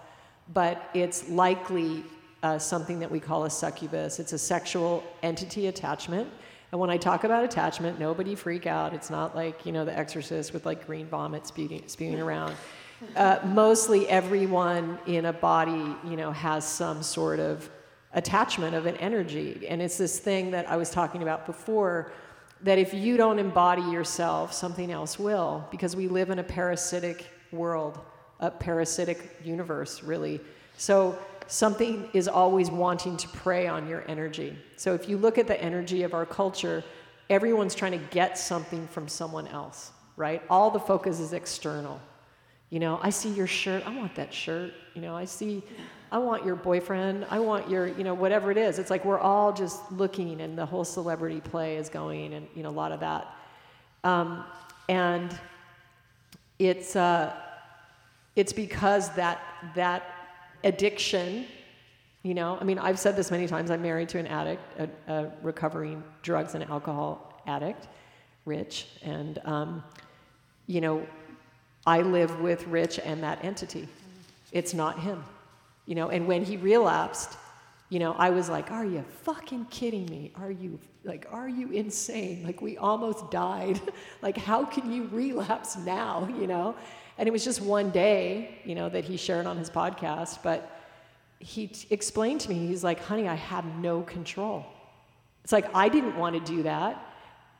but 0.54 0.90
it's 0.94 1.28
likely 1.30 2.04
uh, 2.44 2.58
something 2.58 3.00
that 3.00 3.10
we 3.10 3.20
call 3.20 3.46
a 3.46 3.50
succubus. 3.50 4.20
It's 4.20 4.34
a 4.34 4.38
sexual 4.38 5.04
entity 5.24 5.68
attachment. 5.68 6.30
And 6.72 6.82
when 6.82 6.90
I 6.90 6.98
talk 6.98 7.24
about 7.24 7.44
attachment, 7.44 8.00
nobody 8.00 8.36
freak 8.36 8.68
out. 8.68 8.94
It's 8.94 9.10
not 9.10 9.36
like, 9.36 9.66
you 9.66 9.72
know, 9.72 9.86
the 9.86 9.98
exorcist 9.98 10.54
with 10.54 10.66
like 10.66 10.86
green 10.86 11.08
vomit 11.08 11.48
spewing, 11.48 11.84
spewing 11.88 12.20
around 12.20 12.56
uh, 13.16 13.40
mostly 13.46 14.08
everyone 14.08 15.00
in 15.06 15.26
a 15.26 15.34
body, 15.34 15.96
you 16.04 16.16
know, 16.16 16.32
has 16.32 16.68
some 16.68 17.04
sort 17.04 17.40
of 17.40 17.70
attachment 18.14 18.76
of 18.76 18.86
an 18.86 18.96
energy. 18.98 19.68
And 19.68 19.82
it's 19.82 19.98
this 19.98 20.20
thing 20.20 20.52
that 20.52 20.70
I 20.70 20.78
was 20.78 20.90
talking 20.90 21.22
about 21.22 21.46
before 21.46 22.12
that 22.64 22.80
if 22.80 22.94
you 22.94 23.18
don't 23.18 23.38
embody 23.38 23.84
yourself, 23.84 24.52
something 24.52 24.92
else 24.92 25.20
will, 25.20 25.68
because 25.70 25.96
we 25.96 26.08
live 26.08 26.32
in 26.32 26.40
a 26.40 26.44
parasitic 26.44 27.28
world, 27.52 28.00
a 28.40 28.50
parasitic 28.50 29.40
universe, 29.44 30.02
really. 30.02 30.42
So 30.78 31.20
something 31.48 32.10
is 32.14 32.28
always 32.28 32.70
wanting 32.70 33.18
to 33.18 33.28
prey 33.30 33.68
on 33.68 33.88
your 33.88 34.04
energy. 34.08 34.58
So 34.76 34.94
if 34.94 35.10
you 35.10 35.18
look 35.18 35.38
at 35.38 35.48
the 35.48 35.62
energy 35.62 36.04
of 36.04 36.14
our 36.14 36.26
culture, 36.26 36.84
everyone's 37.30 37.76
trying 37.76 37.94
to 37.94 38.06
get 38.10 38.38
something 38.38 38.88
from 38.88 39.08
someone 39.08 39.48
else, 39.48 39.92
right? 40.16 40.42
All 40.50 40.70
the 40.70 40.80
focus 40.80 41.20
is 41.20 41.34
external. 41.34 42.00
You 42.70 42.80
know, 42.80 43.00
I 43.02 43.10
see 43.10 43.30
your 43.30 43.48
shirt, 43.48 43.84
I 43.88 43.96
want 43.96 44.16
that 44.16 44.34
shirt. 44.34 44.74
You 44.94 45.02
know, 45.02 45.16
I 45.16 45.26
see, 45.26 45.64
I 46.12 46.18
want 46.18 46.46
your 46.46 46.56
boyfriend, 46.56 47.26
I 47.30 47.40
want 47.40 47.70
your, 47.70 47.88
you 47.88 48.04
know, 48.04 48.14
whatever 48.14 48.52
it 48.52 48.58
is. 48.58 48.78
It's 48.78 48.90
like 48.90 49.06
we're 49.06 49.20
all 49.20 49.54
just 49.54 49.90
looking 49.92 50.42
and 50.42 50.58
the 50.58 50.66
whole 50.66 50.84
celebrity 50.84 51.40
play 51.40 51.78
is 51.78 51.88
going 51.88 52.34
and, 52.34 52.48
you 52.56 52.64
know, 52.64 52.70
a 52.70 52.72
lot 52.72 52.92
of 52.92 53.00
that. 53.00 53.34
Um, 54.04 54.44
and 54.90 55.38
it's, 56.60 56.96
uh, 56.96 57.34
it's 58.36 58.54
because 58.54 59.10
that, 59.16 59.42
that 59.76 60.17
addiction, 60.64 61.46
you 62.24 62.34
know, 62.34 62.58
I 62.60 62.64
mean, 62.64 62.80
I've 62.80 63.00
said 63.00 63.16
this 63.16 63.32
many 63.32 63.48
times. 63.48 63.72
I'm 63.72 63.82
married 63.82 64.10
to 64.10 64.20
an 64.20 64.28
addict, 64.28 64.62
a, 64.80 65.14
a 65.14 65.32
recovering 65.42 66.04
drugs 66.22 66.56
and 66.56 66.64
alcohol 66.66 67.42
addict, 67.48 67.88
Rich. 68.46 68.88
And, 69.02 69.40
um, 69.46 69.84
you 70.68 70.82
know, 70.82 71.06
I 71.86 72.02
live 72.02 72.42
with 72.42 72.68
Rich 72.68 73.00
and 73.00 73.24
that 73.24 73.44
entity. 73.44 73.88
It's 74.52 74.74
not 74.74 75.00
him. 75.00 75.24
You 75.86 75.96
know, 75.96 76.10
and 76.10 76.28
when 76.28 76.44
he 76.44 76.58
relapsed, 76.58 77.38
you 77.90 78.00
know, 78.00 78.14
I 78.14 78.30
was 78.30 78.50
like, 78.50 78.72
are 78.72 78.86
you 78.86 79.06
fucking 79.24 79.66
kidding 79.66 80.06
me? 80.08 80.34
Are 80.36 80.52
you 80.52 80.80
like 81.06 81.26
are 81.32 81.48
you 81.48 81.72
insane? 81.72 82.44
Like 82.46 82.62
we 82.62 82.78
almost 82.78 83.32
died. 83.32 83.80
like 84.22 84.38
how 84.38 84.66
can 84.66 84.92
you 84.92 85.08
relapse 85.12 85.78
now, 85.78 86.28
you 86.40 86.48
know? 86.48 86.76
And 87.18 87.28
it 87.28 87.32
was 87.32 87.44
just 87.44 87.62
one 87.62 87.90
day, 87.90 88.60
you 88.64 88.76
know, 88.76 88.90
that 88.90 89.04
he 89.04 89.18
shared 89.18 89.46
on 89.46 89.58
his 89.58 89.70
podcast, 89.70 90.40
but 90.44 90.72
he 91.40 91.68
t- 91.68 91.88
explained 91.90 92.42
to 92.42 92.50
me, 92.50 92.68
he's 92.68 92.84
like, 92.84 93.00
honey, 93.04 93.28
I 93.28 93.36
have 93.36 93.66
no 93.78 94.02
control. 94.02 94.66
It's 95.44 95.52
like, 95.52 95.74
I 95.74 95.90
didn't 95.90 96.18
want 96.18 96.36
to 96.36 96.52
do 96.56 96.64
that. 96.64 97.04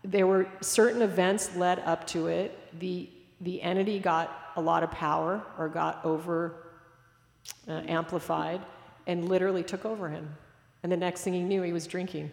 There 0.04 0.28
were 0.28 0.48
certain 0.62 1.02
events 1.02 1.56
led 1.56 1.80
up 1.80 2.06
to 2.08 2.28
it. 2.28 2.80
The 2.80 3.10
the 3.42 3.62
entity 3.62 4.00
got 4.00 4.52
a 4.56 4.62
lot 4.62 4.84
of 4.84 4.92
power 4.92 5.44
or 5.58 5.70
got 5.70 6.04
over 6.04 6.56
uh, 7.68 7.82
amplified 7.88 8.62
and 9.06 9.30
literally 9.30 9.64
took 9.64 9.86
over 9.86 10.10
him. 10.10 10.36
And 10.84 10.92
the 10.92 10.98
next 10.98 11.22
thing 11.22 11.34
he 11.34 11.42
knew, 11.42 11.62
he 11.62 11.74
was 11.74 11.88
drinking. 11.88 12.32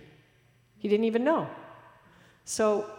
He 0.78 0.88
didn't 0.88 1.04
even 1.04 1.24
know. 1.24 1.48
So, 2.44 2.90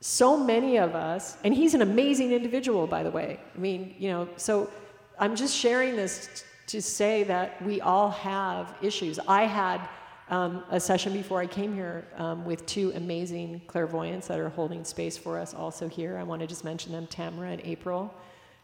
so 0.00 0.36
many 0.36 0.78
of 0.78 0.94
us, 0.94 1.36
and 1.44 1.54
he's 1.54 1.74
an 1.74 1.82
amazing 1.82 2.32
individual, 2.32 2.86
by 2.86 3.02
the 3.02 3.10
way. 3.10 3.38
I 3.54 3.58
mean, 3.58 3.94
you 3.98 4.08
know, 4.08 4.28
so 4.36 4.70
I'm 5.18 5.36
just 5.36 5.54
sharing 5.54 5.94
this 5.94 6.44
to 6.68 6.80
say 6.80 7.24
that 7.24 7.60
we 7.62 7.80
all 7.80 8.10
have 8.10 8.74
issues. 8.80 9.18
I 9.28 9.42
had 9.42 9.86
um, 10.30 10.64
a 10.70 10.80
session 10.80 11.12
before 11.12 11.40
I 11.40 11.46
came 11.46 11.74
here 11.74 12.06
um, 12.16 12.44
with 12.44 12.64
two 12.64 12.92
amazing 12.94 13.60
clairvoyants 13.66 14.28
that 14.28 14.38
are 14.38 14.48
holding 14.48 14.84
space 14.84 15.18
for 15.18 15.38
us 15.38 15.52
also 15.52 15.88
here. 15.88 16.16
I 16.16 16.22
want 16.22 16.40
to 16.40 16.46
just 16.46 16.64
mention 16.64 16.92
them, 16.92 17.06
Tamara 17.08 17.50
and 17.50 17.60
April, 17.64 18.14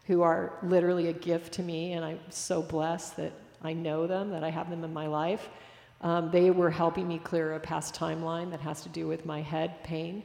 who 0.05 0.21
are 0.21 0.53
literally 0.63 1.09
a 1.09 1.13
gift 1.13 1.53
to 1.55 1.63
me, 1.63 1.93
and 1.93 2.03
I'm 2.03 2.19
so 2.29 2.63
blessed 2.63 3.17
that 3.17 3.33
I 3.61 3.73
know 3.73 4.07
them, 4.07 4.31
that 4.31 4.43
I 4.43 4.49
have 4.49 4.69
them 4.69 4.83
in 4.83 4.93
my 4.93 5.07
life. 5.07 5.49
Um, 6.01 6.31
they 6.31 6.49
were 6.49 6.69
helping 6.69 7.07
me 7.07 7.19
clear 7.19 7.53
a 7.53 7.59
past 7.59 7.93
timeline 7.93 8.49
that 8.51 8.61
has 8.61 8.81
to 8.83 8.89
do 8.89 9.07
with 9.07 9.25
my 9.25 9.41
head 9.41 9.83
pain. 9.83 10.23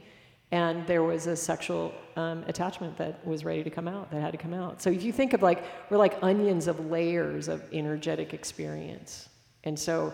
And 0.53 0.85
there 0.85 1.01
was 1.01 1.25
a 1.25 1.35
sexual 1.35 1.91
um, 2.15 2.43
attachment 2.47 2.95
that 2.97 3.25
was 3.25 3.43
ready 3.43 3.63
to 3.63 3.71
come 3.71 3.87
out, 3.87 4.11
that 4.11 4.21
had 4.21 4.33
to 4.33 4.37
come 4.37 4.53
out. 4.53 4.83
So 4.83 4.91
if 4.91 5.01
you 5.01 5.11
think 5.11 5.33
of 5.33 5.41
like, 5.41 5.63
we're 5.89 5.97
like 5.97 6.21
onions 6.21 6.67
of 6.67 6.91
layers 6.91 7.47
of 7.47 7.63
energetic 7.73 8.35
experience. 8.35 9.29
And 9.63 9.79
so 9.79 10.13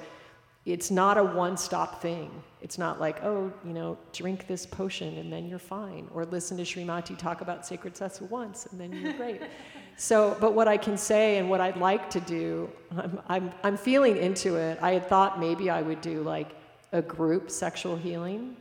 it's 0.65 0.91
not 0.91 1.17
a 1.17 1.23
one 1.25 1.57
stop 1.57 2.01
thing. 2.01 2.31
It's 2.61 2.77
not 2.77 3.01
like, 3.01 3.21
oh, 3.21 3.51
you 3.65 3.73
know, 3.73 3.97
drink 4.13 4.47
this 4.47 4.65
potion 4.65 5.17
and 5.17 5.29
then 5.29 5.45
you're 5.45 5.59
fine. 5.59 6.07
Or 6.13 6.23
listen 6.23 6.55
to 6.55 6.63
Srimati 6.63 7.17
talk 7.17 7.41
about 7.41 7.67
sacred 7.67 7.97
sex 7.97 8.21
once 8.21 8.65
and 8.67 8.79
then 8.79 8.93
you're 8.93 9.11
great. 9.11 9.41
so, 9.97 10.37
but 10.39 10.53
what 10.53 10.69
I 10.69 10.77
can 10.77 10.97
say 10.97 11.39
and 11.39 11.49
what 11.49 11.59
I'd 11.59 11.75
like 11.75 12.09
to 12.11 12.21
do, 12.21 12.69
I'm, 12.97 13.19
I'm, 13.27 13.51
I'm 13.61 13.75
feeling 13.75 14.15
into 14.15 14.55
it. 14.55 14.79
I 14.81 14.93
had 14.93 15.05
thought 15.09 15.37
maybe 15.37 15.69
I 15.69 15.81
would 15.81 15.99
do 15.99 16.23
like 16.23 16.51
a 16.93 17.01
group 17.01 17.51
sexual 17.51 17.97
healing. 17.97 18.55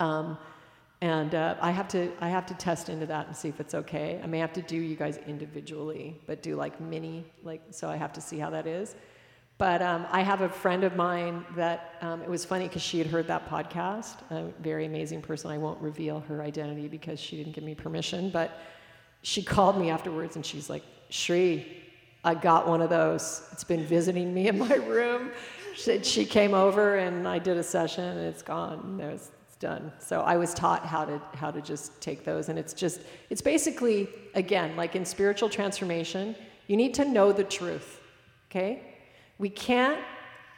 Um, 0.00 0.38
and 1.00 1.34
uh, 1.34 1.54
I 1.60 1.70
have 1.70 1.88
to 1.88 2.10
I 2.20 2.28
have 2.28 2.46
to 2.46 2.54
test 2.54 2.88
into 2.88 3.06
that 3.06 3.26
and 3.28 3.36
see 3.36 3.48
if 3.48 3.60
it's 3.60 3.74
okay. 3.74 4.20
I 4.22 4.26
may 4.26 4.38
have 4.38 4.52
to 4.54 4.62
do 4.62 4.76
you 4.76 4.96
guys 4.96 5.18
individually, 5.26 6.20
but 6.26 6.42
do 6.42 6.56
like 6.56 6.80
mini 6.80 7.24
like 7.44 7.62
so 7.70 7.88
I 7.88 7.96
have 7.96 8.12
to 8.14 8.20
see 8.20 8.38
how 8.38 8.50
that 8.50 8.66
is. 8.66 8.96
But 9.58 9.82
um, 9.82 10.06
I 10.10 10.22
have 10.22 10.42
a 10.42 10.48
friend 10.48 10.84
of 10.84 10.94
mine 10.94 11.44
that 11.56 11.96
um, 12.00 12.22
it 12.22 12.28
was 12.28 12.44
funny 12.44 12.68
because 12.68 12.82
she 12.82 12.98
had 12.98 13.08
heard 13.08 13.26
that 13.26 13.48
podcast. 13.50 14.14
A 14.30 14.52
very 14.60 14.86
amazing 14.86 15.20
person. 15.20 15.50
I 15.50 15.58
won't 15.58 15.80
reveal 15.82 16.20
her 16.20 16.42
identity 16.42 16.86
because 16.86 17.18
she 17.18 17.36
didn't 17.36 17.54
give 17.54 17.64
me 17.64 17.74
permission. 17.74 18.30
But 18.30 18.60
she 19.22 19.42
called 19.42 19.76
me 19.76 19.90
afterwards 19.90 20.36
and 20.36 20.46
she's 20.46 20.70
like, 20.70 20.84
Shri, 21.10 21.82
I 22.22 22.34
got 22.34 22.68
one 22.68 22.80
of 22.80 22.88
those. 22.88 23.48
It's 23.50 23.64
been 23.64 23.84
visiting 23.84 24.32
me 24.32 24.46
in 24.46 24.58
my 24.58 24.74
room. 24.74 25.32
She, 25.74 26.04
she 26.04 26.24
came 26.24 26.54
over 26.54 26.96
and 26.96 27.26
I 27.26 27.40
did 27.40 27.56
a 27.56 27.62
session 27.64 28.04
and 28.04 28.20
it's 28.20 28.42
gone. 28.42 29.00
Done. 29.58 29.92
So 29.98 30.20
I 30.20 30.36
was 30.36 30.54
taught 30.54 30.86
how 30.86 31.04
to 31.04 31.20
how 31.34 31.50
to 31.50 31.60
just 31.60 32.00
take 32.00 32.24
those. 32.24 32.48
And 32.48 32.58
it's 32.58 32.72
just 32.72 33.00
it's 33.30 33.42
basically 33.42 34.08
again 34.34 34.76
like 34.76 34.96
in 34.96 35.04
spiritual 35.04 35.48
transformation, 35.48 36.34
you 36.66 36.76
need 36.76 36.94
to 36.94 37.04
know 37.04 37.32
the 37.32 37.44
truth. 37.44 38.00
Okay 38.50 38.82
we 39.38 39.48
can't 39.48 40.00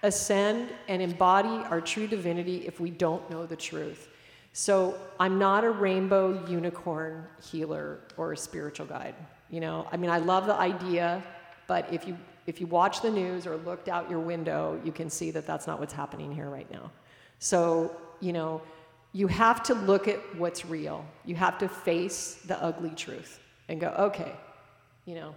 ascend 0.02 0.70
and 0.88 1.02
embody 1.02 1.64
our 1.68 1.80
true 1.80 2.06
divinity 2.06 2.66
if 2.66 2.80
we 2.80 2.90
don't 2.90 3.28
know 3.30 3.46
the 3.46 3.56
truth. 3.56 4.08
So 4.52 4.98
I'm 5.20 5.38
not 5.38 5.62
a 5.62 5.70
rainbow 5.70 6.44
unicorn 6.46 7.26
healer 7.42 8.00
or 8.16 8.32
a 8.32 8.36
spiritual 8.36 8.86
guide. 8.86 9.14
You 9.50 9.60
know, 9.60 9.86
I 9.92 9.96
mean, 9.96 10.10
I 10.10 10.18
love 10.18 10.46
the 10.46 10.54
idea, 10.54 11.22
but 11.66 11.92
if 11.92 12.08
you 12.08 12.16
if 12.46 12.60
you 12.60 12.66
watch 12.66 13.02
the 13.02 13.10
news 13.10 13.46
or 13.46 13.58
looked 13.58 13.88
out 13.88 14.10
your 14.10 14.18
window, 14.18 14.80
you 14.82 14.90
can 14.90 15.08
see 15.08 15.30
that 15.30 15.46
that's 15.46 15.66
not 15.66 15.78
what's 15.78 15.92
happening 15.92 16.34
here 16.34 16.48
right 16.48 16.68
now. 16.72 16.90
So, 17.38 17.94
you 18.18 18.32
know, 18.32 18.62
you 19.12 19.26
have 19.26 19.62
to 19.64 19.74
look 19.74 20.06
at 20.06 20.18
what's 20.36 20.64
real. 20.64 21.04
You 21.24 21.34
have 21.36 21.58
to 21.58 21.68
face 21.68 22.36
the 22.46 22.62
ugly 22.62 22.90
truth 22.90 23.40
and 23.68 23.80
go, 23.80 23.88
okay, 23.88 24.32
you 25.04 25.14
know, 25.14 25.34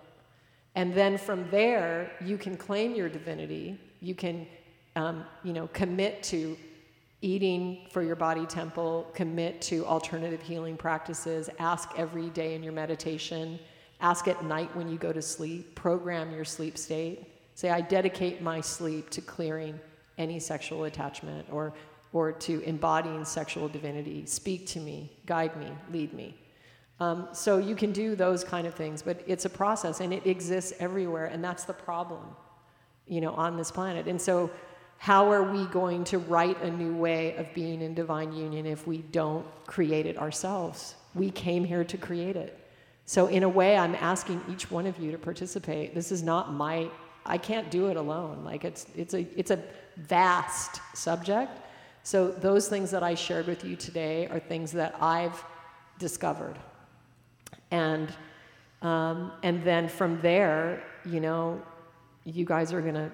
and 0.76 0.94
then 0.94 1.18
from 1.18 1.50
there, 1.50 2.12
you 2.24 2.38
can 2.38 2.58
claim 2.58 2.96
your 2.96 3.10
divinity. 3.10 3.80
You 4.00 4.16
can, 4.16 4.48
um, 4.96 5.24
you 5.44 5.54
know, 5.54 5.68
commit 5.68 6.24
to 6.24 6.58
eating 7.22 7.88
for 7.90 8.02
your 8.02 8.16
body 8.16 8.46
temple, 8.46 9.08
commit 9.14 9.62
to 9.62 9.86
alternative 9.86 10.42
healing 10.42 10.76
practices, 10.76 11.50
ask 11.60 11.90
every 11.96 12.30
day 12.32 12.56
in 12.56 12.64
your 12.64 12.74
meditation, 12.74 13.60
ask 14.02 14.28
at 14.28 14.44
night 14.44 14.76
when 14.76 14.90
you 14.90 14.98
go 14.98 15.14
to 15.14 15.22
sleep, 15.22 15.74
program 15.76 16.32
your 16.32 16.44
sleep 16.44 16.78
state. 16.78 17.28
Say, 17.56 17.70
I 17.70 17.82
dedicate 17.82 18.42
my 18.42 18.60
sleep 18.60 19.10
to 19.12 19.22
clearing 19.22 19.80
any 20.18 20.40
sexual 20.40 20.84
attachment 20.84 21.48
or, 21.52 21.74
or 22.14 22.32
to 22.32 22.62
embodying 22.62 23.26
sexual 23.26 23.68
divinity. 23.68 24.26
Speak 24.26 24.68
to 24.68 24.80
me, 24.80 25.12
guide 25.26 25.58
me, 25.58 25.68
lead 25.92 26.14
me. 26.14 26.38
Um, 27.00 27.28
so 27.34 27.58
you 27.58 27.76
can 27.76 27.92
do 27.92 28.16
those 28.16 28.44
kind 28.44 28.68
of 28.68 28.76
things, 28.76 29.02
but 29.02 29.22
it's 29.28 29.46
a 29.46 29.50
process 29.50 30.00
and 30.00 30.14
it 30.14 30.26
exists 30.26 30.74
everywhere, 30.80 31.26
and 31.26 31.44
that's 31.44 31.64
the 31.66 31.74
problem, 31.74 32.24
you 33.08 33.20
know, 33.20 33.34
on 33.34 33.58
this 33.58 33.72
planet. 33.72 34.08
And 34.08 34.22
so, 34.22 34.52
how 34.98 35.30
are 35.32 35.44
we 35.44 35.66
going 35.66 36.06
to 36.06 36.20
write 36.20 36.62
a 36.62 36.70
new 36.70 36.96
way 36.96 37.36
of 37.36 37.54
being 37.54 37.82
in 37.82 37.94
divine 37.94 38.32
union 38.32 38.66
if 38.66 38.88
we 38.88 39.00
don't 39.00 39.46
create 39.66 40.06
it 40.06 40.18
ourselves? 40.18 40.96
We 41.14 41.30
came 41.30 41.66
here 41.66 41.84
to 41.84 41.98
create 41.98 42.38
it. 42.38 42.58
So, 43.06 43.28
in 43.28 43.44
a 43.44 43.50
way, 43.50 43.76
I'm 43.76 43.96
asking 43.96 44.42
each 44.50 44.72
one 44.72 44.86
of 44.86 44.98
you 45.00 45.12
to 45.12 45.18
participate. 45.18 45.94
This 45.94 46.12
is 46.12 46.24
not 46.24 46.54
my, 46.54 46.90
I 47.26 47.38
can't 47.38 47.70
do 47.70 47.88
it 47.88 47.98
alone. 47.98 48.46
Like, 48.46 48.64
it's, 48.64 48.86
it's, 48.96 49.14
a, 49.14 49.28
it's 49.36 49.52
a 49.52 49.60
vast 49.98 50.80
subject. 50.94 51.52
So, 52.06 52.28
those 52.32 52.68
things 52.68 52.92
that 52.92 53.02
I 53.02 53.16
shared 53.16 53.48
with 53.48 53.64
you 53.64 53.78
today 53.78 54.28
are 54.28 54.40
things 54.40 54.74
that 54.74 54.94
I've 55.02 55.42
discovered. 56.00 56.60
And, 57.72 58.14
um, 58.82 59.32
and 59.42 59.64
then 59.64 59.88
from 59.88 60.20
there, 60.20 60.84
you 61.06 61.22
know, 61.22 61.62
you 62.26 62.44
guys 62.44 62.74
are 62.74 62.82
going 62.82 62.96
to 62.96 63.10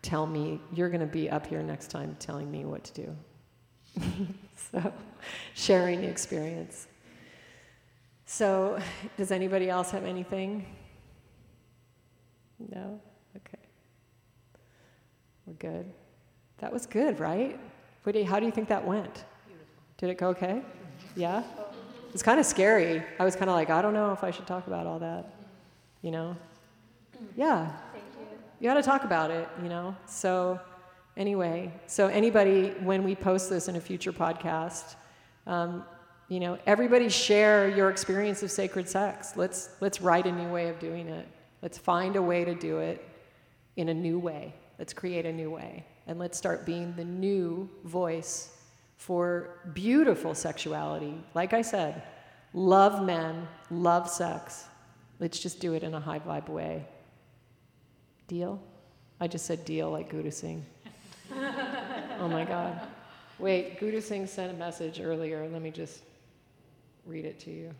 tell 0.00 0.26
me, 0.26 0.58
you're 0.72 0.88
going 0.88 1.02
to 1.02 1.06
be 1.06 1.28
up 1.28 1.46
here 1.46 1.62
next 1.62 1.88
time 1.88 2.16
telling 2.18 2.50
me 2.50 2.64
what 2.64 2.82
to 2.84 2.94
do. 2.94 3.16
so, 4.72 4.90
sharing 5.54 6.04
experience. 6.04 6.86
So, 8.24 8.78
does 9.18 9.32
anybody 9.32 9.68
else 9.68 9.90
have 9.90 10.04
anything? 10.04 10.64
No? 12.70 13.00
Okay. 13.36 13.68
We're 15.44 15.52
good. 15.54 15.92
That 16.58 16.72
was 16.72 16.86
good, 16.86 17.20
right? 17.20 17.60
How 18.04 18.40
do 18.40 18.46
you 18.46 18.52
think 18.52 18.68
that 18.68 18.84
went? 18.84 19.24
Beautiful. 19.46 19.74
Did 19.98 20.10
it 20.10 20.18
go 20.18 20.28
okay? 20.28 20.62
Yeah? 21.16 21.42
It's 22.12 22.22
kind 22.22 22.40
of 22.40 22.46
scary. 22.46 23.02
I 23.18 23.24
was 23.24 23.36
kind 23.36 23.48
of 23.50 23.54
like, 23.54 23.70
I 23.70 23.82
don't 23.82 23.94
know 23.94 24.12
if 24.12 24.24
I 24.24 24.30
should 24.30 24.46
talk 24.46 24.66
about 24.66 24.86
all 24.86 24.98
that, 24.98 25.32
you 26.02 26.10
know? 26.10 26.36
Yeah. 27.36 27.70
You. 27.94 28.00
You 28.60 28.68
got 28.68 28.74
to 28.74 28.82
talk 28.82 29.04
about 29.04 29.30
it, 29.30 29.48
you 29.62 29.68
know? 29.68 29.96
So, 30.06 30.60
anyway, 31.16 31.72
so 31.86 32.08
anybody, 32.08 32.70
when 32.82 33.04
we 33.04 33.14
post 33.14 33.48
this 33.48 33.68
in 33.68 33.76
a 33.76 33.80
future 33.80 34.12
podcast, 34.12 34.96
um, 35.46 35.84
you 36.28 36.40
know, 36.40 36.58
everybody 36.66 37.08
share 37.08 37.68
your 37.68 37.90
experience 37.90 38.42
of 38.42 38.50
sacred 38.50 38.88
sex. 38.88 39.36
Let's, 39.36 39.70
let's 39.80 40.00
write 40.00 40.26
a 40.26 40.32
new 40.32 40.48
way 40.48 40.68
of 40.68 40.78
doing 40.78 41.08
it. 41.08 41.26
Let's 41.62 41.78
find 41.78 42.16
a 42.16 42.22
way 42.22 42.44
to 42.44 42.54
do 42.54 42.78
it 42.78 43.06
in 43.76 43.88
a 43.88 43.94
new 43.94 44.18
way. 44.18 44.54
Let's 44.78 44.92
create 44.92 45.26
a 45.26 45.32
new 45.32 45.50
way. 45.50 45.84
And 46.06 46.18
let's 46.18 46.36
start 46.36 46.66
being 46.66 46.94
the 46.96 47.04
new 47.04 47.68
voice 47.84 48.56
for 48.96 49.60
beautiful 49.72 50.34
sexuality. 50.34 51.14
Like 51.34 51.52
I 51.52 51.62
said, 51.62 52.02
love 52.52 53.04
men, 53.04 53.48
love 53.70 54.08
sex. 54.10 54.66
Let's 55.18 55.38
just 55.38 55.60
do 55.60 55.74
it 55.74 55.82
in 55.82 55.94
a 55.94 56.00
high 56.00 56.18
vibe 56.18 56.48
way. 56.48 56.84
Deal? 58.26 58.60
I 59.20 59.28
just 59.28 59.46
said 59.46 59.64
deal 59.64 59.90
like 59.90 60.10
Guru 60.10 60.30
Singh. 60.30 60.64
oh 61.34 62.28
my 62.28 62.44
God. 62.44 62.80
Wait, 63.38 63.80
Guru 63.80 64.00
Singh 64.00 64.26
sent 64.26 64.52
a 64.52 64.56
message 64.56 65.00
earlier. 65.00 65.48
Let 65.50 65.62
me 65.62 65.70
just 65.70 66.02
read 67.06 67.24
it 67.24 67.38
to 67.40 67.50
you. 67.50 67.74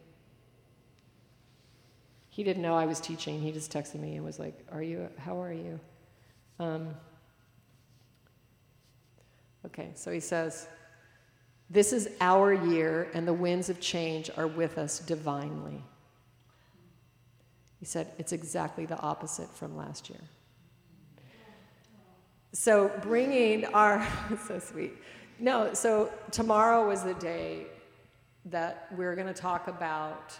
He 2.30 2.44
didn't 2.44 2.62
know 2.62 2.74
I 2.74 2.86
was 2.86 3.00
teaching. 3.00 3.40
He 3.40 3.52
just 3.52 3.72
texted 3.72 4.00
me 4.00 4.16
and 4.16 4.24
was 4.24 4.38
like, 4.38 4.54
"Are 4.72 4.82
you? 4.82 5.08
How 5.18 5.42
are 5.42 5.52
you?" 5.52 5.78
Um, 6.58 6.94
okay, 9.66 9.90
so 9.94 10.10
he 10.10 10.20
says, 10.20 10.66
this 11.70 11.92
is 11.92 12.08
our 12.20 12.52
year, 12.52 13.08
and 13.14 13.26
the 13.28 13.32
winds 13.32 13.70
of 13.70 13.78
change 13.80 14.28
are 14.36 14.48
with 14.48 14.76
us 14.76 14.98
divinely. 14.98 15.84
He 17.78 17.86
said, 17.86 18.08
It's 18.18 18.32
exactly 18.32 18.86
the 18.86 18.98
opposite 18.98 19.48
from 19.54 19.76
last 19.76 20.10
year. 20.10 20.20
So, 22.52 22.90
bringing 23.02 23.66
our, 23.66 24.06
so 24.48 24.58
sweet. 24.58 24.92
No, 25.38 25.72
so 25.72 26.12
tomorrow 26.32 26.86
was 26.86 27.04
the 27.04 27.14
day 27.14 27.66
that 28.46 28.88
we're 28.96 29.14
going 29.14 29.28
to 29.28 29.32
talk 29.32 29.68
about 29.68 30.38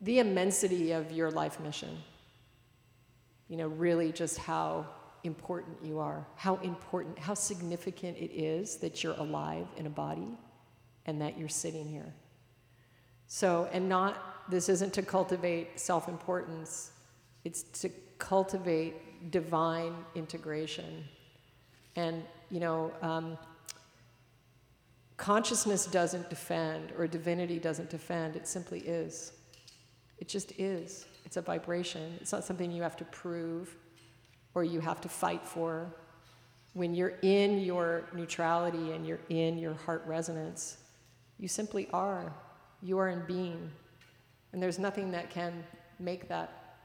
the 0.00 0.20
immensity 0.20 0.92
of 0.92 1.10
your 1.10 1.30
life 1.30 1.58
mission. 1.58 1.98
You 3.48 3.56
know, 3.56 3.66
really 3.66 4.12
just 4.12 4.38
how 4.38 4.86
important 5.24 5.76
you 5.82 5.98
are, 5.98 6.26
how 6.36 6.56
important, 6.56 7.18
how 7.18 7.34
significant 7.34 8.16
it 8.16 8.32
is 8.32 8.76
that 8.76 9.02
you're 9.02 9.16
alive 9.16 9.66
in 9.76 9.86
a 9.86 9.90
body 9.90 10.28
and 11.06 11.20
that 11.20 11.38
you're 11.38 11.48
sitting 11.48 11.86
here. 11.86 12.12
So, 13.26 13.68
and 13.72 13.88
not, 13.88 14.50
this 14.50 14.68
isn't 14.68 14.92
to 14.94 15.02
cultivate 15.02 15.78
self 15.78 16.08
importance, 16.08 16.92
it's 17.44 17.62
to 17.80 17.90
cultivate 18.18 19.30
divine 19.30 19.94
integration. 20.14 21.04
And, 21.96 22.22
you 22.50 22.60
know, 22.60 22.92
um, 23.02 23.36
consciousness 25.16 25.86
doesn't 25.86 26.30
defend 26.30 26.92
or 26.96 27.06
divinity 27.06 27.58
doesn't 27.58 27.90
defend, 27.90 28.36
it 28.36 28.46
simply 28.46 28.80
is. 28.80 29.32
It 30.18 30.28
just 30.28 30.52
is. 30.58 31.06
It's 31.24 31.36
a 31.36 31.42
vibration. 31.42 32.16
It's 32.20 32.32
not 32.32 32.44
something 32.44 32.72
you 32.72 32.82
have 32.82 32.96
to 32.96 33.04
prove 33.06 33.76
or 34.54 34.64
you 34.64 34.80
have 34.80 35.00
to 35.02 35.08
fight 35.08 35.44
for. 35.44 35.92
When 36.74 36.94
you're 36.94 37.14
in 37.22 37.58
your 37.58 38.04
neutrality 38.12 38.92
and 38.92 39.06
you're 39.06 39.20
in 39.28 39.58
your 39.58 39.74
heart 39.74 40.04
resonance, 40.06 40.78
you 41.38 41.48
simply 41.48 41.88
are. 41.92 42.32
You 42.82 42.98
are 42.98 43.08
in 43.08 43.24
being. 43.26 43.70
And 44.52 44.62
there's 44.62 44.78
nothing 44.78 45.10
that 45.12 45.30
can 45.30 45.64
make 45.98 46.28
that 46.28 46.76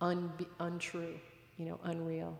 un- 0.00 0.32
untrue, 0.58 1.18
you 1.56 1.66
know, 1.66 1.80
unreal. 1.84 2.38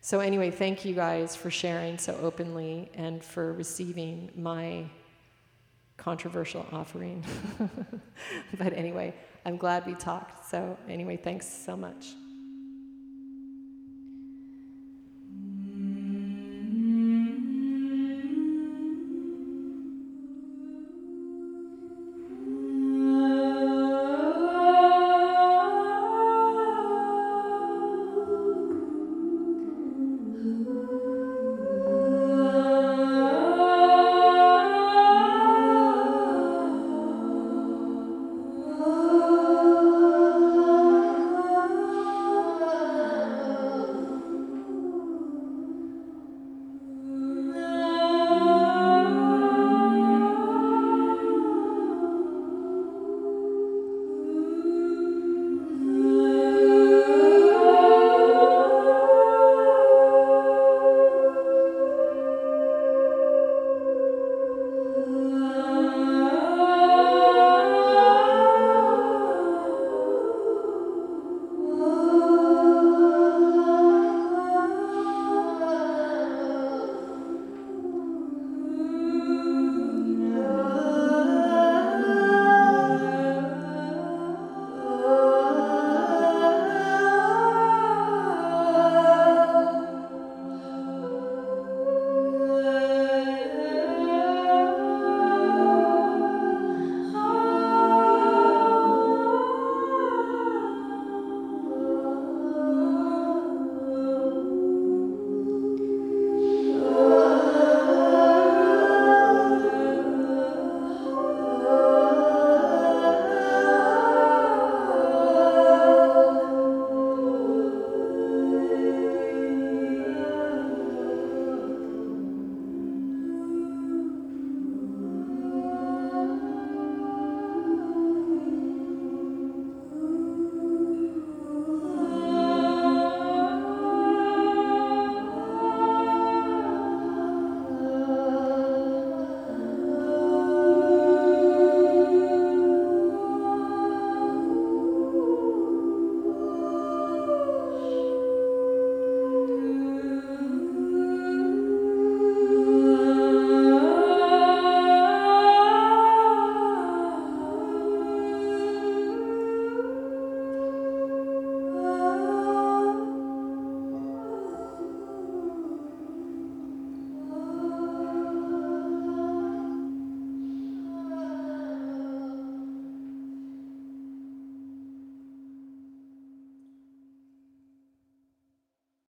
So, 0.00 0.18
anyway, 0.18 0.50
thank 0.50 0.84
you 0.84 0.94
guys 0.94 1.36
for 1.36 1.50
sharing 1.50 1.96
so 1.96 2.18
openly 2.20 2.90
and 2.94 3.22
for 3.22 3.52
receiving 3.52 4.30
my 4.34 4.86
controversial 5.96 6.66
offering. 6.72 7.24
but 8.58 8.72
anyway, 8.72 9.14
I'm 9.46 9.56
glad 9.56 9.86
we 9.86 9.94
talked. 9.94 10.50
So, 10.50 10.76
anyway, 10.88 11.16
thanks 11.16 11.46
so 11.46 11.76
much. 11.76 12.14